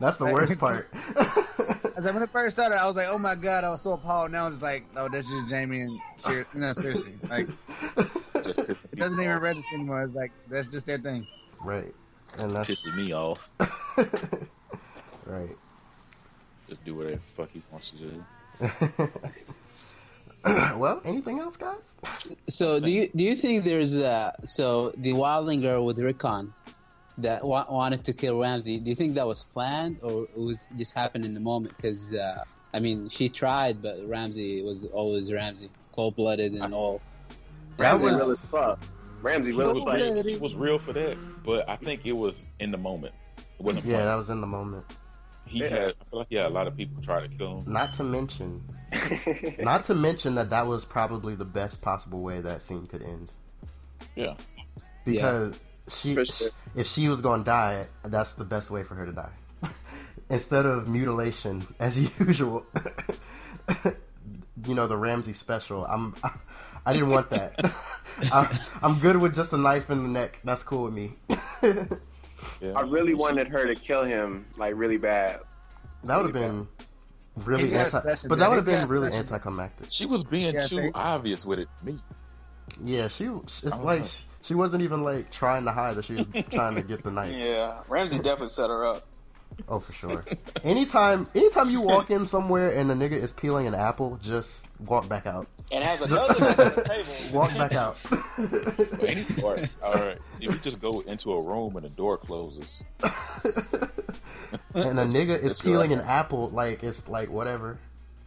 that's 0.00 0.16
the 0.16 0.26
worst 0.26 0.58
part. 0.60 0.88
as 1.96 2.04
like, 2.04 2.14
when 2.14 2.22
it 2.22 2.30
first 2.30 2.56
started, 2.56 2.80
I 2.80 2.86
was 2.86 2.94
like, 2.96 3.08
"Oh 3.10 3.18
my 3.18 3.34
god!" 3.34 3.64
I 3.64 3.70
was 3.70 3.82
so 3.82 3.94
appalled. 3.94 4.30
Now 4.30 4.46
I'm 4.46 4.52
just 4.52 4.62
like, 4.62 4.84
oh, 4.96 5.02
"No, 5.02 5.08
that's 5.08 5.28
just 5.28 5.50
Jaime 5.52 5.80
and 5.80 5.98
ser- 6.16 6.46
no, 6.54 6.72
seriously." 6.72 7.14
Like, 7.28 7.48
it 7.96 8.96
doesn't 8.96 9.20
even 9.20 9.38
register 9.38 9.74
anymore. 9.74 10.02
It's 10.02 10.14
like 10.14 10.30
that's 10.48 10.70
just 10.70 10.86
their 10.86 10.98
thing. 10.98 11.26
right, 11.64 11.92
and 12.38 12.52
that's 12.52 12.70
Pisses 12.70 12.96
me 12.96 13.12
off. 13.12 13.48
right. 15.26 15.56
Just 16.68 16.84
do 16.84 16.94
whatever 16.94 17.16
the 17.16 17.20
fuck 17.36 17.50
he 17.52 17.62
wants 17.70 17.90
to 17.90 17.96
do. 17.96 18.24
well, 20.76 21.00
anything 21.04 21.38
else, 21.40 21.56
guys? 21.56 21.96
So 22.48 22.80
do 22.80 22.90
you 22.90 23.08
do 23.14 23.24
you 23.24 23.36
think 23.36 23.64
there's 23.64 23.94
uh 23.96 24.32
so 24.44 24.92
the 24.96 25.12
Wildling 25.12 25.62
girl 25.62 25.84
with 25.84 25.98
Rickon 25.98 26.52
that 27.18 27.44
wa- 27.44 27.66
wanted 27.68 28.04
to 28.04 28.12
kill 28.12 28.38
Ramsay? 28.40 28.78
Do 28.78 28.90
you 28.90 28.96
think 28.96 29.14
that 29.14 29.26
was 29.26 29.42
planned 29.44 29.98
or 30.02 30.24
it 30.24 30.36
was 30.38 30.64
just 30.76 30.94
happened 30.94 31.24
in 31.24 31.34
the 31.34 31.40
moment? 31.40 31.76
Because 31.76 32.14
uh, 32.14 32.44
I 32.74 32.80
mean, 32.80 33.08
she 33.08 33.28
tried, 33.28 33.80
but 33.82 33.96
Ramsay 34.06 34.62
was 34.62 34.84
always 34.86 35.32
Ramsay, 35.32 35.70
cold 35.92 36.14
blooded 36.16 36.54
and 36.54 36.74
all. 36.74 37.00
That 37.78 37.82
Ramsay 37.84 38.04
was- 38.06 38.20
real 38.20 38.30
as 38.30 38.50
fuck. 38.50 38.78
Ramsay 39.22 39.50
He 39.50 39.56
real 39.56 39.74
was, 39.74 39.78
as 39.78 39.84
fuck. 40.14 40.24
real, 40.24 40.38
was 40.40 40.54
real 40.54 40.78
for 40.78 40.92
that, 40.92 41.16
but 41.42 41.68
I 41.68 41.76
think 41.76 42.04
it 42.06 42.12
was 42.12 42.34
in 42.60 42.70
the 42.70 42.76
moment. 42.78 43.14
It 43.38 43.44
wasn't. 43.64 43.84
Yeah, 43.86 43.94
planned. 43.94 44.08
that 44.08 44.14
was 44.16 44.30
in 44.30 44.40
the 44.40 44.46
moment. 44.46 44.84
He 45.46 45.60
Yeah. 45.60 45.68
had. 45.68 45.94
I 46.00 46.04
feel 46.10 46.18
like 46.20 46.26
he 46.28 46.36
had 46.36 46.46
a 46.46 46.50
lot 46.50 46.66
of 46.66 46.76
people 46.76 47.02
try 47.02 47.20
to 47.20 47.28
kill 47.28 47.60
him. 47.60 47.72
Not 47.72 47.92
to 47.94 48.04
mention, 48.04 48.62
not 49.58 49.84
to 49.84 49.94
mention 49.94 50.34
that 50.36 50.50
that 50.50 50.66
was 50.66 50.84
probably 50.84 51.34
the 51.34 51.44
best 51.44 51.82
possible 51.82 52.20
way 52.22 52.40
that 52.40 52.62
scene 52.62 52.86
could 52.86 53.02
end. 53.02 53.30
Yeah. 54.14 54.34
because 55.04 55.58
she 55.88 56.14
sure. 56.24 56.48
if 56.74 56.86
she 56.86 57.08
was 57.08 57.20
going 57.22 57.40
to 57.40 57.44
die 57.44 57.86
that's 58.04 58.32
the 58.34 58.44
best 58.44 58.70
way 58.70 58.82
for 58.82 58.94
her 58.96 59.06
to 59.06 59.12
die 59.12 59.30
instead 60.30 60.66
of 60.66 60.88
mutilation 60.88 61.64
as 61.78 61.96
usual 62.20 62.66
you 64.66 64.74
know 64.74 64.86
the 64.88 64.96
ramsay 64.96 65.32
special 65.32 65.84
i'm 65.86 66.14
i 66.84 66.92
didn't 66.92 67.08
want 67.10 67.30
that 67.30 67.54
I, 68.32 68.58
i'm 68.82 68.98
good 68.98 69.16
with 69.16 69.34
just 69.34 69.52
a 69.52 69.58
knife 69.58 69.88
in 69.90 70.02
the 70.02 70.08
neck 70.08 70.40
that's 70.44 70.62
cool 70.62 70.84
with 70.84 70.94
me 70.94 71.14
Yeah. 72.60 72.72
I 72.76 72.80
really 72.82 73.14
wanted 73.14 73.48
her 73.48 73.66
to 73.66 73.74
kill 73.74 74.04
him 74.04 74.46
like 74.56 74.74
really 74.76 74.96
bad. 74.96 75.40
that 76.04 76.16
would 76.16 76.26
have 76.26 76.32
been 76.34 76.66
really 77.44 77.64
He's 77.64 77.72
got 77.72 77.78
a 77.80 77.84
anti 77.84 78.00
special- 78.00 78.28
but 78.30 78.38
that 78.38 78.48
would 78.48 78.56
have 78.56 78.64
been 78.64 78.88
really 78.88 79.08
special- 79.08 79.20
anticlimactic 79.20 79.88
She 79.90 80.06
was 80.06 80.24
being 80.24 80.54
Yeah, 80.54 80.66
too 80.66 80.90
obvious 80.94 81.44
with 81.44 81.58
it 81.58 81.68
to 81.80 81.86
me. 81.86 81.98
yeah 82.84 83.08
she 83.08 83.24
it's 83.26 83.62
like 83.80 84.00
know. 84.00 84.06
she, 84.06 84.22
she 84.42 84.54
wasn't 84.54 84.82
even 84.82 85.02
like 85.02 85.30
trying 85.30 85.64
to 85.66 85.72
hide 85.72 85.96
that 85.96 86.04
she 86.06 86.14
was 86.16 86.26
trying 86.50 86.74
to 86.76 86.82
get 86.82 87.02
the 87.02 87.10
knife 87.10 87.34
Yeah, 87.36 87.82
Ramsay 87.88 88.16
definitely 88.18 88.54
set 88.56 88.68
her 88.70 88.86
up. 88.86 89.02
Oh, 89.68 89.80
for 89.80 89.92
sure. 89.92 90.24
anytime, 90.64 91.26
anytime 91.34 91.70
you 91.70 91.80
walk 91.80 92.10
in 92.10 92.26
somewhere 92.26 92.70
and 92.70 92.90
the 92.90 92.94
nigga 92.94 93.12
is 93.12 93.32
peeling 93.32 93.66
an 93.66 93.74
apple, 93.74 94.18
just 94.22 94.68
walk 94.80 95.08
back 95.08 95.24
out. 95.26 95.46
And 95.72 95.82
has 95.82 96.00
another 96.12 96.34
nigga 96.34 96.70
on 96.70 96.74
the 96.76 96.82
table. 96.84 97.12
Walk 97.32 97.56
back 97.56 97.74
out. 97.74 97.98
But 98.36 99.08
any, 99.08 99.24
or, 99.42 99.58
all 99.82 99.94
right, 99.94 100.18
if 100.40 100.52
you 100.52 100.58
just 100.58 100.80
go 100.80 101.00
into 101.00 101.32
a 101.32 101.42
room 101.42 101.76
and 101.76 101.84
the 101.86 101.90
door 101.90 102.18
closes, 102.18 102.70
and 104.74 104.98
a 104.98 105.06
nigga 105.06 105.40
is 105.40 105.58
peeling 105.58 105.94
an 105.94 106.00
apple, 106.00 106.50
like 106.50 106.82
it's 106.82 107.08
like 107.08 107.30
whatever. 107.30 107.78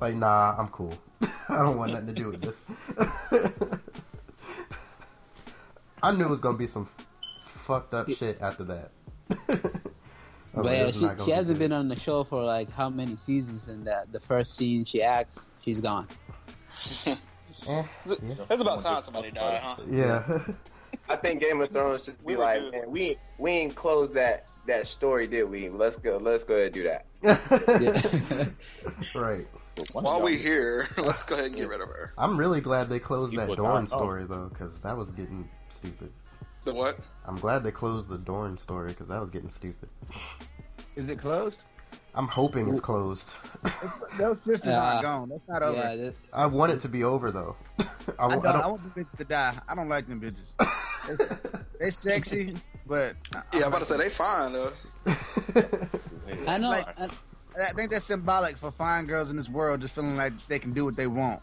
like 0.00 0.16
nah, 0.16 0.56
I'm 0.58 0.68
cool. 0.68 0.92
I 1.48 1.58
don't 1.58 1.76
want 1.76 1.92
nothing 1.92 2.08
to 2.08 2.12
do 2.12 2.30
with 2.30 2.40
this. 2.40 2.64
I 6.02 6.10
knew 6.12 6.24
it 6.24 6.30
was 6.30 6.40
gonna 6.40 6.58
be 6.58 6.66
some 6.66 6.88
fucked 7.38 7.94
up 7.94 8.10
shit 8.10 8.38
after 8.40 8.64
that. 8.64 8.90
I 10.56 10.60
was 10.60 10.66
But 10.66 10.76
yeah, 11.00 11.16
she, 11.18 11.24
she 11.24 11.30
hasn't 11.30 11.58
good. 11.58 11.64
been 11.64 11.72
on 11.72 11.88
the 11.88 11.98
show 11.98 12.24
for 12.24 12.42
like 12.44 12.70
how 12.72 12.88
many 12.90 13.16
seasons, 13.16 13.68
and 13.68 13.86
that 13.86 14.12
the 14.12 14.20
first 14.20 14.54
scene 14.56 14.84
she 14.84 15.02
acts, 15.02 15.50
she's 15.64 15.80
gone. 15.80 16.08
Eh, 17.68 17.82
It's, 18.04 18.10
it's 18.50 18.60
about 18.60 18.82
time 18.82 19.00
somebody 19.00 19.30
died, 19.30 19.58
huh? 19.60 19.76
yeah. 19.88 20.42
I 21.08 21.16
think 21.16 21.40
Game 21.40 21.60
of 21.62 21.70
Thrones 21.70 22.04
should 22.04 22.16
We 22.22 22.34
be 22.34 22.36
were 22.36 22.44
like, 22.44 22.72
man, 22.72 22.90
we 22.90 23.16
we 23.38 23.50
ain't 23.52 23.74
closed 23.74 24.12
that 24.14 24.48
that 24.66 24.86
story, 24.86 25.26
did 25.26 25.44
we? 25.44 25.68
Let's 25.70 25.96
go. 25.96 26.18
Let's 26.18 26.44
go 26.44 26.54
ahead 26.54 26.66
and 26.66 26.74
do 26.74 26.82
that. 27.22 28.50
Right. 29.14 29.46
While 29.92 30.22
we 30.22 30.36
here, 30.36 30.86
let's 30.98 31.22
go 31.24 31.34
ahead 31.36 31.46
and 31.46 31.56
get 31.56 31.68
rid 31.68 31.80
of 31.80 31.88
her. 31.88 32.12
I'm 32.18 32.36
really 32.38 32.60
glad 32.60 32.88
they 32.88 32.98
closed 32.98 33.34
that 33.36 33.48
People 33.48 33.64
Dorn 33.64 33.84
die. 33.86 33.90
Oh. 33.92 33.98
story 33.98 34.24
though, 34.24 34.48
because 34.52 34.80
that 34.80 34.96
was 34.96 35.10
getting 35.12 35.48
stupid. 35.68 36.12
The 36.64 36.74
what? 36.74 36.98
I'm 37.26 37.36
glad 37.36 37.64
they 37.64 37.70
closed 37.70 38.08
the 38.08 38.18
Dorn 38.18 38.58
story 38.58 38.90
because 38.90 39.08
that 39.08 39.20
was 39.20 39.30
getting 39.30 39.48
stupid. 39.48 39.88
Is 40.96 41.08
it 41.08 41.18
closed? 41.20 41.56
I'm 42.14 42.28
hoping 42.28 42.68
it's 42.68 42.80
closed. 42.80 43.32
Those 44.18 44.36
sisters 44.46 44.60
Uh, 44.66 44.70
aren't 44.72 45.02
gone. 45.02 45.28
That's 45.30 45.48
not 45.48 45.62
over. 45.62 45.76
yeah, 45.78 45.96
that, 45.96 46.14
I 46.32 46.46
want 46.46 46.72
it 46.72 46.80
to 46.80 46.88
be 46.88 47.02
over 47.02 47.30
though. 47.30 47.56
I, 47.80 47.84
I, 48.26 48.28
w- 48.28 48.42
don't, 48.42 48.46
I 48.46 48.50
I, 48.50 48.62
don't. 48.62 48.70
want 48.72 48.94
the 48.94 49.00
bitches 49.00 49.18
to 49.18 49.24
die. 49.24 49.54
I 49.68 49.74
don't 49.74 49.88
like 49.88 50.06
them 50.08 50.20
bitches. 50.20 50.68
They- 51.06 51.56
They 51.80 51.90
sexy, 51.90 52.56
but 52.86 53.14
I- 53.34 53.42
Yeah, 53.52 53.62
I'm 53.62 53.68
about 53.68 53.78
to 53.80 53.84
say 53.84 53.96
they're 53.98 54.10
fine 54.10 54.52
though. 54.52 54.72
I 56.46 56.58
know. 56.58 56.70
Like- 56.70 56.98
I, 56.98 57.08
I 57.60 57.66
think 57.66 57.90
that's 57.90 58.04
symbolic 58.04 58.56
for 58.56 58.70
fine 58.70 59.06
girls 59.06 59.30
in 59.30 59.36
this 59.36 59.48
world 59.48 59.80
just 59.80 59.94
feeling 59.94 60.16
like 60.16 60.32
they 60.48 60.58
can 60.58 60.72
do 60.72 60.84
what 60.84 60.96
they 60.96 61.06
want. 61.06 61.40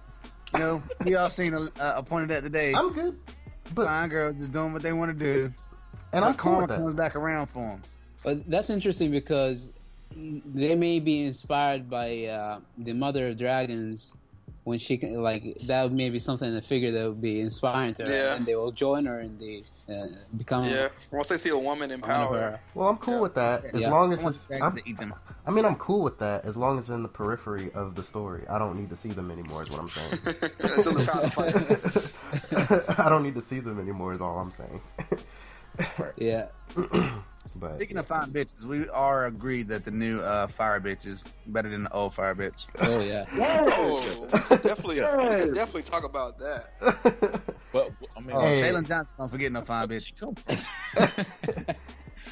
You 0.54 0.60
know, 0.60 0.84
we 1.06 1.15
all 1.15 1.30
seen 1.30 1.54
a, 1.54 1.70
a 1.80 2.04
point 2.04 2.24
of 2.24 2.30
that 2.30 2.44
today. 2.44 2.74
I'm 2.74 2.91
good, 2.91 3.17
but 3.74 3.86
fine 3.86 4.10
girls 4.10 4.36
just 4.38 4.52
doing 4.52 4.74
what 4.74 4.82
they 4.82 4.91
want 4.94 5.17
to 5.17 5.26
do. 5.26 5.54
And 6.13 6.26
I'm 6.26 6.32
But 6.32 6.38
cool 6.39 6.52
karma 6.54 6.67
that. 6.67 6.78
comes 6.78 6.93
back 6.93 7.15
around 7.15 7.47
for 7.47 7.60
them. 7.60 7.82
But 8.24 8.50
that's 8.50 8.69
interesting 8.69 9.12
because 9.12 9.69
they 10.15 10.76
may 10.76 11.00
be 11.00 11.26
inspired 11.26 11.89
by 11.89 12.26
uh, 12.26 12.60
the 12.78 12.93
Mother 12.93 13.30
of 13.30 13.38
Dragons 13.38 14.15
when 14.63 14.78
she 14.78 14.95
can, 14.97 15.24
like 15.24 15.58
that 15.65 15.91
may 15.91 16.10
be 16.12 16.19
something 16.19 16.56
a 16.56 16.62
figure 16.62 16.91
that 16.91 17.08
would 17.08 17.21
be 17.21 17.39
inspiring 17.41 17.95
to 17.95 18.04
her, 18.04 18.12
Yeah. 18.12 18.36
and 18.36 18.45
they 18.45 18.56
will 18.56 18.71
join 18.71 19.06
her 19.08 19.19
and 19.21 19.39
they 19.39 19.63
uh, 19.91 20.06
become 20.38 20.65
Yeah. 20.65 20.89
Once 21.10 21.30
they 21.30 21.38
see 21.38 21.50
a 21.50 21.58
woman 21.58 21.89
in 21.89 22.00
power. 22.00 22.60
Well, 22.76 22.88
I'm 22.88 22.97
cool 22.97 23.21
with 23.21 23.34
that 23.36 23.65
as 23.74 23.82
Yeah. 23.82 23.89
long 23.89 24.13
as 24.13 24.24
it's. 24.24 24.52
I'm, 24.52 24.76
to 24.76 24.88
eat 24.88 24.97
them. 24.97 25.15
I 25.47 25.52
mean, 25.52 25.65
I'm 25.65 25.76
cool 25.78 26.04
with 26.04 26.19
that 26.19 26.45
as 26.45 26.56
long 26.56 26.78
as 26.78 26.91
in 26.91 27.02
the 27.02 27.10
periphery 27.10 27.71
of 27.74 27.95
the 27.95 28.04
story. 28.04 28.43
I 28.47 28.60
don't 28.60 28.80
need 28.80 28.89
to 28.89 28.95
see 28.95 29.10
them 29.10 29.32
anymore. 29.32 29.63
Is 29.63 29.71
what 29.71 29.82
I'm 29.82 29.88
saying. 29.88 30.19
until 30.60 30.93
the 30.93 31.06
time 31.06 31.30
fight. 31.32 33.00
I 33.00 33.10
don't 33.10 33.23
need 33.23 33.33
to 33.36 33.42
see 33.42 33.60
them 33.62 33.79
anymore. 33.79 34.13
Is 34.13 34.21
all 34.21 34.38
I'm 34.38 34.52
saying. 34.52 34.79
Yeah, 36.17 36.48
But 37.56 37.76
Speaking 37.76 37.98
of 37.98 38.08
fine 38.08 38.32
bitches, 38.32 38.63
we 38.63 38.88
are 38.90 39.26
agreed 39.26 39.67
that 39.69 39.84
the 39.84 39.92
new 39.92 40.19
uh, 40.22 40.48
fire 40.48 40.80
bitch 40.80 41.06
is 41.06 41.26
better 41.48 41.69
than 41.69 41.84
the 41.84 41.92
old 41.94 42.13
fire 42.13 42.34
bitch. 42.36 42.67
oh 42.82 43.02
yeah. 43.02 43.26
Oh, 43.78 44.28
we 44.32 44.40
should 44.40 44.63
definitely, 44.63 45.02
we 45.02 45.36
should 45.42 45.54
definitely 45.56 45.82
talk 45.84 46.04
about 46.06 46.38
that. 46.40 47.42
But 47.74 47.92
I 48.17 48.19
mean, 48.19 48.32
Oh, 48.36 48.42
Hey. 48.42 48.62
Shaylin 48.62 48.86
Johnson, 48.88 49.08
don't 49.17 49.30
forget 49.30 49.52
no 49.52 49.62
fine 49.62 49.88
bitch. 49.88 50.12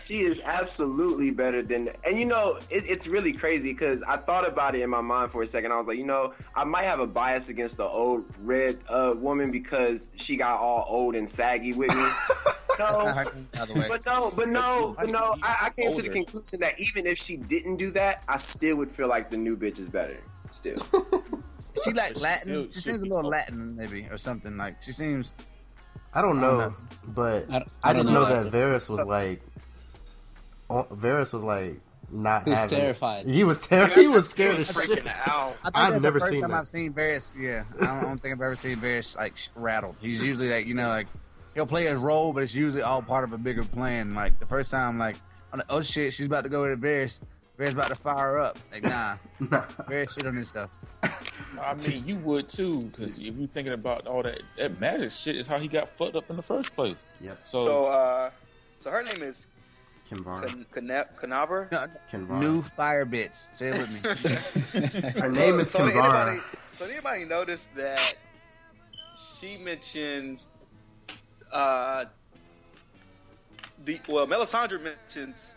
She 0.08 0.22
is 0.22 0.40
absolutely 0.44 1.30
better 1.30 1.62
than. 1.62 1.88
And 2.04 2.18
you 2.18 2.26
know, 2.26 2.56
it, 2.72 2.84
it's 2.88 3.06
really 3.06 3.32
crazy 3.32 3.72
because 3.74 4.00
I 4.08 4.18
thought 4.18 4.48
about 4.48 4.74
it 4.74 4.82
in 4.82 4.90
my 4.90 5.02
mind 5.02 5.32
for 5.32 5.44
a 5.44 5.52
second. 5.52 5.72
I 5.72 5.78
was 5.78 5.86
like, 5.88 5.98
you 6.00 6.06
know, 6.06 6.34
I 6.56 6.64
might 6.64 6.86
have 6.86 7.00
a 7.00 7.06
bias 7.06 7.48
against 7.48 7.78
the 7.78 7.84
old 7.84 8.26
red 8.42 8.80
uh, 8.90 9.14
woman 9.16 9.52
because 9.52 10.00
she 10.16 10.36
got 10.36 10.60
all 10.60 10.84
old 10.90 11.14
and 11.14 11.30
saggy 11.38 11.74
with 11.74 11.96
me. 11.96 12.08
Not 12.80 12.94
no, 13.06 13.12
her, 13.12 13.26
by 13.54 13.66
the 13.66 13.74
way. 13.74 13.86
but 13.88 14.06
no, 14.06 14.32
but 14.36 14.48
no, 14.50 14.96
but 14.98 15.10
no. 15.10 15.36
I, 15.44 15.68
I 15.68 15.70
came 15.72 15.96
to 15.96 16.02
the 16.02 16.10
conclusion 16.10 16.60
that 16.62 16.80
even 16.80 17.06
if 17.06 17.18
she 17.20 17.38
didn't 17.38 17.78
do 17.78 17.92
that, 17.92 18.24
I 18.28 18.38
still 18.40 18.78
would 18.78 18.92
feel 18.92 19.08
like 19.08 19.30
the 19.30 19.38
new 19.38 19.56
bitch 19.56 19.78
is 19.80 19.90
better. 19.90 20.18
Still. 20.50 20.76
She 21.86 21.94
like 21.94 22.16
Latin. 22.20 22.50
Still- 22.50 22.66
She 22.74 22.82
still 22.82 22.94
seems 22.96 23.04
a 23.04 23.06
little 23.06 23.22
close. 23.22 23.32
Latin, 23.32 23.76
maybe, 23.76 24.08
or 24.12 24.18
something. 24.18 24.58
Like 24.58 24.82
she 24.82 24.92
seems. 24.92 25.36
I 26.14 26.22
don't 26.22 26.40
I 26.40 26.42
don't 26.42 26.58
know, 26.58 26.70
know. 26.70 26.76
but 27.10 27.50
I, 27.52 27.64
I, 27.84 27.94
don't 27.94 28.02
just 28.02 28.12
know, 28.12 28.24
know. 28.28 28.44
that 28.44 28.52
Varys 28.52 28.90
was 28.90 29.00
like, 29.06 29.42
Varys 30.70 31.32
was 31.34 31.44
like 31.44 31.80
not 32.12 32.44
He 32.44 32.50
was 32.50 32.60
having. 32.60 32.80
terrified. 32.80 33.28
He 33.30 33.44
was 33.44 33.66
terrified. 33.68 33.98
He 34.00 34.08
was 34.08 34.30
scared 34.30 34.56
He 34.56 34.62
as 34.64 34.76
was 34.76 34.86
shit. 34.86 35.04
freaking 35.06 35.14
out. 35.28 35.56
I 35.64 35.70
think 35.70 35.76
I've 35.76 35.92
that's 35.94 36.04
never 36.04 36.14
the 36.20 36.20
first 36.22 36.32
seen 36.34 36.42
time 36.42 36.52
that. 36.52 36.58
I've 36.58 36.68
seen 36.68 36.94
Varys. 36.94 37.34
Yeah, 37.40 37.64
I 37.80 37.86
don't, 37.86 37.90
I 37.90 38.02
don't 38.02 38.22
think 38.22 38.34
I've 38.34 38.42
ever 38.42 38.56
seen 38.56 38.78
Varys 38.78 39.16
like 39.18 39.34
rattled. 39.56 39.96
He's 40.02 40.24
usually 40.24 40.50
like 40.50 40.66
you 40.66 40.74
know 40.74 40.90
like 40.90 41.08
he'll 41.60 41.66
play 41.68 41.86
his 41.88 42.00
role, 42.00 42.32
but 42.32 42.44
it's 42.44 42.56
usually 42.56 42.82
all 42.82 43.02
part 43.02 43.26
of 43.26 43.34
a 43.34 43.38
bigger 43.38 43.64
plan. 43.66 44.16
Like 44.16 44.40
the 44.40 44.46
first 44.46 44.72
time, 44.72 44.98
like 44.98 45.18
I'm 45.52 45.60
like, 45.60 45.68
oh 45.70 45.82
shit, 45.82 46.14
she's 46.14 46.26
about 46.26 46.44
to 46.46 46.50
go 46.50 46.66
to 46.68 46.78
Varys. 46.78 47.20
Varys 47.60 47.74
about 47.74 47.90
to 47.90 47.96
fire 47.96 48.40
up. 48.40 48.58
Like 48.72 48.84
nah, 48.84 49.16
Varys 49.42 50.16
shit 50.16 50.26
on 50.26 50.36
himself. 50.36 50.72
I 51.04 51.74
mean, 51.86 52.08
you 52.08 52.16
would 52.18 52.48
too, 52.48 52.80
because 52.80 53.12
if 53.18 53.36
you're 53.36 53.48
thinking 53.50 53.74
about 53.74 54.08
all 54.08 54.24
that, 54.24 54.42
that 54.58 54.80
magic 54.80 55.12
shit 55.12 55.36
is 55.36 55.48
how 55.48 55.60
he 55.60 55.68
got 55.68 55.90
fucked 55.98 56.16
up 56.16 56.30
in 56.30 56.38
the 56.38 56.42
first 56.42 56.74
place. 56.76 56.96
Yep. 57.20 57.40
So, 57.44 57.58
So, 57.66 57.86
uh, 57.88 58.30
so 58.78 58.90
her 58.92 59.04
name 59.04 59.22
is 59.22 59.48
Kinvar. 60.10 60.46
Kan- 60.46 60.66
Kana- 60.72 61.08
Kanaber. 61.18 61.70
No, 61.72 61.86
Kinvar. 62.12 62.40
new 62.40 62.62
fire 62.62 63.06
bitch. 63.06 63.36
Say 63.54 63.68
it 63.70 63.78
with 63.78 65.04
me. 65.04 65.12
Her 65.22 65.30
name 65.30 65.60
is 65.60 65.70
so, 65.70 65.80
so 65.80 65.86
anybody, 65.86 66.40
so 66.74 66.86
anybody 66.86 67.26
notice 67.26 67.66
that 67.76 68.16
she 69.40 69.58
mentioned 69.58 70.40
uh 71.52 72.06
the 73.86 74.00
well 74.08 74.28
Melisandre 74.28 74.82
mentions 74.82 75.56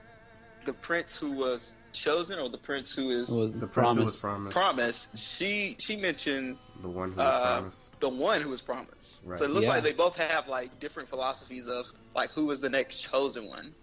the 0.64 0.72
prince 0.72 1.16
who 1.16 1.32
was 1.32 1.76
chosen 1.92 2.38
or 2.38 2.48
the 2.48 2.56
prince 2.58 2.94
who 2.94 3.10
is 3.10 3.28
Was 3.28 3.52
The 3.54 3.66
prince 3.66 3.94
who 3.96 4.04
was 4.04 4.20
promise. 4.20 4.52
promised. 4.52 5.10
promised. 5.12 5.18
She 5.18 5.74
she 5.78 5.96
mentioned 5.96 6.56
The 6.80 6.88
one 6.88 7.10
who 7.10 7.16
was 7.16 7.26
uh, 7.26 7.40
promised. 7.58 8.00
the 8.00 8.08
one 8.08 8.40
who 8.40 8.48
was 8.48 8.62
promised. 8.62 9.22
Right. 9.24 9.38
So 9.38 9.44
it 9.44 9.50
looks 9.50 9.66
Yeah. 9.66 9.72
like 9.74 9.82
they 9.82 9.92
both 9.92 10.16
have 10.16 10.46
like 10.48 10.78
different 10.80 11.08
philosophies 11.08 11.66
of 11.68 11.90
like 12.14 12.30
who 12.30 12.46
was 12.46 12.60
the 12.60 12.70
next 12.70 12.98
chosen 13.02 13.48
one. 13.48 13.74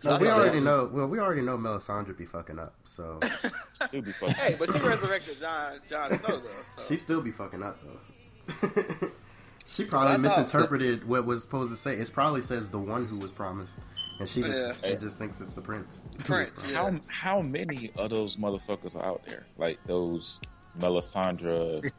So 0.00 0.10
Well, 0.10 0.20
we 0.20 0.28
already 0.28 0.58
that 0.60 0.64
know. 0.64 0.90
Well, 0.92 1.06
we 1.08 1.18
already 1.18 1.40
know 1.42 1.56
Melisandre 1.58 2.16
be 2.16 2.26
fucking 2.26 2.58
up, 2.58 2.74
so 2.84 3.18
be 3.90 4.02
fucking. 4.12 4.34
Hey, 4.36 4.54
but 4.58 4.70
she 4.70 4.78
resurrected 4.80 5.40
Jon 5.40 5.80
Jon 5.90 6.10
Snow 6.10 6.38
though. 6.38 6.48
So. 6.68 6.82
she 6.88 6.96
still 6.96 7.20
be 7.22 7.32
fucking 7.32 7.62
up 7.62 7.78
though. 7.82 9.08
she 9.66 9.84
probably 9.84 10.08
I 10.08 10.12
thought- 10.14 10.20
misinterpreted 10.20 11.06
what 11.08 11.24
was 11.26 11.42
supposed 11.42 11.70
to 11.70 11.76
say. 11.76 11.94
It 11.96 12.12
probably 12.12 12.40
says 12.42 12.68
the 12.68 12.78
one 12.78 13.06
who 13.06 13.18
was 13.18 13.32
promised, 13.32 13.78
and 14.20 14.28
she 14.28 14.42
just 14.42 14.82
Yeah. 14.82 14.90
it 14.90 15.00
just 15.00 15.18
thinks 15.18 15.40
it's 15.40 15.50
the 15.50 15.60
prince. 15.62 16.02
Prince, 16.24 16.66
yeah. 16.70 16.78
How 16.82 17.00
how 17.08 17.42
many 17.42 17.90
of 17.96 18.10
those 18.10 18.36
motherfuckers 18.36 18.94
are 18.96 19.04
out 19.04 19.22
there? 19.26 19.46
Like 19.58 19.78
those 19.86 20.38
Melisandre, 20.78 21.90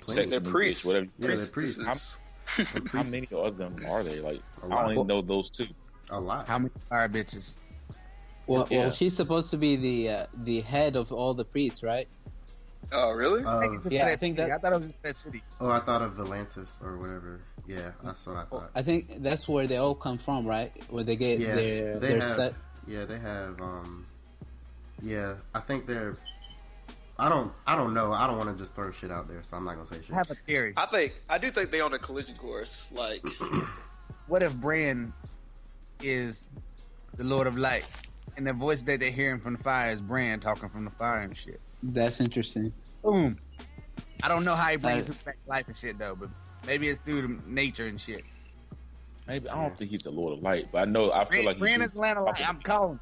Plenty. 0.00 0.20
sex 0.22 0.30
They're 0.30 0.40
priests. 0.40 0.84
whatever. 0.84 1.06
Yeah, 1.06 1.10
they're 1.18 1.28
priests. 1.28 1.50
Priestesses. 1.50 2.18
How 2.92 3.02
many 3.10 3.26
of 3.34 3.56
them 3.58 3.74
are 3.88 4.02
they? 4.04 4.20
Like 4.20 4.40
A 4.62 4.66
I 4.66 4.68
lot. 4.68 4.84
only 4.90 5.04
know 5.04 5.22
those 5.22 5.50
two. 5.50 5.66
A 6.10 6.20
lot. 6.20 6.46
How 6.46 6.58
many 6.58 6.70
fire 6.88 7.08
bitches? 7.08 7.54
Well, 8.46 8.68
Yeah. 8.70 8.78
well, 8.82 8.90
she's 8.90 9.16
supposed 9.16 9.50
to 9.50 9.56
be 9.56 9.74
the 9.76 10.10
uh, 10.10 10.26
the 10.44 10.60
head 10.60 10.94
of 10.94 11.12
all 11.12 11.34
the 11.34 11.44
priests, 11.44 11.82
right? 11.82 12.06
Oh, 12.92 13.12
really? 13.12 13.44
Uh, 13.44 13.60
Yeah, 13.90 14.06
I 14.06 14.16
think 14.16 14.36
city. 14.36 14.48
that- 14.48 14.50
I 14.52 14.58
thought 14.58 14.72
it 14.72 14.76
was 14.76 14.86
just 14.86 15.02
that 15.02 15.16
city. 15.16 15.42
oh, 15.60 15.70
I 15.70 15.80
thought 15.80 16.02
of 16.02 16.14
Volantis 16.14 16.82
or 16.84 16.96
whatever. 16.98 17.40
Yeah, 17.66 17.90
that's 18.04 18.26
what 18.26 18.36
I 18.36 18.44
thought. 18.44 18.70
I 18.74 18.82
think 18.82 19.22
that's 19.22 19.48
where 19.48 19.66
they 19.66 19.76
all 19.76 19.94
come 19.94 20.18
from, 20.18 20.46
right? 20.46 20.72
Where 20.90 21.02
they 21.04 21.16
get 21.16 21.40
Yeah, 21.40 21.54
their 21.56 21.98
they 21.98 22.08
their 22.08 22.20
have. 22.20 22.24
set. 22.36 22.54
Yeah, 22.86 23.04
they 23.04 23.18
have. 23.18 23.60
Um, 23.60 24.06
yeah, 25.02 25.34
I 25.54 25.60
think 25.60 25.86
they're. 25.86 26.14
I 27.18 27.28
don't. 27.28 27.52
I 27.66 27.74
don't 27.74 27.92
know. 27.94 28.12
I 28.12 28.26
don't 28.28 28.36
want 28.38 28.50
to 28.56 28.62
just 28.62 28.74
throw 28.76 28.92
shit 28.92 29.10
out 29.10 29.26
there, 29.26 29.42
so 29.42 29.56
I'm 29.56 29.64
not 29.64 29.74
gonna 29.74 29.86
say 29.86 29.96
shit. 29.96 30.12
I 30.12 30.16
have 30.16 30.30
a 30.30 30.34
theory. 30.34 30.74
I 30.76 30.86
think 30.86 31.14
I 31.28 31.38
do 31.38 31.50
think 31.50 31.70
they 31.72 31.80
on 31.80 31.92
a 31.92 31.98
collision 31.98 32.36
course. 32.36 32.92
Like, 32.94 33.24
What 34.28 34.42
if 34.42 34.54
Bran 34.56 35.12
is 36.02 36.50
the 37.16 37.24
Lord 37.24 37.46
of 37.46 37.56
Light, 37.58 37.88
and 38.36 38.46
the 38.46 38.52
voice 38.52 38.82
that 38.82 39.00
they're 39.00 39.10
hearing 39.10 39.40
from 39.40 39.54
the 39.56 39.62
fire 39.62 39.90
is 39.90 40.00
Bran 40.02 40.40
talking 40.40 40.68
from 40.68 40.84
the 40.84 40.90
fire 40.92 41.20
and 41.20 41.34
shit? 41.36 41.60
That's 41.82 42.20
interesting. 42.20 42.72
Boom. 43.02 43.38
I 44.22 44.28
don't 44.28 44.44
know 44.44 44.54
how 44.54 44.70
he 44.70 44.76
brings 44.76 45.08
Uh, 45.08 45.12
back 45.24 45.34
to 45.42 45.48
life 45.50 45.66
and 45.68 45.76
shit 45.76 45.98
though, 45.98 46.14
but 46.16 46.30
maybe 46.66 46.88
it's 46.88 47.00
through 47.00 47.22
the 47.22 47.40
nature 47.50 47.86
and 47.86 48.00
shit. 48.00 48.24
Maybe 49.28 49.48
I 49.48 49.54
don't 49.60 49.76
think 49.76 49.90
he's 49.90 50.04
the 50.04 50.10
Lord 50.10 50.38
of 50.38 50.42
Light, 50.44 50.68
but 50.72 50.78
I 50.78 50.84
know 50.84 51.12
I 51.12 51.20
feel 51.20 51.28
Bran, 51.28 51.44
like 51.44 51.56
he 51.56 51.60
Bran 51.60 51.72
should- 51.74 51.82
is 51.82 51.92
the 51.94 52.00
land 52.00 52.18
of 52.18 52.24
light. 52.26 52.48
I'm 52.48 52.60
calling. 52.60 53.00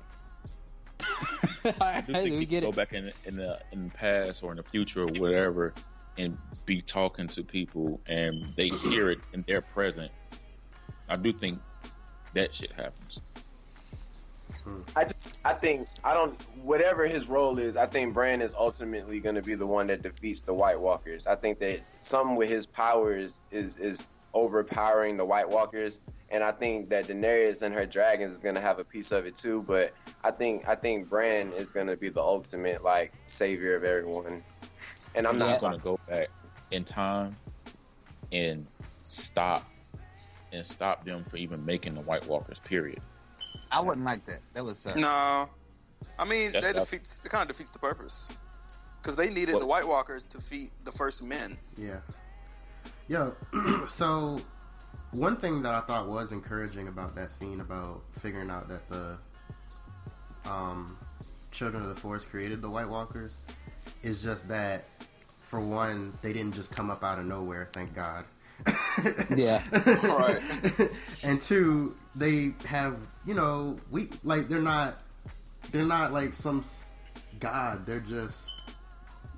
I 1.80 2.00
do 2.02 2.12
think 2.12 2.30
we 2.32 2.38
he 2.40 2.46
get 2.46 2.62
can 2.62 2.64
go 2.64 2.68
it. 2.70 2.76
back 2.76 2.92
in 2.92 3.12
in 3.24 3.36
the 3.36 3.58
in 3.72 3.84
the 3.84 3.90
past 3.90 4.42
or 4.42 4.50
in 4.50 4.56
the 4.58 4.62
future 4.62 5.00
or 5.02 5.06
whatever, 5.20 5.72
and 6.18 6.36
be 6.66 6.80
talking 6.82 7.26
to 7.28 7.42
people 7.42 8.00
and 8.06 8.44
they 8.56 8.68
hear 8.68 9.10
it 9.10 9.18
in 9.32 9.44
their 9.46 9.60
present. 9.60 10.10
I 11.08 11.16
do 11.16 11.32
think 11.32 11.60
that 12.34 12.52
shit 12.54 12.72
happens. 12.72 13.18
Hmm. 14.64 14.80
I 14.96 15.04
just, 15.04 15.38
I 15.44 15.52
think 15.52 15.86
I 16.02 16.14
don't 16.14 16.40
whatever 16.62 17.06
his 17.06 17.28
role 17.28 17.58
is. 17.58 17.76
I 17.76 17.86
think 17.86 18.14
Bran 18.14 18.40
is 18.40 18.52
ultimately 18.58 19.20
going 19.20 19.34
to 19.34 19.42
be 19.42 19.54
the 19.54 19.66
one 19.66 19.86
that 19.88 20.02
defeats 20.02 20.42
the 20.42 20.54
White 20.54 20.80
Walkers. 20.80 21.26
I 21.26 21.34
think 21.34 21.58
that 21.58 21.80
some 22.00 22.34
with 22.34 22.50
his 22.50 22.66
powers 22.66 23.40
is 23.50 23.76
is 23.76 24.08
overpowering 24.32 25.16
the 25.18 25.24
White 25.24 25.48
Walkers, 25.48 25.98
and 26.30 26.42
I 26.42 26.50
think 26.50 26.88
that 26.88 27.06
Daenerys 27.06 27.62
and 27.62 27.74
her 27.74 27.84
dragons 27.84 28.32
is 28.32 28.40
going 28.40 28.54
to 28.54 28.60
have 28.60 28.78
a 28.78 28.84
piece 28.84 29.12
of 29.12 29.26
it 29.26 29.36
too. 29.36 29.62
But 29.66 29.92
I 30.22 30.30
think 30.30 30.66
I 30.66 30.74
think 30.74 31.10
Bran 31.10 31.52
is 31.52 31.70
going 31.70 31.86
to 31.86 31.96
be 31.96 32.08
the 32.08 32.22
ultimate 32.22 32.82
like 32.82 33.12
savior 33.24 33.76
of 33.76 33.84
everyone. 33.84 34.42
And 35.14 35.26
I'm 35.26 35.34
I'm 35.34 35.38
not 35.38 35.50
not 35.50 35.60
going 35.60 35.72
to 35.74 35.84
go 35.84 36.00
back 36.08 36.28
in 36.70 36.84
time 36.84 37.36
and 38.32 38.66
stop 39.04 39.68
and 40.52 40.64
stop 40.64 41.04
them 41.04 41.24
from 41.24 41.38
even 41.38 41.64
making 41.66 41.94
the 41.94 42.00
White 42.00 42.26
Walkers. 42.26 42.58
Period. 42.60 43.00
I 43.74 43.80
wouldn't 43.80 44.06
like 44.06 44.24
that. 44.26 44.40
That 44.54 44.64
was 44.64 44.86
uh, 44.86 44.94
no, 44.94 45.48
I 46.18 46.24
mean 46.24 46.52
That's 46.52 46.64
they 46.66 46.72
not- 46.72 46.88
defeats. 46.88 47.20
It 47.24 47.28
kind 47.30 47.42
of 47.42 47.48
defeats 47.56 47.72
the 47.72 47.78
purpose 47.78 48.32
because 49.00 49.16
they 49.16 49.30
needed 49.30 49.54
What- 49.54 49.60
the 49.60 49.66
White 49.66 49.86
Walkers 49.86 50.26
to 50.26 50.38
defeat 50.38 50.70
the 50.84 50.92
first 50.92 51.22
men. 51.22 51.56
Yeah. 51.76 51.98
Yeah. 53.08 53.30
so, 53.86 54.40
one 55.12 55.36
thing 55.36 55.62
that 55.62 55.74
I 55.74 55.80
thought 55.80 56.08
was 56.08 56.32
encouraging 56.32 56.88
about 56.88 57.14
that 57.16 57.30
scene 57.30 57.60
about 57.60 58.02
figuring 58.18 58.50
out 58.50 58.68
that 58.68 58.88
the 58.88 59.18
um, 60.50 60.96
Children 61.52 61.82
of 61.84 61.88
the 61.88 61.94
Forest 62.00 62.28
created 62.30 62.62
the 62.62 62.70
White 62.70 62.88
Walkers 62.88 63.38
is 64.02 64.22
just 64.22 64.48
that, 64.48 64.84
for 65.42 65.60
one, 65.60 66.16
they 66.22 66.32
didn't 66.32 66.54
just 66.54 66.74
come 66.76 66.90
up 66.90 67.04
out 67.04 67.18
of 67.18 67.26
nowhere, 67.26 67.68
thank 67.72 67.94
God. 67.94 68.24
Yeah. 69.36 69.60
Right. 70.04 70.40
and 71.24 71.42
two, 71.42 71.96
they 72.16 72.54
have, 72.66 72.96
you 73.26 73.34
know, 73.34 73.78
we 73.90 74.08
like 74.22 74.48
they're 74.48 74.60
not 74.60 74.94
they're 75.72 75.84
not 75.84 76.12
like 76.12 76.34
some 76.34 76.64
god. 77.40 77.86
They're 77.86 78.00
just 78.00 78.50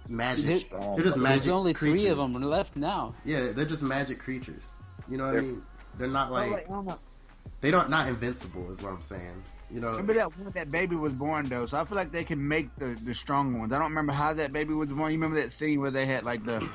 magic. 0.08 0.70
There- 0.70 0.80
They're 0.96 1.04
just 1.04 1.16
magic 1.16 1.42
There's 1.44 1.48
only 1.48 1.74
creatures. 1.74 2.02
three 2.02 2.10
of 2.10 2.18
them 2.18 2.34
left 2.34 2.76
now. 2.76 3.14
Yeah, 3.24 3.52
they're 3.52 3.64
just 3.64 3.82
magic 3.82 4.18
creatures. 4.18 4.74
You 5.08 5.16
know 5.18 5.24
what 5.26 5.30
I 5.36 5.40
They're- 5.40 5.42
mean? 5.48 5.62
They're 5.98 6.08
not 6.08 6.30
like 6.30 6.68
Remember 6.68 6.92
um, 6.92 6.98
they 7.62 7.70
don't 7.70 7.88
not 7.88 8.06
invincible 8.08 8.70
is 8.70 8.78
what 8.82 8.92
I'm 8.92 9.00
saying. 9.02 9.42
You 9.70 9.80
know, 9.80 9.88
remember 9.90 10.12
that 10.14 10.36
when 10.38 10.52
that 10.52 10.70
baby 10.70 10.94
was 10.94 11.12
born 11.14 11.46
though, 11.46 11.66
so 11.66 11.76
I 11.78 11.84
feel 11.86 11.96
like 11.96 12.12
they 12.12 12.22
can 12.22 12.46
make 12.46 12.68
the 12.76 12.96
the 13.02 13.14
strong 13.14 13.58
ones. 13.58 13.72
I 13.72 13.78
don't 13.78 13.88
remember 13.88 14.12
how 14.12 14.34
that 14.34 14.52
baby 14.52 14.74
was 14.74 14.90
born. 14.90 15.10
You 15.12 15.18
remember 15.18 15.40
that 15.40 15.52
scene 15.52 15.80
where 15.80 15.90
they 15.90 16.04
had 16.06 16.22
like 16.24 16.44
the 16.44 16.68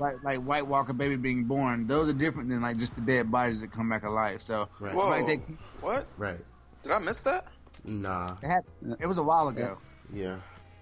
like 0.00 0.22
like 0.24 0.40
White 0.40 0.66
Walker 0.66 0.92
baby 0.92 1.16
being 1.16 1.44
born? 1.44 1.86
Those 1.86 2.08
are 2.08 2.12
different 2.12 2.48
than 2.48 2.60
like 2.62 2.78
just 2.78 2.94
the 2.96 3.02
dead 3.02 3.30
bodies 3.30 3.60
that 3.60 3.72
come 3.72 3.88
back 3.88 4.02
alive. 4.04 4.42
So 4.42 4.68
right? 4.80 4.94
Whoa. 4.94 5.08
like 5.10 5.26
they, 5.26 5.54
What? 5.80 6.06
Right? 6.18 6.40
Did 6.82 6.92
I 6.92 6.98
miss 6.98 7.20
that? 7.22 7.44
Nah. 7.84 8.36
it, 8.42 8.46
happened. 8.46 8.96
it 9.00 9.06
was 9.06 9.18
a 9.18 9.22
while 9.22 9.48
ago. 9.48 9.78
Yeah. 10.12 10.36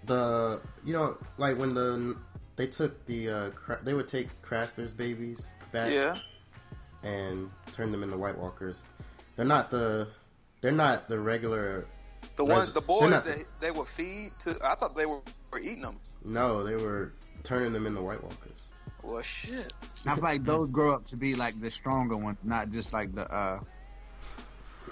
The 0.06 0.60
you 0.84 0.92
know 0.92 1.16
like 1.36 1.58
when 1.58 1.74
the 1.74 2.16
they 2.56 2.66
took 2.66 3.04
the 3.06 3.28
uh 3.30 3.50
cra- 3.50 3.80
they 3.82 3.94
would 3.94 4.08
take 4.08 4.28
Craster's 4.42 4.94
babies 4.94 5.54
back 5.72 5.92
Yeah. 5.92 6.16
and 7.02 7.50
turn 7.72 7.92
them 7.92 8.02
into 8.02 8.16
White 8.16 8.38
Walkers. 8.38 8.86
They're 9.36 9.44
not 9.44 9.70
the 9.70 10.08
they're 10.60 10.72
not 10.72 11.08
the 11.08 11.18
regular. 11.18 11.86
The 12.36 12.44
Res- 12.44 12.52
ones, 12.52 12.72
the 12.72 12.80
boys 12.80 13.10
not- 13.10 13.24
that 13.24 13.44
they 13.60 13.70
would 13.70 13.86
feed 13.86 14.30
to. 14.40 14.50
I 14.64 14.74
thought 14.74 14.96
they 14.96 15.06
were, 15.06 15.20
were 15.52 15.60
eating 15.60 15.82
them. 15.82 16.00
No, 16.24 16.64
they 16.64 16.74
were 16.74 17.12
turning 17.44 17.72
them 17.72 17.86
into 17.86 18.02
White 18.02 18.22
Walkers. 18.22 18.50
Well, 19.08 19.22
shit. 19.22 19.72
I 20.06 20.14
feel 20.14 20.22
like 20.22 20.44
those 20.44 20.70
grow 20.70 20.92
up 20.92 21.06
to 21.06 21.16
be 21.16 21.34
like 21.34 21.58
the 21.58 21.70
stronger 21.70 22.16
ones, 22.16 22.36
not 22.44 22.70
just 22.70 22.92
like 22.92 23.14
the 23.14 23.22
uh 23.22 23.58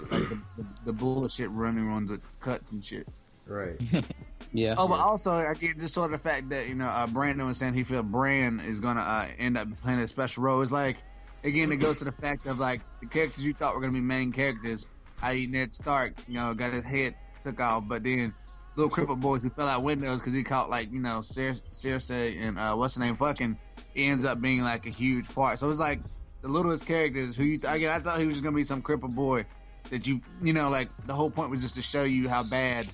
like 0.09 0.27
the, 0.27 0.39
the, 0.57 0.65
the 0.85 0.93
bullshit 0.93 1.51
running 1.51 1.91
ones 1.91 2.09
with 2.09 2.21
cuts 2.39 2.71
and 2.71 2.83
shit. 2.83 3.07
Right. 3.45 3.79
Yeah. 4.53 4.75
Oh, 4.77 4.87
but 4.87 5.01
also 5.01 5.33
I 5.33 5.53
get 5.55 5.77
just 5.77 5.93
sort 5.93 6.05
of 6.05 6.23
the 6.23 6.29
fact 6.29 6.49
that 6.49 6.69
you 6.69 6.73
know 6.73 6.87
uh, 6.87 7.05
Brandon 7.05 7.45
was 7.45 7.57
saying 7.57 7.73
he 7.73 7.83
felt 7.83 8.05
Bran 8.05 8.61
is 8.61 8.79
gonna 8.79 9.01
uh, 9.01 9.27
end 9.37 9.57
up 9.57 9.67
playing 9.83 9.99
a 9.99 10.07
special 10.07 10.41
role. 10.41 10.61
It's 10.61 10.71
like 10.71 10.95
again, 11.43 11.69
it 11.71 11.75
goes 11.75 11.97
to 11.97 12.05
the 12.05 12.13
fact 12.13 12.45
of 12.45 12.57
like 12.57 12.79
the 13.01 13.07
characters 13.07 13.45
you 13.45 13.53
thought 13.53 13.75
were 13.75 13.81
gonna 13.81 13.91
be 13.91 13.99
main 13.99 14.31
characters, 14.31 14.87
i.e. 15.21 15.47
Ned 15.47 15.73
Stark, 15.73 16.13
you 16.27 16.35
know, 16.35 16.53
got 16.53 16.71
his 16.71 16.85
head 16.85 17.13
took 17.43 17.59
off, 17.59 17.83
but 17.87 18.03
then 18.03 18.33
little 18.77 18.89
crippled 18.89 19.19
boys 19.19 19.43
who 19.43 19.49
fell 19.49 19.67
out 19.67 19.83
windows 19.83 20.19
because 20.19 20.33
he 20.33 20.43
caught 20.43 20.69
like 20.69 20.91
you 20.93 20.99
know 20.99 21.19
Cer- 21.21 21.59
Cersei 21.73 22.39
and 22.39 22.57
uh, 22.57 22.73
what's 22.73 22.95
the 22.95 23.01
name 23.01 23.17
fucking 23.17 23.49
he 23.49 23.66
ends 23.95 24.25
up 24.25 24.41
being 24.41 24.61
like 24.61 24.85
a 24.85 24.89
huge 24.89 25.33
part. 25.33 25.59
So 25.59 25.69
it's 25.69 25.79
like 25.79 25.99
the 26.41 26.47
littlest 26.47 26.85
characters 26.85 27.35
who 27.35 27.43
you 27.43 27.57
th- 27.57 27.73
again 27.73 27.89
I 27.93 27.99
thought 27.99 28.19
he 28.19 28.25
was 28.25 28.35
just 28.35 28.43
gonna 28.43 28.55
be 28.55 28.63
some 28.63 28.81
crippled 28.81 29.15
boy 29.15 29.45
that 29.89 30.05
you 30.07 30.21
you 30.41 30.53
know 30.53 30.69
like 30.69 30.89
the 31.07 31.13
whole 31.13 31.31
point 31.31 31.49
was 31.49 31.61
just 31.61 31.75
to 31.75 31.81
show 31.81 32.03
you 32.03 32.27
how 32.29 32.43
bad 32.43 32.85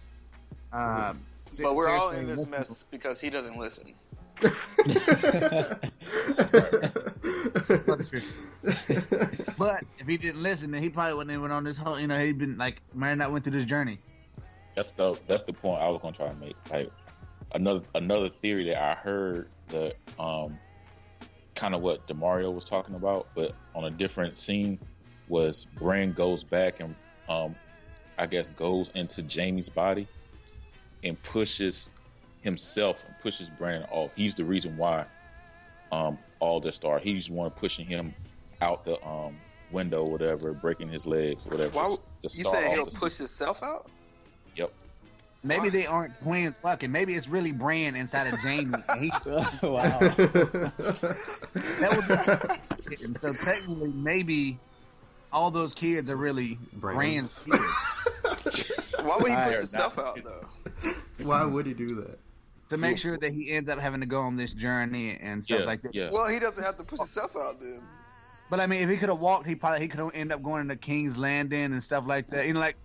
Uh, 0.72 1.14
But 1.62 1.76
we're 1.76 1.90
all 1.90 2.10
in 2.12 2.26
this 2.28 2.38
listen- 2.40 2.52
mess 2.52 2.84
because 2.84 3.20
he 3.22 3.30
doesn't 3.30 3.58
listen. 3.58 3.94
It's 7.56 7.88
not 7.88 8.06
true. 8.06 8.22
But 9.58 9.84
if 10.00 10.08
he 10.08 10.18
didn't 10.18 10.42
listen, 10.44 10.72
then 10.72 10.82
he 10.82 10.90
probably 10.90 11.14
wouldn't 11.14 11.32
have 11.32 11.42
went 11.42 11.54
on 11.54 11.64
this 11.64 11.78
whole. 11.78 12.00
You 12.00 12.08
know, 12.08 12.18
he'd 12.18 12.38
been 12.38 12.58
like 12.58 12.82
might 12.94 13.10
have 13.10 13.18
not 13.18 13.32
went 13.32 13.44
through 13.44 13.54
this 13.54 13.66
journey. 13.66 14.00
That's 14.76 14.90
the 14.98 15.18
that's 15.28 15.46
the 15.46 15.54
point 15.54 15.82
I 15.82 15.88
was 15.90 16.02
gonna 16.02 16.16
try 16.16 16.28
to 16.30 16.36
make. 16.36 16.56
Like 16.72 16.92
another 17.54 17.82
another 17.96 18.30
theory 18.30 18.68
that 18.70 18.82
I 18.82 18.96
heard 18.96 19.48
that 19.70 19.94
um 20.20 20.58
kind 21.64 21.74
of 21.74 21.80
what 21.80 22.06
Demario 22.08 22.54
was 22.54 22.66
talking 22.66 22.94
about, 22.94 23.30
but 23.36 23.54
on 23.74 23.86
a 23.86 23.90
different 23.90 24.38
scene 24.38 24.78
was 25.30 25.66
Bran 25.80 26.12
goes 26.12 26.44
back 26.44 26.82
and 26.82 26.94
um 27.30 27.56
I 28.18 28.26
guess 28.26 28.50
goes 28.50 28.92
into 28.96 29.24
Jaime's 29.24 29.70
body 29.70 30.06
and 31.06 31.22
pushes 31.24 31.90
himself 32.42 32.98
and 33.08 33.18
pushes 33.20 33.48
Brandon 33.48 33.88
off. 33.92 34.12
He's 34.14 34.36
the 34.36 34.44
reason 34.44 34.76
why 34.76 35.06
um 35.94 36.18
all 36.40 36.60
this 36.60 36.76
started. 36.76 37.08
He's 37.08 37.28
the 37.28 37.34
one 37.34 37.50
pushing 37.52 37.86
him 37.86 38.14
out 38.62 38.84
the 38.84 39.02
um 39.02 39.34
window, 39.72 40.04
whatever, 40.04 40.52
breaking 40.52 40.90
his 40.90 41.06
legs, 41.06 41.46
whatever. 41.46 41.70
Why? 41.70 41.96
You 42.24 42.44
saying 42.44 42.74
he'll 42.74 42.88
push 42.88 43.20
himself 43.20 43.64
out? 43.64 43.90
Yep. 44.58 44.74
Maybe 45.44 45.70
they 45.70 45.86
aren't 45.86 46.20
twins 46.20 46.58
fucking. 46.60 46.92
Maybe 46.92 47.16
it's 47.16 47.28
really 47.28 47.52
Bran 47.52 47.96
inside 47.96 48.28
of 48.32 48.40
Jaime. 48.40 48.74
and 48.90 49.02
he, 49.02 49.10
wow. 49.68 50.00
that 51.80 51.92
would 51.96 52.08
be. 52.88 52.96
and 53.04 53.18
so 53.18 53.34
technically, 53.34 53.92
maybe 53.92 54.58
all 55.32 55.52
those 55.52 55.74
kids 55.76 56.10
are 56.10 56.16
really 56.16 56.58
Bran's. 56.74 57.46
Bran's 57.48 58.44
kids. 58.54 58.72
Why 59.04 59.18
would 59.20 59.32
he 59.32 59.36
push 59.38 59.58
himself 59.58 60.00
out 60.00 60.18
though? 60.24 60.94
Why 61.26 61.44
would 61.44 61.66
he 61.66 61.74
do 61.74 61.96
that? 61.96 62.20
to 62.70 62.78
make 62.78 62.98
sure 62.98 63.18
that 63.18 63.32
he 63.34 63.52
ends 63.52 63.70
up 63.70 63.78
having 63.78 64.00
to 64.00 64.06
go 64.08 64.20
on 64.22 64.36
this 64.36 64.52
journey 64.52 65.16
and 65.22 65.44
stuff 65.44 65.60
Yeah, 65.60 65.66
like 65.66 65.82
that. 65.84 65.94
yeah. 65.94 66.10
Well, 66.12 66.28
he 66.28 66.40
doesn't 66.40 66.64
have 66.64 66.76
to 66.78 66.84
push 66.84 67.00
himself 67.00 67.36
out 67.38 67.60
then. 67.60 67.82
But 68.50 68.60
I 68.60 68.66
mean, 68.68 68.82
if 68.82 68.90
he 68.90 68.98
could 68.98 69.10
have 69.10 69.20
walked, 69.20 69.46
he 69.46 69.54
probably 69.56 69.82
he 69.82 69.88
could 69.88 70.00
have 70.00 70.12
ended 70.16 70.32
up 70.32 70.42
going 70.42 70.62
into 70.62 70.76
King's 70.76 71.18
Landing 71.18 71.66
and 71.66 71.84
stuff 71.84 72.08
like 72.08 72.30
that. 72.32 72.48
You 72.48 72.54
know, 72.54 72.60
like 72.60 72.76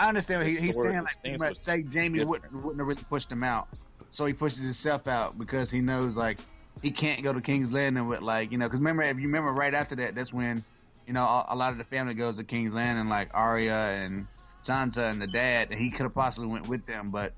I 0.00 0.08
understand 0.08 0.40
what 0.40 0.48
he, 0.48 0.56
he's 0.56 0.82
saying. 0.82 0.96
the 0.96 1.02
Like, 1.02 1.10
stance 1.10 1.18
pretty 1.22 1.36
much 1.36 1.54
was 1.56 1.62
say 1.62 1.84
Jaime 1.92 2.24
wouldn't, 2.24 2.52
wouldn't 2.52 2.78
have 2.78 2.88
really 2.88 3.02
pushed 3.10 3.30
him 3.30 3.42
out, 3.42 3.68
so 4.10 4.24
he 4.24 4.32
pushes 4.32 4.60
himself 4.60 5.06
out 5.06 5.38
because 5.38 5.70
he 5.70 5.80
knows 5.80 6.16
like 6.16 6.38
he 6.80 6.90
can't 6.90 7.22
go 7.22 7.34
to 7.34 7.40
King's 7.42 7.70
Landing 7.70 8.06
with 8.06 8.22
like 8.22 8.50
you 8.50 8.56
know. 8.56 8.64
Because 8.64 8.78
remember, 8.78 9.02
if 9.02 9.18
you 9.18 9.26
remember 9.26 9.52
right 9.52 9.74
after 9.74 9.96
that, 9.96 10.14
that's 10.14 10.32
when 10.32 10.64
you 11.06 11.12
know 11.12 11.22
a, 11.22 11.48
a 11.50 11.56
lot 11.56 11.72
of 11.72 11.78
the 11.78 11.84
family 11.84 12.14
goes 12.14 12.38
to 12.38 12.44
King's 12.44 12.72
Landing, 12.72 13.10
like 13.10 13.28
Arya 13.34 13.74
and 13.74 14.26
Sansa 14.62 15.10
and 15.10 15.20
the 15.20 15.26
dad, 15.26 15.68
and 15.70 15.78
he 15.78 15.90
could 15.90 16.04
have 16.04 16.14
possibly 16.14 16.48
went 16.48 16.66
with 16.66 16.86
them, 16.86 17.10
but 17.10 17.34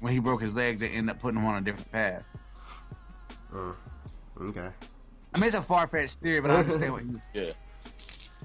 when 0.00 0.12
he 0.12 0.18
broke 0.18 0.42
his 0.42 0.54
legs, 0.54 0.80
they 0.80 0.88
ended 0.88 1.14
up 1.14 1.22
putting 1.22 1.38
him 1.38 1.46
on 1.46 1.58
a 1.58 1.60
different 1.60 1.92
path. 1.92 2.24
Uh, 3.54 3.72
okay. 4.40 4.70
I 5.34 5.38
mean, 5.38 5.46
it's 5.46 5.56
a 5.56 5.62
far 5.62 5.86
fetched 5.86 6.18
theory, 6.20 6.40
but 6.40 6.50
I 6.50 6.56
understand 6.56 6.92
what 6.92 7.02
he's. 7.04 7.30
Yeah. 7.34 7.52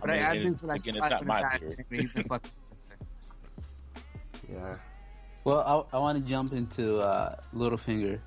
But 0.01 0.09
I, 0.09 0.20
I, 0.20 0.34
mean, 0.34 0.51
do 0.51 0.57
feel 0.57 0.70
like 0.70 0.82
again, 0.82 0.95
it's 0.97 1.09
not 1.09 1.26
my 1.26 1.57
theory. 1.57 2.09
He's 4.48 4.56
been 4.56 4.64
fucking- 4.64 4.74
Yeah. 4.74 4.76
Well, 5.43 5.88
I, 5.93 5.98
I 5.98 6.00
want 6.00 6.18
to 6.20 6.26
jump 6.26 6.54
into 6.54 6.98
uh, 6.98 7.36
Littlefinger 7.54 8.20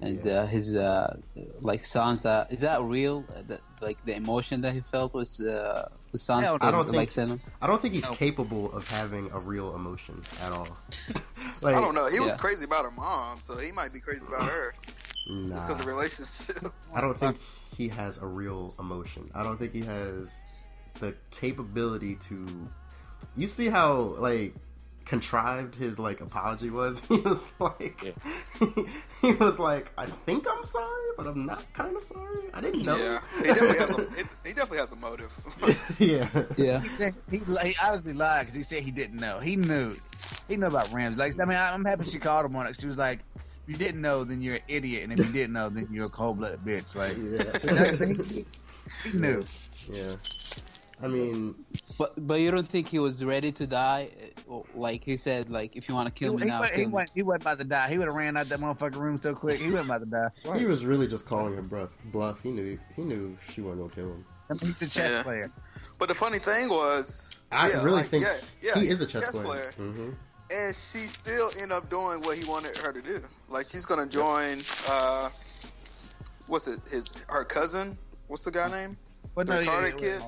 and 0.00 0.24
uh, 0.26 0.46
his 0.46 0.74
uh, 0.76 1.16
like 1.62 1.82
Sansa. 1.82 2.22
That 2.22 2.52
is 2.52 2.60
that 2.60 2.82
real? 2.82 3.24
Uh, 3.34 3.42
That 3.48 3.60
like 3.80 3.98
the 4.04 4.14
emotion 4.14 4.60
that 4.60 4.72
he 4.74 4.80
felt 4.80 5.12
was 5.12 5.40
uh, 5.40 5.88
was 6.12 6.22
Sansa 6.22 6.42
Hell. 6.44 6.58
I 6.60 6.70
don't 6.70 6.86
like 6.88 6.94
think- 6.96 7.10
sent 7.10 7.30
him? 7.32 7.40
I 7.60 7.66
don't 7.66 7.82
think 7.82 7.94
he's 7.94 8.04
No. 8.08 8.14
capable 8.14 8.72
of 8.72 8.88
having 8.88 9.28
a 9.32 9.40
real 9.40 9.74
emotion 9.74 10.22
at 10.40 10.52
all. 10.52 10.68
like, 11.62 11.74
I 11.74 11.80
don't 11.80 11.94
know. 11.96 12.06
He 12.06 12.20
was 12.20 12.34
crazy 12.36 12.64
about 12.64 12.84
her 12.84 12.90
mom, 12.92 13.40
so 13.40 13.56
he 13.56 13.72
might 13.72 13.92
be 13.92 13.98
crazy 14.00 14.24
about 14.28 14.48
her 14.48 14.74
Nah, 15.28 15.48
just 15.48 15.66
because 15.66 15.80
of 15.80 15.86
relationship. 15.86 16.72
I 16.94 17.00
don't 17.00 17.18
think 17.18 17.38
he 17.76 17.88
has 17.88 18.18
a 18.22 18.26
real 18.26 18.72
emotion. 18.78 19.30
I 19.34 19.42
don't 19.42 19.58
think 19.58 19.72
he 19.72 19.82
has 19.82 20.32
the 21.00 21.14
capability 21.32 22.14
to. 22.28 22.46
You 23.36 23.46
see 23.48 23.68
how 23.68 23.94
like 24.18 24.54
contrived 25.04 25.74
his 25.74 25.98
like 25.98 26.20
apology 26.20 26.70
was. 26.70 27.00
He 27.08 27.16
was 27.20 27.44
like, 27.60 28.00
he, 29.20 29.32
was 29.32 29.58
like, 29.58 29.90
I 29.98 30.06
think 30.06 30.46
I'm 30.50 30.64
sorry, 30.64 31.10
but 31.16 31.26
I'm 31.26 31.44
not 31.46 31.64
kind 31.74 31.96
of 31.96 32.02
sorry. 32.02 32.38
I 32.54 32.60
didn't 32.60 32.82
know. 32.82 32.96
Yeah, 32.96 33.18
he 33.38 33.42
definitely 33.48 33.78
has 33.78 33.90
a 33.90 33.96
he 34.48 34.54
definitely 34.54 34.78
has 34.78 34.92
a 34.92 34.96
motive. 34.96 35.96
yeah. 35.98 36.28
Yeah. 36.56 36.80
He 36.80 36.88
said 36.88 37.14
he, 37.30 37.38
he 37.38 37.74
obviously 37.82 38.12
lied 38.14 38.42
because 38.46 38.54
he 38.56 38.62
said 38.62 38.82
he 38.82 38.90
didn't 38.90 39.18
know. 39.18 39.38
He 39.38 39.56
knew. 39.56 39.94
He 40.48 40.56
knew 40.56 40.66
about 40.66 40.92
Rams. 40.92 41.16
Like 41.18 41.38
I 41.40 41.44
mean, 41.44 41.58
I'm 41.58 41.84
happy 41.84 42.04
she 42.04 42.18
called 42.18 42.46
him 42.46 42.56
on 42.56 42.66
it. 42.66 42.80
She 42.80 42.86
was 42.86 42.98
like, 42.98 43.20
"If 43.36 43.42
you 43.68 43.76
didn't 43.76 44.00
know, 44.00 44.24
then 44.24 44.40
you're 44.42 44.56
an 44.56 44.62
idiot, 44.68 45.04
and 45.04 45.12
if 45.12 45.18
you 45.26 45.32
didn't 45.32 45.52
know, 45.52 45.68
then 45.68 45.88
you're 45.90 46.06
a 46.06 46.10
cold 46.10 46.38
blooded 46.38 46.60
bitch." 46.60 46.94
Like 46.96 47.16
Yeah. 47.18 48.24
he, 48.32 48.46
he 49.10 49.18
knew. 49.18 49.44
yeah. 49.90 50.16
I 51.02 51.08
mean, 51.08 51.54
But 51.98 52.14
but 52.26 52.34
you 52.40 52.50
don't 52.50 52.68
think 52.68 52.88
he 52.88 52.98
was 52.98 53.24
ready 53.24 53.52
to 53.52 53.66
die? 53.66 54.10
Uh, 54.50 54.60
Like 54.74 55.04
he 55.04 55.16
said, 55.16 55.50
like 55.50 55.76
if 55.76 55.88
you 55.88 55.94
want 55.94 56.06
to 56.08 56.12
kill 56.12 56.32
he, 56.32 56.44
me 56.44 56.46
now, 56.46 56.60
wasn't, 56.60 56.74
he, 56.76 56.80
kill 56.82 56.88
me. 56.88 56.94
wasn't, 56.94 57.10
he 57.14 57.22
wasn't 57.22 57.42
about 57.42 57.58
to 57.58 57.64
die. 57.64 57.88
He 57.90 57.98
would 57.98 58.06
have 58.06 58.14
ran 58.16 58.36
out 58.36 58.48
that 58.48 58.60
motherfucking 58.60 59.00
room 59.00 59.18
so 59.18 59.34
quick. 59.34 59.60
He 59.60 59.70
wasn't 59.70 59.90
about 59.90 59.98
to 59.98 60.06
die. 60.06 60.28
he 60.58 60.64
was 60.64 60.84
really 60.84 61.06
just 61.06 61.26
calling 61.28 61.54
her 61.54 61.62
bluff. 61.62 61.90
Bluff. 62.12 62.42
He 62.42 62.50
knew. 62.50 62.78
He 62.96 63.02
knew 63.02 63.36
she 63.52 63.60
wasn't 63.60 63.82
gonna 63.82 63.94
kill 63.94 64.12
him. 64.14 64.24
I 64.50 64.54
mean, 64.54 64.74
he's 64.78 64.82
a 64.82 64.90
chess 64.90 65.16
Yeah. 65.16 65.22
player. 65.22 65.50
But 65.98 66.08
the 66.08 66.14
funny 66.14 66.38
thing 66.38 66.68
was, 66.68 67.40
I 67.50 67.70
yeah, 67.70 67.82
really 67.82 67.98
like, 67.98 68.06
think 68.06 68.24
yeah, 68.24 68.36
yeah, 68.62 68.80
he 68.80 68.88
is 68.88 69.00
a 69.00 69.06
chess, 69.06 69.30
player. 69.30 69.72
hmm 69.76 70.10
and 70.54 70.74
she 70.74 70.98
still 70.98 71.50
end 71.58 71.72
up 71.72 71.88
doing 71.88 72.20
what 72.20 72.36
he 72.36 72.44
wanted 72.44 72.76
her 72.76 72.92
to 72.92 73.00
do. 73.00 73.18
Like 73.48 73.64
she's 73.66 73.86
gonna 73.86 74.06
join. 74.06 74.58
uh 74.88 75.30
What's 76.46 76.68
it? 76.68 76.80
His 76.90 77.24
her 77.30 77.44
cousin. 77.44 77.96
What's 78.26 78.44
the 78.44 78.50
guy 78.50 78.68
name? 78.68 78.96
But 79.34 79.46
The 79.46 79.54
no, 79.54 79.60
yeah, 79.60 79.66
retarded 79.70 79.90
yeah, 79.90 79.96
kid? 79.96 80.22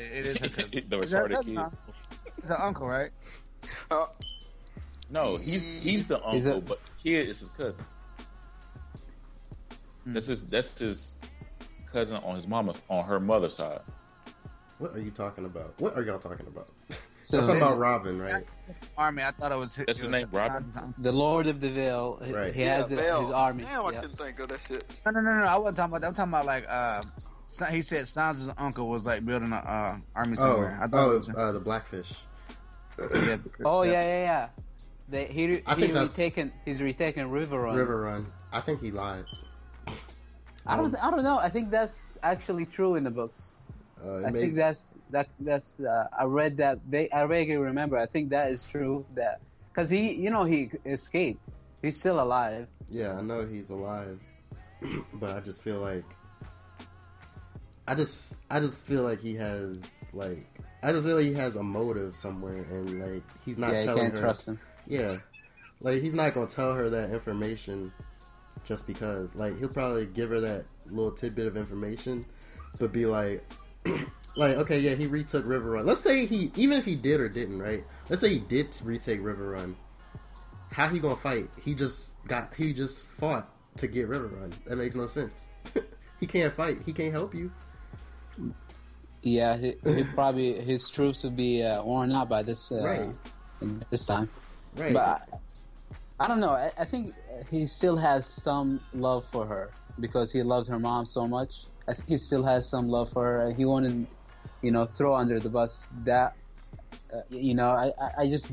Hold 0.00 0.10
on. 0.12 0.16
It, 0.16 0.26
it 0.26 0.26
is 0.26 0.38
her 0.40 0.48
cousin. 0.62 0.84
the 0.88 0.98
Is 0.98 1.10
that 1.10 1.24
retarded 1.24 1.32
cousin, 1.34 1.46
kid. 1.46 1.56
huh? 1.56 1.70
It's 2.38 2.48
her 2.48 2.60
uncle, 2.60 2.86
right? 2.86 3.10
Uh, 3.90 4.06
No, 5.10 5.36
he's 5.36 5.82
he's 5.82 6.06
the 6.08 6.16
uncle, 6.16 6.32
He's 6.32 6.46
a- 6.46 6.60
but 6.60 6.78
the 6.78 7.02
kid 7.02 7.28
is 7.28 7.40
his 7.40 7.50
cousin. 7.50 7.84
Hmm. 10.04 10.12
That's 10.14 10.26
his 10.26 10.44
that's 10.46 10.78
his 10.78 11.14
cousin 11.92 12.16
on 12.16 12.36
his 12.36 12.46
mama's 12.46 12.80
on 12.88 13.04
her 13.04 13.20
mother's 13.20 13.54
side. 13.56 13.80
What 14.78 14.94
are 14.94 15.00
you 15.00 15.10
talking 15.10 15.44
about? 15.44 15.74
What 15.78 15.96
are 15.96 16.02
y'all 16.02 16.18
talking 16.18 16.46
about? 16.46 16.68
So 17.22 17.38
I'm 17.38 17.44
talking 17.44 17.60
about 17.60 17.78
Robin, 17.78 18.18
right? 18.18 18.44
Army. 18.96 19.22
I 19.22 19.30
thought 19.30 19.52
it 19.52 19.58
was. 19.58 19.76
That's 19.76 19.90
it 19.90 19.96
his 19.98 20.02
was 20.06 20.10
name, 20.10 20.28
Robin? 20.32 20.72
the 20.96 21.12
Lord 21.12 21.48
of 21.48 21.60
the 21.60 21.68
Vale, 21.68 22.18
he- 22.24 22.32
Right. 22.32 22.54
he 22.54 22.62
yeah, 22.62 22.76
has 22.78 22.88
his, 22.88 22.98
Bell. 22.98 23.20
his 23.24 23.30
army. 23.30 23.62
Damn, 23.64 23.84
I 23.84 23.90
yeah. 23.92 24.00
couldn't 24.00 24.16
think 24.16 24.40
of 24.40 24.48
that 24.48 24.58
shit. 24.58 24.84
No, 25.04 25.10
no, 25.12 25.20
no, 25.20 25.34
no. 25.40 25.44
I 25.44 25.58
wasn't 25.58 25.76
talking 25.76 25.90
about 25.90 26.00
that. 26.00 26.06
I'm 26.06 26.14
talking 26.14 26.32
about 26.32 26.46
like 26.46 26.64
uh, 26.66 27.02
Sa- 27.02 27.08
he 27.70 27.82
said 27.82 28.04
Sansa's 28.04 28.50
uncle 28.58 28.88
was 28.88 29.04
like 29.04 29.24
building 29.24 29.48
an 29.52 29.54
uh, 29.54 29.98
army 30.14 30.36
Oh, 30.38 30.42
somewhere. 30.42 30.78
I 30.80 30.86
thought 30.86 31.08
oh, 31.08 31.10
it 31.12 31.16
was. 31.18 31.34
uh, 31.34 31.52
the 31.52 31.60
blackfish. 31.60 32.12
yeah, 32.98 33.36
Oh 33.64 33.82
yeah, 33.82 33.92
yeah, 34.02 34.22
yeah. 34.22 34.48
They, 35.08 35.24
he 35.26 35.46
re- 35.48 35.62
I 35.66 35.74
he 35.74 35.80
think 35.82 35.94
that's- 35.94 36.16
retaken 36.16 36.52
he's 36.64 36.80
retaken 36.80 37.30
Riverrun. 37.30 37.76
River 37.76 38.00
Run. 38.02 38.26
I 38.52 38.60
think 38.60 38.80
he 38.80 38.90
lied. 38.90 39.24
I 40.66 40.76
don't 40.76 40.94
I 40.96 41.10
don't 41.10 41.24
know. 41.24 41.38
I 41.38 41.48
think 41.48 41.70
that's 41.70 42.04
actually 42.22 42.66
true 42.66 42.94
in 42.94 43.04
the 43.04 43.10
books. 43.10 43.54
Uh, 44.04 44.24
I 44.26 44.30
may- 44.30 44.40
think 44.40 44.54
that's 44.54 44.94
that 45.10 45.28
that's 45.40 45.80
uh, 45.80 46.06
I 46.16 46.24
read 46.24 46.58
that 46.58 46.78
they 46.88 47.10
I 47.10 47.26
vaguely 47.26 47.56
remember. 47.56 47.98
I 47.98 48.06
think 48.06 48.30
that 48.30 48.52
is 48.52 48.64
true 48.64 49.04
that 49.14 49.40
because 49.72 49.90
he 49.90 50.12
you 50.12 50.30
know 50.30 50.44
he 50.44 50.70
escaped. 50.86 51.40
He's 51.82 51.98
still 51.98 52.20
alive. 52.20 52.68
Yeah, 52.90 53.16
I 53.18 53.22
know 53.22 53.46
he's 53.46 53.70
alive, 53.70 54.20
but 55.14 55.30
I 55.36 55.40
just 55.40 55.62
feel 55.62 55.78
like 55.80 56.04
I 57.90 57.96
just 57.96 58.36
I 58.48 58.60
just 58.60 58.86
feel 58.86 59.02
like 59.02 59.20
he 59.20 59.34
has 59.34 60.04
like 60.12 60.46
I 60.80 60.92
just 60.92 61.04
feel 61.04 61.16
like 61.16 61.24
he 61.24 61.34
has 61.34 61.56
a 61.56 61.62
motive 61.64 62.14
somewhere, 62.14 62.64
and 62.70 63.00
like 63.00 63.24
he's 63.44 63.58
not 63.58 63.72
yeah, 63.72 63.80
you 63.80 63.84
telling 63.84 64.02
can't 64.02 64.14
her. 64.14 64.20
trust 64.20 64.46
him. 64.46 64.60
Yeah, 64.86 65.18
like 65.80 66.00
he's 66.00 66.14
not 66.14 66.32
gonna 66.32 66.46
tell 66.46 66.72
her 66.72 66.88
that 66.88 67.10
information 67.10 67.92
just 68.64 68.86
because. 68.86 69.34
Like 69.34 69.58
he'll 69.58 69.68
probably 69.68 70.06
give 70.06 70.30
her 70.30 70.38
that 70.38 70.66
little 70.86 71.10
tidbit 71.10 71.48
of 71.48 71.56
information, 71.56 72.24
but 72.78 72.92
be 72.92 73.06
like. 73.06 73.44
Like 74.36 74.58
okay, 74.58 74.78
yeah, 74.78 74.94
he 74.94 75.08
retook 75.08 75.44
Riverrun. 75.44 75.84
Let's 75.84 76.00
say 76.00 76.24
he, 76.24 76.52
even 76.54 76.78
if 76.78 76.84
he 76.84 76.94
did 76.94 77.18
or 77.18 77.28
didn't, 77.28 77.58
right? 77.58 77.82
Let's 78.08 78.20
say 78.22 78.28
he 78.28 78.38
did 78.38 78.68
retake 78.84 79.20
Riverrun. 79.20 79.74
How 80.70 80.86
he 80.86 81.00
gonna 81.00 81.16
fight? 81.16 81.48
He 81.60 81.74
just 81.74 82.24
got, 82.28 82.54
he 82.54 82.72
just 82.72 83.06
fought 83.06 83.52
to 83.78 83.88
get 83.88 84.08
Riverrun. 84.08 84.52
That 84.66 84.76
makes 84.76 84.94
no 84.94 85.08
sense. 85.08 85.48
he 86.20 86.28
can't 86.28 86.54
fight. 86.54 86.76
He 86.86 86.92
can't 86.92 87.10
help 87.10 87.34
you. 87.34 87.50
Yeah, 89.22 89.56
he, 89.56 89.74
he 89.94 90.04
probably 90.04 90.60
his 90.60 90.88
troops 90.88 91.22
would 91.24 91.36
be 91.36 91.62
uh, 91.62 91.82
worn 91.82 92.12
out 92.12 92.28
by 92.28 92.42
this 92.42 92.72
uh, 92.72 92.86
Right. 92.86 93.14
this 93.90 94.06
time. 94.06 94.30
Right? 94.74 94.94
But 94.94 95.04
I, 95.04 96.24
I 96.24 96.28
don't 96.28 96.40
know. 96.40 96.50
I, 96.52 96.70
I 96.78 96.84
think 96.84 97.12
he 97.50 97.66
still 97.66 97.96
has 97.96 98.26
some 98.26 98.80
love 98.94 99.26
for 99.26 99.46
her 99.46 99.70
because 99.98 100.32
he 100.32 100.42
loved 100.42 100.68
her 100.68 100.78
mom 100.78 101.04
so 101.04 101.26
much. 101.28 101.64
I 101.86 101.92
think 101.94 102.08
he 102.08 102.16
still 102.16 102.44
has 102.44 102.68
some 102.68 102.88
love 102.88 103.10
for 103.10 103.24
her. 103.24 103.52
He 103.52 103.64
wouldn't, 103.64 104.08
you 104.62 104.70
know, 104.70 104.86
throw 104.86 105.14
under 105.14 105.38
the 105.38 105.50
bus 105.50 105.88
that. 106.04 106.34
Uh, 107.12 107.20
you 107.28 107.54
know, 107.54 107.68
I, 107.68 107.92
I, 108.00 108.22
I 108.22 108.28
just 108.28 108.52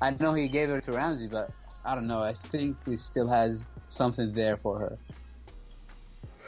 I 0.00 0.10
know 0.10 0.32
he 0.32 0.48
gave 0.48 0.68
her 0.68 0.80
to 0.80 0.92
Ramsay, 0.92 1.28
but 1.28 1.50
I 1.84 1.94
don't 1.94 2.06
know. 2.06 2.22
I 2.22 2.32
think 2.32 2.76
he 2.84 2.96
still 2.96 3.28
has 3.28 3.66
something 3.88 4.32
there 4.32 4.56
for 4.56 4.78
her. 4.78 4.98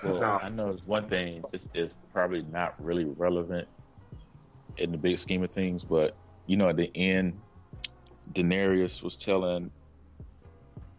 Well, 0.02 0.40
I 0.42 0.48
know 0.48 0.70
it's 0.70 0.84
one 0.84 1.08
thing. 1.08 1.44
It's, 1.52 1.64
it's 1.74 1.94
probably 2.18 2.42
not 2.50 2.74
really 2.82 3.04
relevant 3.04 3.68
in 4.76 4.90
the 4.90 4.98
big 4.98 5.20
scheme 5.20 5.44
of 5.44 5.52
things, 5.52 5.84
but 5.84 6.16
you 6.46 6.56
know, 6.56 6.68
at 6.68 6.76
the 6.76 6.90
end, 6.96 7.40
Daenerys 8.32 9.00
was 9.04 9.14
telling, 9.14 9.70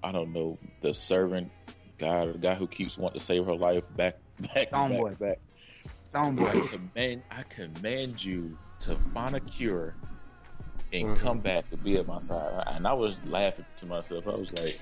I 0.01 0.13
don't 0.13 0.31
know, 0.31 0.57
the 0.81 0.93
servant 0.93 1.51
guy, 1.97 2.25
the 2.25 2.37
guy 2.37 2.55
who 2.55 2.67
keeps 2.67 2.97
wanting 2.97 3.19
to 3.19 3.25
save 3.25 3.45
her 3.45 3.53
life, 3.53 3.83
back, 3.97 4.15
back, 4.39 4.69
Stone 4.69 4.91
back, 4.91 4.99
Boy. 5.01 5.15
back. 5.19 5.39
Stone 6.11 6.39
I 6.39 6.53
boy. 6.53 6.67
command, 6.67 7.23
I 7.29 7.43
command 7.43 8.23
you 8.23 8.57
to 8.85 8.95
find 9.13 9.35
a 9.35 9.41
cure 9.41 9.95
and 10.93 11.09
Mhm. 11.09 11.19
come 11.19 11.39
back 11.39 11.69
to 11.71 11.77
be 11.77 11.95
at 11.95 12.07
my 12.07 12.19
side. 12.19 12.63
And 12.67 12.87
I 12.87 12.93
was 12.93 13.17
laughing 13.25 13.65
to 13.81 13.85
myself. 13.85 14.25
I 14.25 14.31
was 14.31 14.51
like, 14.53 14.79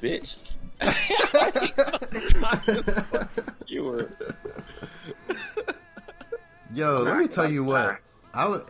bitch. 0.00 0.54
cure. 3.66 4.10
Yo, 6.74 7.00
let 7.00 7.18
me 7.18 7.28
tell 7.28 7.50
you 7.50 7.64
what. 7.64 7.98
I 8.32 8.48
would. 8.48 8.64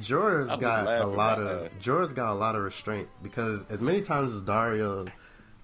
Jorah's 0.00 0.48
I 0.48 0.54
was 0.56 0.60
got 0.60 1.00
a 1.02 1.06
lot 1.06 1.38
of. 1.38 1.72
Jorah's 1.80 2.12
got 2.14 2.32
a 2.32 2.34
lot 2.34 2.54
of 2.54 2.62
restraint 2.62 3.08
because 3.22 3.64
as 3.70 3.80
many 3.80 4.02
times 4.02 4.32
as 4.32 4.42
Daario 4.42 5.08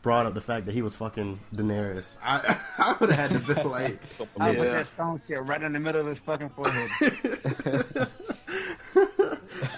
brought 0.03 0.27
up 0.27 0.35
the 0.35 0.41
fact 0.41 0.67
that 0.67 0.73
he 0.73 0.83
was 0.83 0.95
fucking 0.97 1.39
Daenerys, 1.55 2.19
I 2.23 2.59
I 2.79 2.97
would 2.99 3.11
have 3.11 3.31
had 3.31 3.45
to 3.47 3.55
be 3.55 3.63
like, 3.69 4.01
I 4.41 4.51
Yeah. 4.53 4.59
put 4.59 4.71
that 4.73 4.87
stone 4.95 5.21
shit 5.29 5.43
right 5.45 5.63
in 5.63 5.73
the 5.73 5.79
middle 5.81 6.01
of 6.01 6.07
his 6.09 6.19
fucking 6.25 6.51
forehead. 6.51 6.91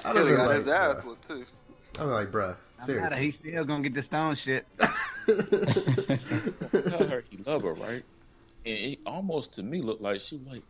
I 0.04 0.12
don't 0.12 0.28
know, 0.30 0.44
like, 0.46 0.56
his 0.58 0.68
ass 0.68 0.96
too. 1.28 1.44
I'm 1.98 2.08
like, 2.08 2.30
bruh, 2.30 2.56
seriously. 2.78 3.24
he's 3.26 3.34
still 3.40 3.64
gonna 3.64 3.82
get 3.88 3.94
the 3.94 4.02
stone 4.04 4.36
shit. 4.44 4.66
tell 6.88 7.08
her 7.08 7.24
he 7.30 7.36
love 7.44 7.62
her, 7.62 7.74
right? 7.74 8.02
And 8.64 8.78
it 8.78 8.98
almost 9.06 9.52
to 9.54 9.62
me 9.62 9.80
looked 9.82 10.02
like 10.02 10.20
she 10.20 10.40
like 10.50 10.62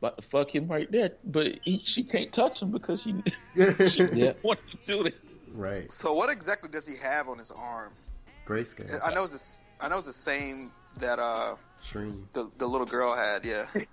about 0.00 0.16
to 0.20 0.28
fuck 0.28 0.54
him 0.54 0.66
right 0.66 0.90
there, 0.90 1.12
but 1.24 1.46
he, 1.64 1.78
she 1.78 2.04
can't 2.04 2.32
touch 2.32 2.62
him 2.62 2.70
because 2.70 3.02
she, 3.02 3.22
she 3.88 4.04
Yeah. 4.14 4.32
wanted 4.42 4.62
to 4.70 4.78
do 4.86 5.02
it. 5.04 5.14
right, 5.52 5.90
So 5.90 6.12
what 6.14 6.30
exactly 6.30 6.70
does 6.70 6.86
he 6.88 6.96
have 7.02 7.28
on 7.28 7.38
his 7.38 7.50
arm? 7.50 7.92
grayscale, 8.46 8.98
I 9.04 9.12
know 9.14 9.24
it's 9.24 9.32
this, 9.32 9.60
I 9.80 9.88
know 9.88 9.98
it's 9.98 10.06
the 10.06 10.12
same 10.12 10.72
that 10.98 11.18
uh 11.18 11.54
Shireen. 11.84 12.30
the 12.32 12.50
the 12.58 12.66
little 12.66 12.86
girl 12.86 13.14
had. 13.14 13.44
Yeah. 13.44 13.66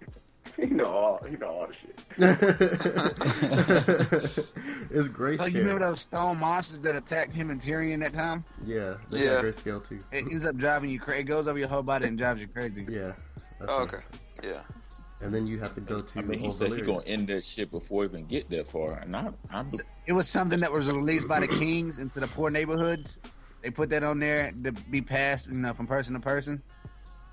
You 0.58 0.68
know 0.68 0.86
all, 0.86 1.20
you 1.30 1.38
know 1.38 1.47
all 1.47 1.68
the 1.68 1.74
shit. 1.74 1.99
it's 4.91 5.08
grayscale. 5.10 5.38
So 5.39 5.45
you 5.45 5.60
remember 5.60 5.86
those 5.86 6.01
stone 6.01 6.39
monsters 6.39 6.80
that 6.80 6.95
attacked 6.95 7.34
him 7.34 7.49
and 7.49 7.62
Tyrion 7.62 7.99
that 7.99 8.14
time? 8.14 8.43
Yeah, 8.64 8.95
they 9.10 9.26
Yeah. 9.26 9.41
grayscale 9.41 9.86
too. 9.88 9.99
It 10.12 10.26
ends 10.32 10.45
up 10.45 10.55
driving 10.55 10.89
you 10.89 10.99
crazy. 10.99 11.22
It 11.22 11.26
goes 11.26 11.47
over 11.47 11.60
your 11.60 11.68
whole 11.68 11.84
body 11.84 12.08
and 12.08 12.18
drives 12.18 12.41
you 12.41 12.47
crazy. 12.47 12.86
Yeah. 12.88 13.14
Oh, 13.68 13.84
okay. 13.84 13.97
Yeah. 14.43 14.62
And 15.20 15.34
then 15.34 15.47
you 15.47 15.57
have 15.59 15.74
to 15.76 15.82
go 15.82 16.01
to 16.01 16.20
I 16.20 16.22
mean, 16.22 16.39
he 16.39 16.47
Old 16.47 16.57
said 16.59 16.72
he's 16.74 16.86
gonna 16.86 17.03
end 17.05 17.28
that 17.28 17.43
shit 17.43 17.72
before 17.72 18.03
he 18.03 18.09
even 18.09 18.28
get 18.28 18.49
that 18.51 18.70
far, 18.72 18.93
and 18.93 19.15
I, 19.15 19.30
I'm 19.51 19.70
It 20.05 20.13
was 20.13 20.30
something 20.30 20.59
that 20.59 20.72
was 20.72 20.88
released 20.88 21.28
by 21.28 21.39
the 21.39 21.47
kings 21.47 21.97
into 21.97 22.20
the 22.20 22.28
poor 22.28 22.51
neighborhoods. 22.51 23.18
They 23.63 23.72
put 23.72 23.89
that 23.89 24.03
on 24.03 24.20
there 24.20 24.51
to 24.63 24.72
be 24.72 25.01
passed, 25.01 25.47
you 25.47 25.55
know, 25.55 25.74
from 25.74 25.88
person 25.88 26.13
to 26.13 26.20
person. 26.20 26.61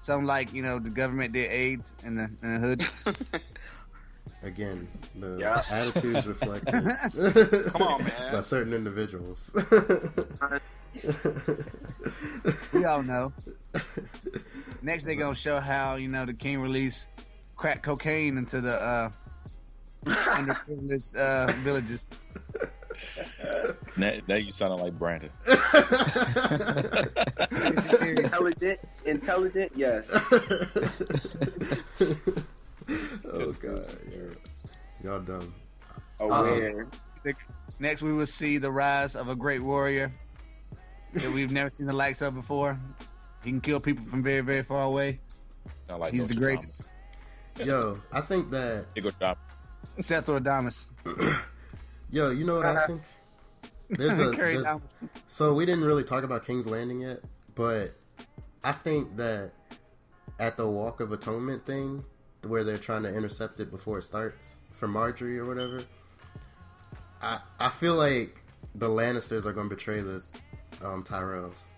Something 0.01 0.27
like, 0.27 0.53
you 0.55 0.63
know, 0.63 0.79
the 0.79 0.91
government 0.91 1.35
did 1.35 1.51
AIDS 1.51 1.95
in 2.05 2.17
the, 2.17 2.31
in 2.43 2.55
the 2.55 2.59
hood. 2.59 2.83
Again, 4.43 4.89
the 5.19 5.37
Yeah. 5.39 5.63
attitudes 5.71 6.27
reflected. 6.27 6.73
Come 7.73 7.83
on, 7.83 8.05
man. 8.05 8.33
By 8.33 8.41
certain 8.41 8.73
individuals. 8.73 9.55
We 12.73 12.85
all 12.85 13.03
know. 13.03 13.33
Next, 14.83 15.05
they're 15.05 15.15
gonna 15.17 15.35
show 15.35 15.59
how 15.61 15.97
you 15.97 16.09
know 16.09 16.25
the 16.27 16.35
king 16.35 16.61
released 16.61 17.07
crack 17.65 17.83
cocaine 17.83 18.37
into 18.37 18.61
the 18.61 18.75
uh, 18.75 19.11
underprivileged 20.05 21.17
uh, 21.17 21.51
villages. 21.63 22.11
now, 23.97 24.13
now 24.29 24.35
you 24.35 24.53
sounding 24.53 24.81
like 24.81 24.93
Brandon. 24.99 25.31
Intelligent, 28.19 28.81
intelligent, 29.07 29.73
yes. 29.75 30.11
oh 33.33 33.53
god, 33.53 33.89
y'all 35.03 35.21
dumb. 35.21 35.55
Aware. 36.21 36.87
Next, 37.81 38.03
we 38.03 38.13
will 38.13 38.27
see 38.27 38.59
the 38.59 38.71
rise 38.71 39.17
of 39.17 39.31
a 39.31 39.35
great 39.35 39.63
warrior 39.63 40.13
that 41.15 41.33
we've 41.33 41.51
never 41.51 41.71
seen 41.71 41.87
the 41.87 41.95
likes 41.95 42.21
of 42.21 42.35
before. 42.35 42.79
He 43.43 43.53
can 43.53 43.63
kill 43.63 43.81
people 43.81 44.05
from 44.05 44.23
very, 44.23 44.43
very 44.43 44.65
far 44.65 44.83
away. 44.83 45.21
Sound 45.89 46.03
like 46.03 46.13
He's 46.13 46.27
the 46.27 46.35
Nostradamus. 46.35 46.61
greatest. 46.61 46.94
Yo, 47.63 48.01
I 48.13 48.21
think 48.21 48.51
that 48.51 48.87
He 48.95 49.01
go 49.01 49.11
drop. 49.11 49.39
Seth 49.99 50.29
or 50.29 50.41
Adamus. 50.41 50.89
yo, 52.11 52.31
you 52.31 52.45
know 52.45 52.57
what 52.57 52.67
I 52.67 52.87
think? 52.87 53.03
There's 53.91 54.19
a 54.19 54.31
Carry 54.37 54.57
there's- 54.59 54.67
Adamus. 55.03 55.09
so 55.29 55.55
we 55.55 55.67
didn't 55.67 55.85
really 55.85 56.05
talk 56.05 56.25
about 56.25 56.45
King's 56.47 56.67
Landing 56.67 57.01
yet, 57.01 57.21
but 57.55 57.91
I 58.65 58.73
think 58.73 59.17
that 59.19 59.53
at 60.41 60.57
the 60.57 60.67
Walk 60.69 61.01
of 61.01 61.13
Atonement 61.13 61.65
thing, 61.65 62.05
where 62.43 62.65
they're 62.65 62.79
trying 62.79 63.03
to 63.05 63.15
intercept 63.15 63.61
it 63.61 63.71
before 63.71 63.99
it 63.99 64.03
starts 64.03 64.61
for 64.73 64.89
Margaery 64.89 65.39
or 65.39 65.47
whatever, 65.47 65.83
I 67.23 67.39
I 67.61 67.69
feel 67.69 67.95
like 67.95 68.43
the 68.75 68.89
Lannisters 68.89 69.45
are 69.47 69.53
going 69.53 69.69
to 69.69 69.75
betray 69.77 70.01
the 70.01 70.25
um, 70.83 71.05
Tyrells. 71.05 71.69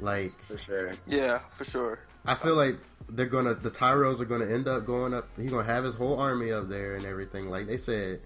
Like 0.00 0.38
For 0.46 0.58
sure. 0.58 0.92
Yeah, 1.06 1.38
for 1.38 1.64
sure. 1.64 1.98
I 2.24 2.34
feel 2.34 2.54
like 2.54 2.76
they're 3.08 3.26
gonna 3.26 3.54
the 3.54 3.70
Tyrells 3.70 4.20
are 4.20 4.24
gonna 4.26 4.46
end 4.46 4.68
up 4.68 4.84
going 4.86 5.14
up. 5.14 5.28
He's 5.36 5.50
gonna 5.50 5.64
have 5.64 5.84
his 5.84 5.94
whole 5.94 6.18
army 6.20 6.52
up 6.52 6.68
there 6.68 6.96
and 6.96 7.04
everything, 7.06 7.48
like 7.48 7.66
they 7.66 7.76
said, 7.78 8.20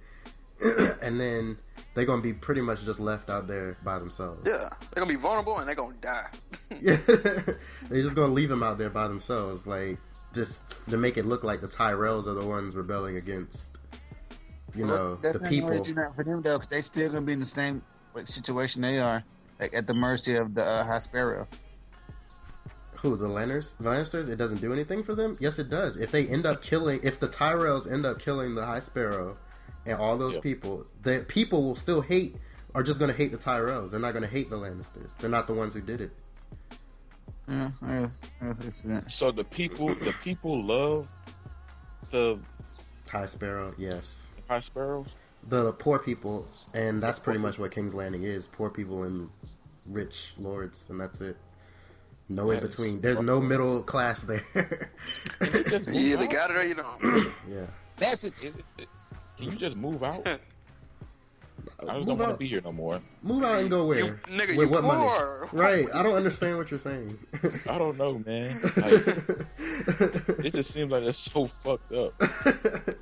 and 1.03 1.21
then 1.21 1.59
they're 1.95 2.05
gonna 2.05 2.23
be 2.23 2.33
pretty 2.33 2.61
much 2.63 2.85
just 2.85 2.99
left 3.01 3.31
out 3.31 3.47
there 3.47 3.77
by 3.85 3.99
themselves. 3.99 4.47
Yeah, 4.49 4.69
they're 4.93 5.03
gonna 5.05 5.07
be 5.15 5.21
vulnerable 5.21 5.59
and 5.59 5.69
they're 5.69 5.75
gonna 5.75 5.95
die. 6.01 6.27
Yeah, 6.81 6.97
they're 7.07 8.03
just 8.03 8.17
gonna 8.17 8.33
leave 8.33 8.49
them 8.49 8.63
out 8.63 8.79
there 8.79 8.91
by 8.91 9.07
themselves, 9.07 9.67
like 9.67 9.99
just 10.35 10.89
to 10.89 10.97
make 10.97 11.17
it 11.19 11.27
look 11.27 11.45
like 11.45 11.61
the 11.61 11.69
Tyrells 11.69 12.27
are 12.27 12.33
the 12.35 12.45
ones 12.47 12.75
rebelling 12.75 13.17
against, 13.19 13.79
you 14.75 14.87
know, 14.87 15.17
That's 15.17 15.35
the 15.37 15.41
not 15.45 15.51
gonna 15.51 15.51
people. 15.51 15.85
do 15.85 15.95
nothing 15.95 16.15
for 16.15 16.25
them 16.25 16.43
though, 16.43 16.59
'cause 16.59 16.69
they 16.69 16.81
still 16.81 17.09
gonna 17.11 17.21
be 17.21 17.35
in 17.35 17.41
the 17.41 17.47
same 17.47 17.83
situation 18.25 18.81
they 18.83 18.99
are, 18.99 19.23
like 19.61 19.75
at 19.75 19.87
the 19.87 19.95
mercy 19.95 20.35
of 20.35 20.55
the 20.55 20.65
uh, 20.65 20.83
High 20.85 20.99
Sparrow. 20.99 21.47
Who 23.03 23.17
the 23.17 23.27
Lanners, 23.27 23.77
the 23.79 23.85
Lannisters? 23.85 24.29
It 24.29 24.37
doesn't 24.37 24.61
do 24.61 24.73
anything 24.73 25.03
for 25.03 25.15
them. 25.15 25.37
Yes, 25.41 25.59
it 25.59 25.69
does. 25.69 25.97
If 25.97 26.13
they 26.13 26.27
end 26.27 26.47
up 26.47 26.63
killing, 26.63 27.01
if 27.03 27.19
the 27.19 27.29
Tyrells 27.29 27.91
end 27.91 28.07
up 28.07 28.21
killing 28.21 28.55
the 28.55 28.65
High 28.65 28.79
Sparrow 28.81 29.37
and 29.85 29.99
all 29.99 30.17
those 30.17 30.37
Yeah. 30.37 30.43
people, 30.43 30.87
the 31.03 31.25
people 31.27 31.65
will 31.65 31.77
still 31.77 32.01
hate. 32.01 32.37
Are 32.75 32.83
just 32.83 32.99
gonna 33.01 33.13
hate 33.13 33.33
the 33.33 33.39
Tyrells. 33.39 33.91
They're 33.91 34.01
not 34.01 34.15
gonna 34.15 34.27
hate 34.27 34.49
the 34.49 34.57
Lannisters. 34.57 35.17
They're 35.19 35.29
not 35.29 35.47
the 35.47 35.53
ones 35.53 35.75
who 35.75 35.81
did 35.83 36.01
it. 36.01 36.11
Yeah, 37.49 37.71
yeah, 37.83 38.09
yeah, 38.41 38.55
it's 38.61 38.81
that. 38.83 39.11
So 39.11 39.31
the 39.33 39.45
people, 39.45 39.95
the 39.95 40.15
people 40.23 40.65
love 40.65 41.09
the 42.11 42.39
High 43.09 43.27
Sparrow, 43.27 43.75
yes. 43.77 44.31
the 44.37 44.55
high 44.55 44.61
sparrows. 44.61 45.09
The 45.49 45.73
poor 45.73 45.99
people, 45.99 46.47
and 46.73 47.03
that's 47.03 47.19
pretty 47.19 47.41
much 47.41 47.59
what 47.59 47.73
King's 47.73 47.95
Landing 47.95 48.23
is: 48.23 48.47
poor 48.47 48.71
people 48.71 49.03
and 49.03 49.29
rich 49.87 50.33
lords, 50.39 50.87
and 50.89 51.01
that's 51.01 51.21
it. 51.21 51.37
No 52.29 52.51
in 52.51 52.61
between. 52.61 53.01
There's 53.01 53.21
no 53.21 53.41
middle 53.41 53.83
class 53.83 54.23
there. 54.23 54.43
Just 55.43 55.87
move 55.89 55.95
Yeah, 55.95 56.17
they 56.17 56.29
got 56.29 56.51
it 56.51 56.57
or 56.57 56.63
you 56.65 56.75
don't. 56.75 57.33
yeah. 57.51 57.67
That's 57.99 58.25
it. 58.25 58.33
Is 58.43 58.55
it, 58.79 58.89
can 59.37 59.51
you 59.51 59.57
just 59.57 59.77
move 59.77 60.03
out? 60.03 60.27
I 61.79 61.85
just 61.85 61.99
Move 61.99 62.07
don't 62.07 62.19
want 62.19 62.31
to 62.33 62.37
be 62.37 62.49
here 62.49 62.61
no 62.65 62.73
more. 62.73 63.01
Move 63.23 63.43
out 63.45 63.61
and 63.61 63.69
go 63.71 63.87
where? 63.87 63.99
You, 63.99 64.13
nigga, 64.29 64.57
With 64.57 64.69
you 64.69 64.69
what 64.69 64.85
money? 64.85 65.01
poor. 65.05 65.49
Right. 65.53 65.87
I 65.93 66.03
don't 66.03 66.15
understand 66.15 66.57
what 66.57 66.71
you're 66.71 66.79
saying. 66.81 67.19
I 67.69 67.77
don't 67.79 67.99
know, 67.99 68.23
man. 68.25 68.61
Like, 68.77 68.93
it 70.45 70.53
just 70.55 70.73
seems 70.73 70.91
like 70.93 71.03
it's 71.05 71.19
so 71.19 71.49
fucked 71.63 71.93
up. 71.93 72.15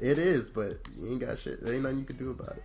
it 0.00 0.18
is, 0.18 0.50
but 0.50 0.78
you 0.98 1.10
ain't 1.10 1.20
got 1.20 1.38
shit. 1.38 1.62
There 1.62 1.74
ain't 1.74 1.82
nothing 1.82 1.98
you 2.00 2.04
can 2.04 2.16
do 2.16 2.30
about 2.30 2.56
it. 2.56 2.64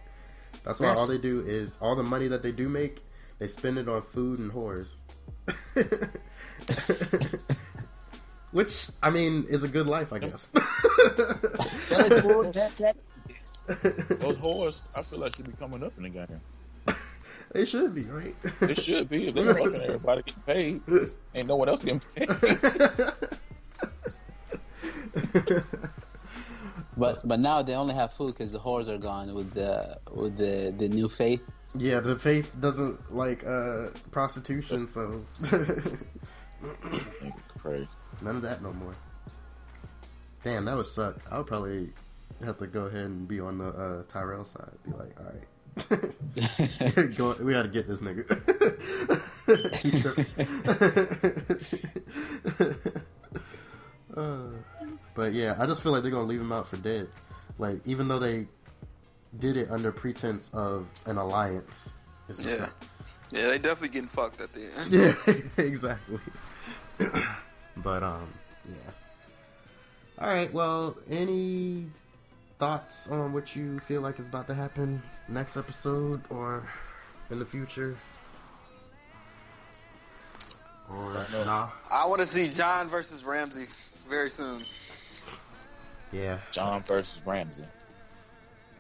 That's 0.63 0.79
why 0.79 0.87
That's- 0.87 0.99
all 0.99 1.07
they 1.07 1.17
do 1.17 1.41
is 1.45 1.77
all 1.81 1.95
the 1.95 2.03
money 2.03 2.27
that 2.29 2.41
they 2.43 2.51
do 2.51 2.67
make, 2.69 3.01
they 3.39 3.47
spend 3.47 3.77
it 3.77 3.87
on 3.89 4.01
food 4.01 4.39
and 4.39 4.51
whores. 4.51 4.97
Which 8.51 8.87
I 9.03 9.09
mean 9.09 9.45
is 9.49 9.63
a 9.63 9.67
good 9.67 9.87
life, 9.87 10.13
I 10.13 10.19
guess. 10.19 10.47
That's 11.89 12.21
cool. 12.21 12.51
That's 12.51 12.79
it. 12.79 12.95
Those 13.67 14.37
whores, 14.37 14.97
I 14.97 15.01
feel 15.01 15.19
like 15.19 15.35
should 15.35 15.47
be 15.47 15.53
coming 15.53 15.83
up 15.83 15.93
in 15.97 16.03
the 16.03 16.09
game. 16.09 16.41
they 17.51 17.65
should 17.65 17.93
be 17.93 18.03
right. 18.03 18.35
It 18.61 18.81
should 18.81 19.09
be. 19.09 19.27
If 19.27 19.35
they're 19.35 19.53
fucking 19.53 19.81
everybody 19.81 20.21
getting 20.23 20.43
paid, 20.43 20.81
ain't 21.33 21.47
no 21.47 21.57
one 21.57 21.67
else 21.67 21.83
getting 21.83 22.01
paid. 22.15 22.29
But 26.97 27.27
but 27.27 27.39
now 27.39 27.61
they 27.61 27.73
only 27.73 27.93
have 27.93 28.13
food 28.13 28.35
because 28.35 28.51
the 28.51 28.59
whores 28.59 28.87
are 28.87 28.97
gone 28.97 29.33
with 29.33 29.53
the 29.53 29.97
with 30.13 30.37
the 30.37 30.73
the 30.77 30.87
new 30.87 31.09
faith. 31.09 31.41
Yeah, 31.77 31.99
the 31.99 32.17
faith 32.17 32.55
doesn't 32.61 33.13
like 33.13 33.45
uh 33.45 33.87
prostitution, 34.11 34.87
so 34.87 35.21
Nigga 35.41 35.99
crazy. 37.59 37.87
none 38.21 38.35
of 38.37 38.41
that 38.43 38.61
no 38.61 38.71
more. 38.73 38.93
Damn, 40.43 40.65
that 40.65 40.75
would 40.77 40.85
suck. 40.85 41.17
I 41.31 41.37
would 41.39 41.47
probably 41.47 41.89
have 42.43 42.57
to 42.59 42.67
go 42.67 42.83
ahead 42.83 43.05
and 43.05 43.27
be 43.27 43.39
on 43.39 43.57
the 43.57 43.67
uh, 43.67 44.03
Tyrell 44.07 44.43
side. 44.43 44.69
Be 44.85 44.91
like, 44.91 45.15
all 45.19 45.25
right, 45.25 47.15
go, 47.17 47.35
we 47.43 47.53
got 47.53 47.63
to 47.63 47.69
get 47.69 47.87
this 47.87 48.01
nigga. 48.01 48.25
uh, 54.15 54.49
but 55.15 55.33
yeah, 55.33 55.55
I 55.57 55.65
just 55.65 55.81
feel 55.83 55.91
like 55.91 56.03
they're 56.03 56.11
gonna 56.11 56.25
leave 56.27 56.41
him 56.41 56.51
out 56.51 56.67
for 56.67 56.77
dead. 56.77 57.07
Like, 57.57 57.79
even 57.85 58.07
though 58.07 58.19
they 58.19 58.47
did 59.39 59.57
it 59.57 59.69
under 59.69 59.91
pretense 59.91 60.49
of 60.53 60.87
an 61.05 61.17
alliance. 61.17 62.03
Yeah. 62.39 62.55
like- 62.63 62.71
Yeah, 63.35 63.47
they 63.49 63.57
definitely 63.57 63.89
getting 63.89 64.07
fucked 64.07 64.39
at 64.39 64.53
the 64.53 64.61
end. 64.79 65.43
yeah, 65.57 65.63
exactly. 65.65 66.19
but 67.77 68.01
um, 68.01 68.33
yeah. 68.69 68.91
All 70.19 70.27
right. 70.29 70.51
Well, 70.53 70.95
any 71.09 71.87
thoughts 72.59 73.09
on 73.11 73.33
what 73.33 73.53
you 73.53 73.79
feel 73.81 73.99
like 73.99 74.17
is 74.19 74.27
about 74.29 74.47
to 74.47 74.53
happen 74.53 75.01
next 75.27 75.57
episode 75.57 76.21
or 76.29 76.65
in 77.29 77.39
the 77.39 77.45
future? 77.45 77.97
Or 80.89 81.25
nah? 81.45 81.67
I 81.91 82.05
want 82.05 82.21
to 82.21 82.27
see 82.27 82.47
Jon 82.49 82.87
versus 82.87 83.25
Ramsay 83.25 83.65
very 84.07 84.29
soon. 84.29 84.63
Yeah, 86.13 86.39
Jon 86.51 86.83
versus 86.83 87.19
Ramsay. 87.25 87.65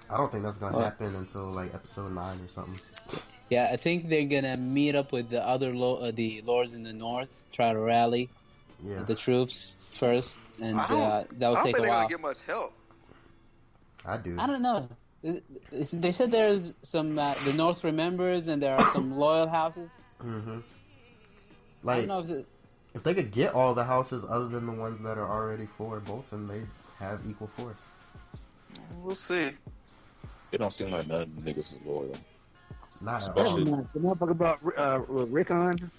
I 0.09 0.17
don't 0.17 0.31
think 0.31 0.43
that's 0.43 0.57
gonna 0.57 0.77
Well- 0.77 0.85
happen 0.85 1.15
until 1.15 1.47
like 1.47 1.73
episode 1.73 2.13
nine 2.13 2.39
or 2.39 2.47
something. 2.47 2.79
Yeah, 3.49 3.69
I 3.71 3.77
think 3.77 4.09
they're 4.09 4.25
gonna 4.25 4.57
meet 4.57 4.95
up 4.95 5.11
with 5.11 5.29
the 5.29 5.45
other 5.45 5.73
lo- 5.73 5.97
uh, 5.97 6.11
the 6.11 6.41
lords 6.41 6.73
in 6.73 6.83
the 6.83 6.93
north, 6.93 7.29
try 7.51 7.71
to 7.73 7.79
rally 7.79 8.29
Yeah, 8.83 9.03
the 9.03 9.15
troops 9.15 9.75
first, 9.93 10.39
and 10.61 10.77
I 10.77 10.87
don't, 10.87 10.99
uh, 11.01 11.05
I 11.05 11.23
that 11.39 11.47
will 11.47 11.53
don't 11.55 11.55
take 11.55 11.63
think 11.63 11.77
a 11.77 11.81
they're 11.81 11.91
gonna 11.91 12.09
get 12.09 12.21
much 12.21 12.43
help. 12.45 12.73
I 14.05 14.17
do. 14.17 14.35
I 14.39 14.47
don't 14.47 14.61
know. 14.61 14.89
It- 15.23 15.43
it's- 15.71 15.91
They 15.91 16.11
said 16.11 16.31
there's 16.31 16.73
some 16.83 17.17
uh, 17.17 17.33
the 17.45 17.53
North 17.53 17.83
remembers, 17.83 18.47
and 18.47 18.61
there 18.61 18.75
are 18.75 18.85
some 18.93 19.17
loyal 19.25 19.47
houses. 19.47 19.91
Mm-hmm. 20.23 20.59
I 20.59 20.61
Like, 21.83 21.97
don't 21.99 22.07
know 22.07 22.19
if 22.19 22.29
it, 22.29 22.47
if 22.95 23.03
they 23.03 23.13
could 23.13 23.31
get 23.31 23.53
all 23.53 23.73
the 23.75 23.83
houses 23.83 24.25
other 24.27 24.47
than 24.47 24.65
the 24.65 24.71
ones 24.73 25.01
that 25.03 25.17
are 25.17 25.29
already 25.29 25.67
for 25.77 25.99
Bolton, 25.99 26.47
they 26.47 26.61
have 26.99 27.21
equal 27.29 27.47
force. 27.47 27.75
We'll 29.03 29.15
see. 29.15 29.49
It 30.51 30.57
don't 30.59 30.73
seem 30.73 30.89
like 30.91 31.07
none 31.07 31.21
of 31.23 31.43
the 31.43 31.53
niggas 31.53 31.73
is 31.73 31.75
loyal. 31.85 32.15
Not 33.01 33.23
at 33.23 33.29
Especially- 33.29 33.71
all. 33.71 33.87
The 33.93 33.99
motherfucker 33.99 34.31
about 34.31 34.59
uh, 34.77 34.99
Rickon. 35.07 35.91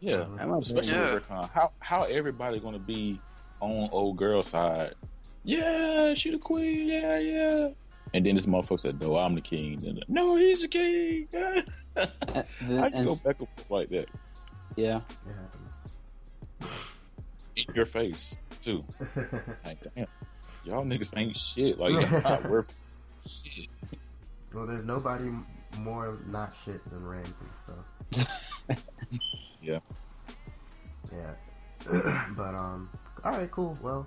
Yeah. 0.00 0.26
That 0.36 0.48
especially 0.62 0.88
Yeah. 0.92 1.14
Rickon. 1.14 1.36
How 1.52 1.72
how 1.80 2.02
everybody 2.04 2.58
gonna 2.60 2.78
be 2.78 3.20
on 3.60 3.88
old 3.92 4.16
girl 4.16 4.42
side? 4.42 4.94
Yeah, 5.44 6.14
she 6.14 6.30
the 6.30 6.38
queen. 6.38 6.88
Yeah, 6.88 7.18
yeah. 7.18 7.68
And 8.14 8.24
then 8.24 8.34
this 8.34 8.46
motherfucker 8.46 8.80
said, 8.80 9.00
"No, 9.00 9.16
I'm 9.16 9.34
the 9.34 9.40
king." 9.40 9.84
And 9.86 10.04
no, 10.08 10.36
he's 10.36 10.62
the 10.62 10.68
king. 10.68 11.28
I 11.96 12.90
can 12.90 13.04
go 13.06 13.16
back 13.16 13.36
and 13.38 13.48
forth 13.56 13.70
like 13.70 13.88
that 13.90 14.06
yeah. 14.76 15.00
It 17.56 17.68
in 17.68 17.74
your 17.74 17.86
face 17.86 18.36
too. 18.62 18.84
Like, 19.64 19.78
damn, 19.94 20.06
y'all 20.64 20.84
niggas 20.84 21.10
ain't 21.16 21.36
shit. 21.36 21.78
Like, 21.78 21.92
y'all 21.92 22.20
not 22.22 22.44
worth 22.50 22.72
shit. 23.26 23.68
Well, 24.52 24.66
there's 24.66 24.84
nobody 24.84 25.24
m- 25.28 25.46
more 25.78 26.18
not 26.26 26.52
shit 26.64 26.82
than 26.90 27.04
Ramsay, 27.06 27.32
so 27.66 28.22
Yeah. 29.62 29.80
yeah. 31.12 31.34
but 32.36 32.54
um, 32.54 32.90
all 33.24 33.32
right, 33.32 33.50
cool. 33.50 33.76
Well, 33.82 34.06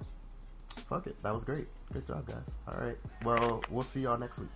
fuck 0.76 1.08
it. 1.08 1.22
That 1.24 1.34
was 1.34 1.44
great. 1.44 1.68
Good 1.92 2.08
job, 2.08 2.26
guys. 2.28 2.38
All 2.68 2.80
right. 2.80 2.98
Well, 3.24 3.64
we'll 3.70 3.84
see 3.84 4.02
y'all 4.02 4.18
next 4.18 4.40
week. 4.40 4.50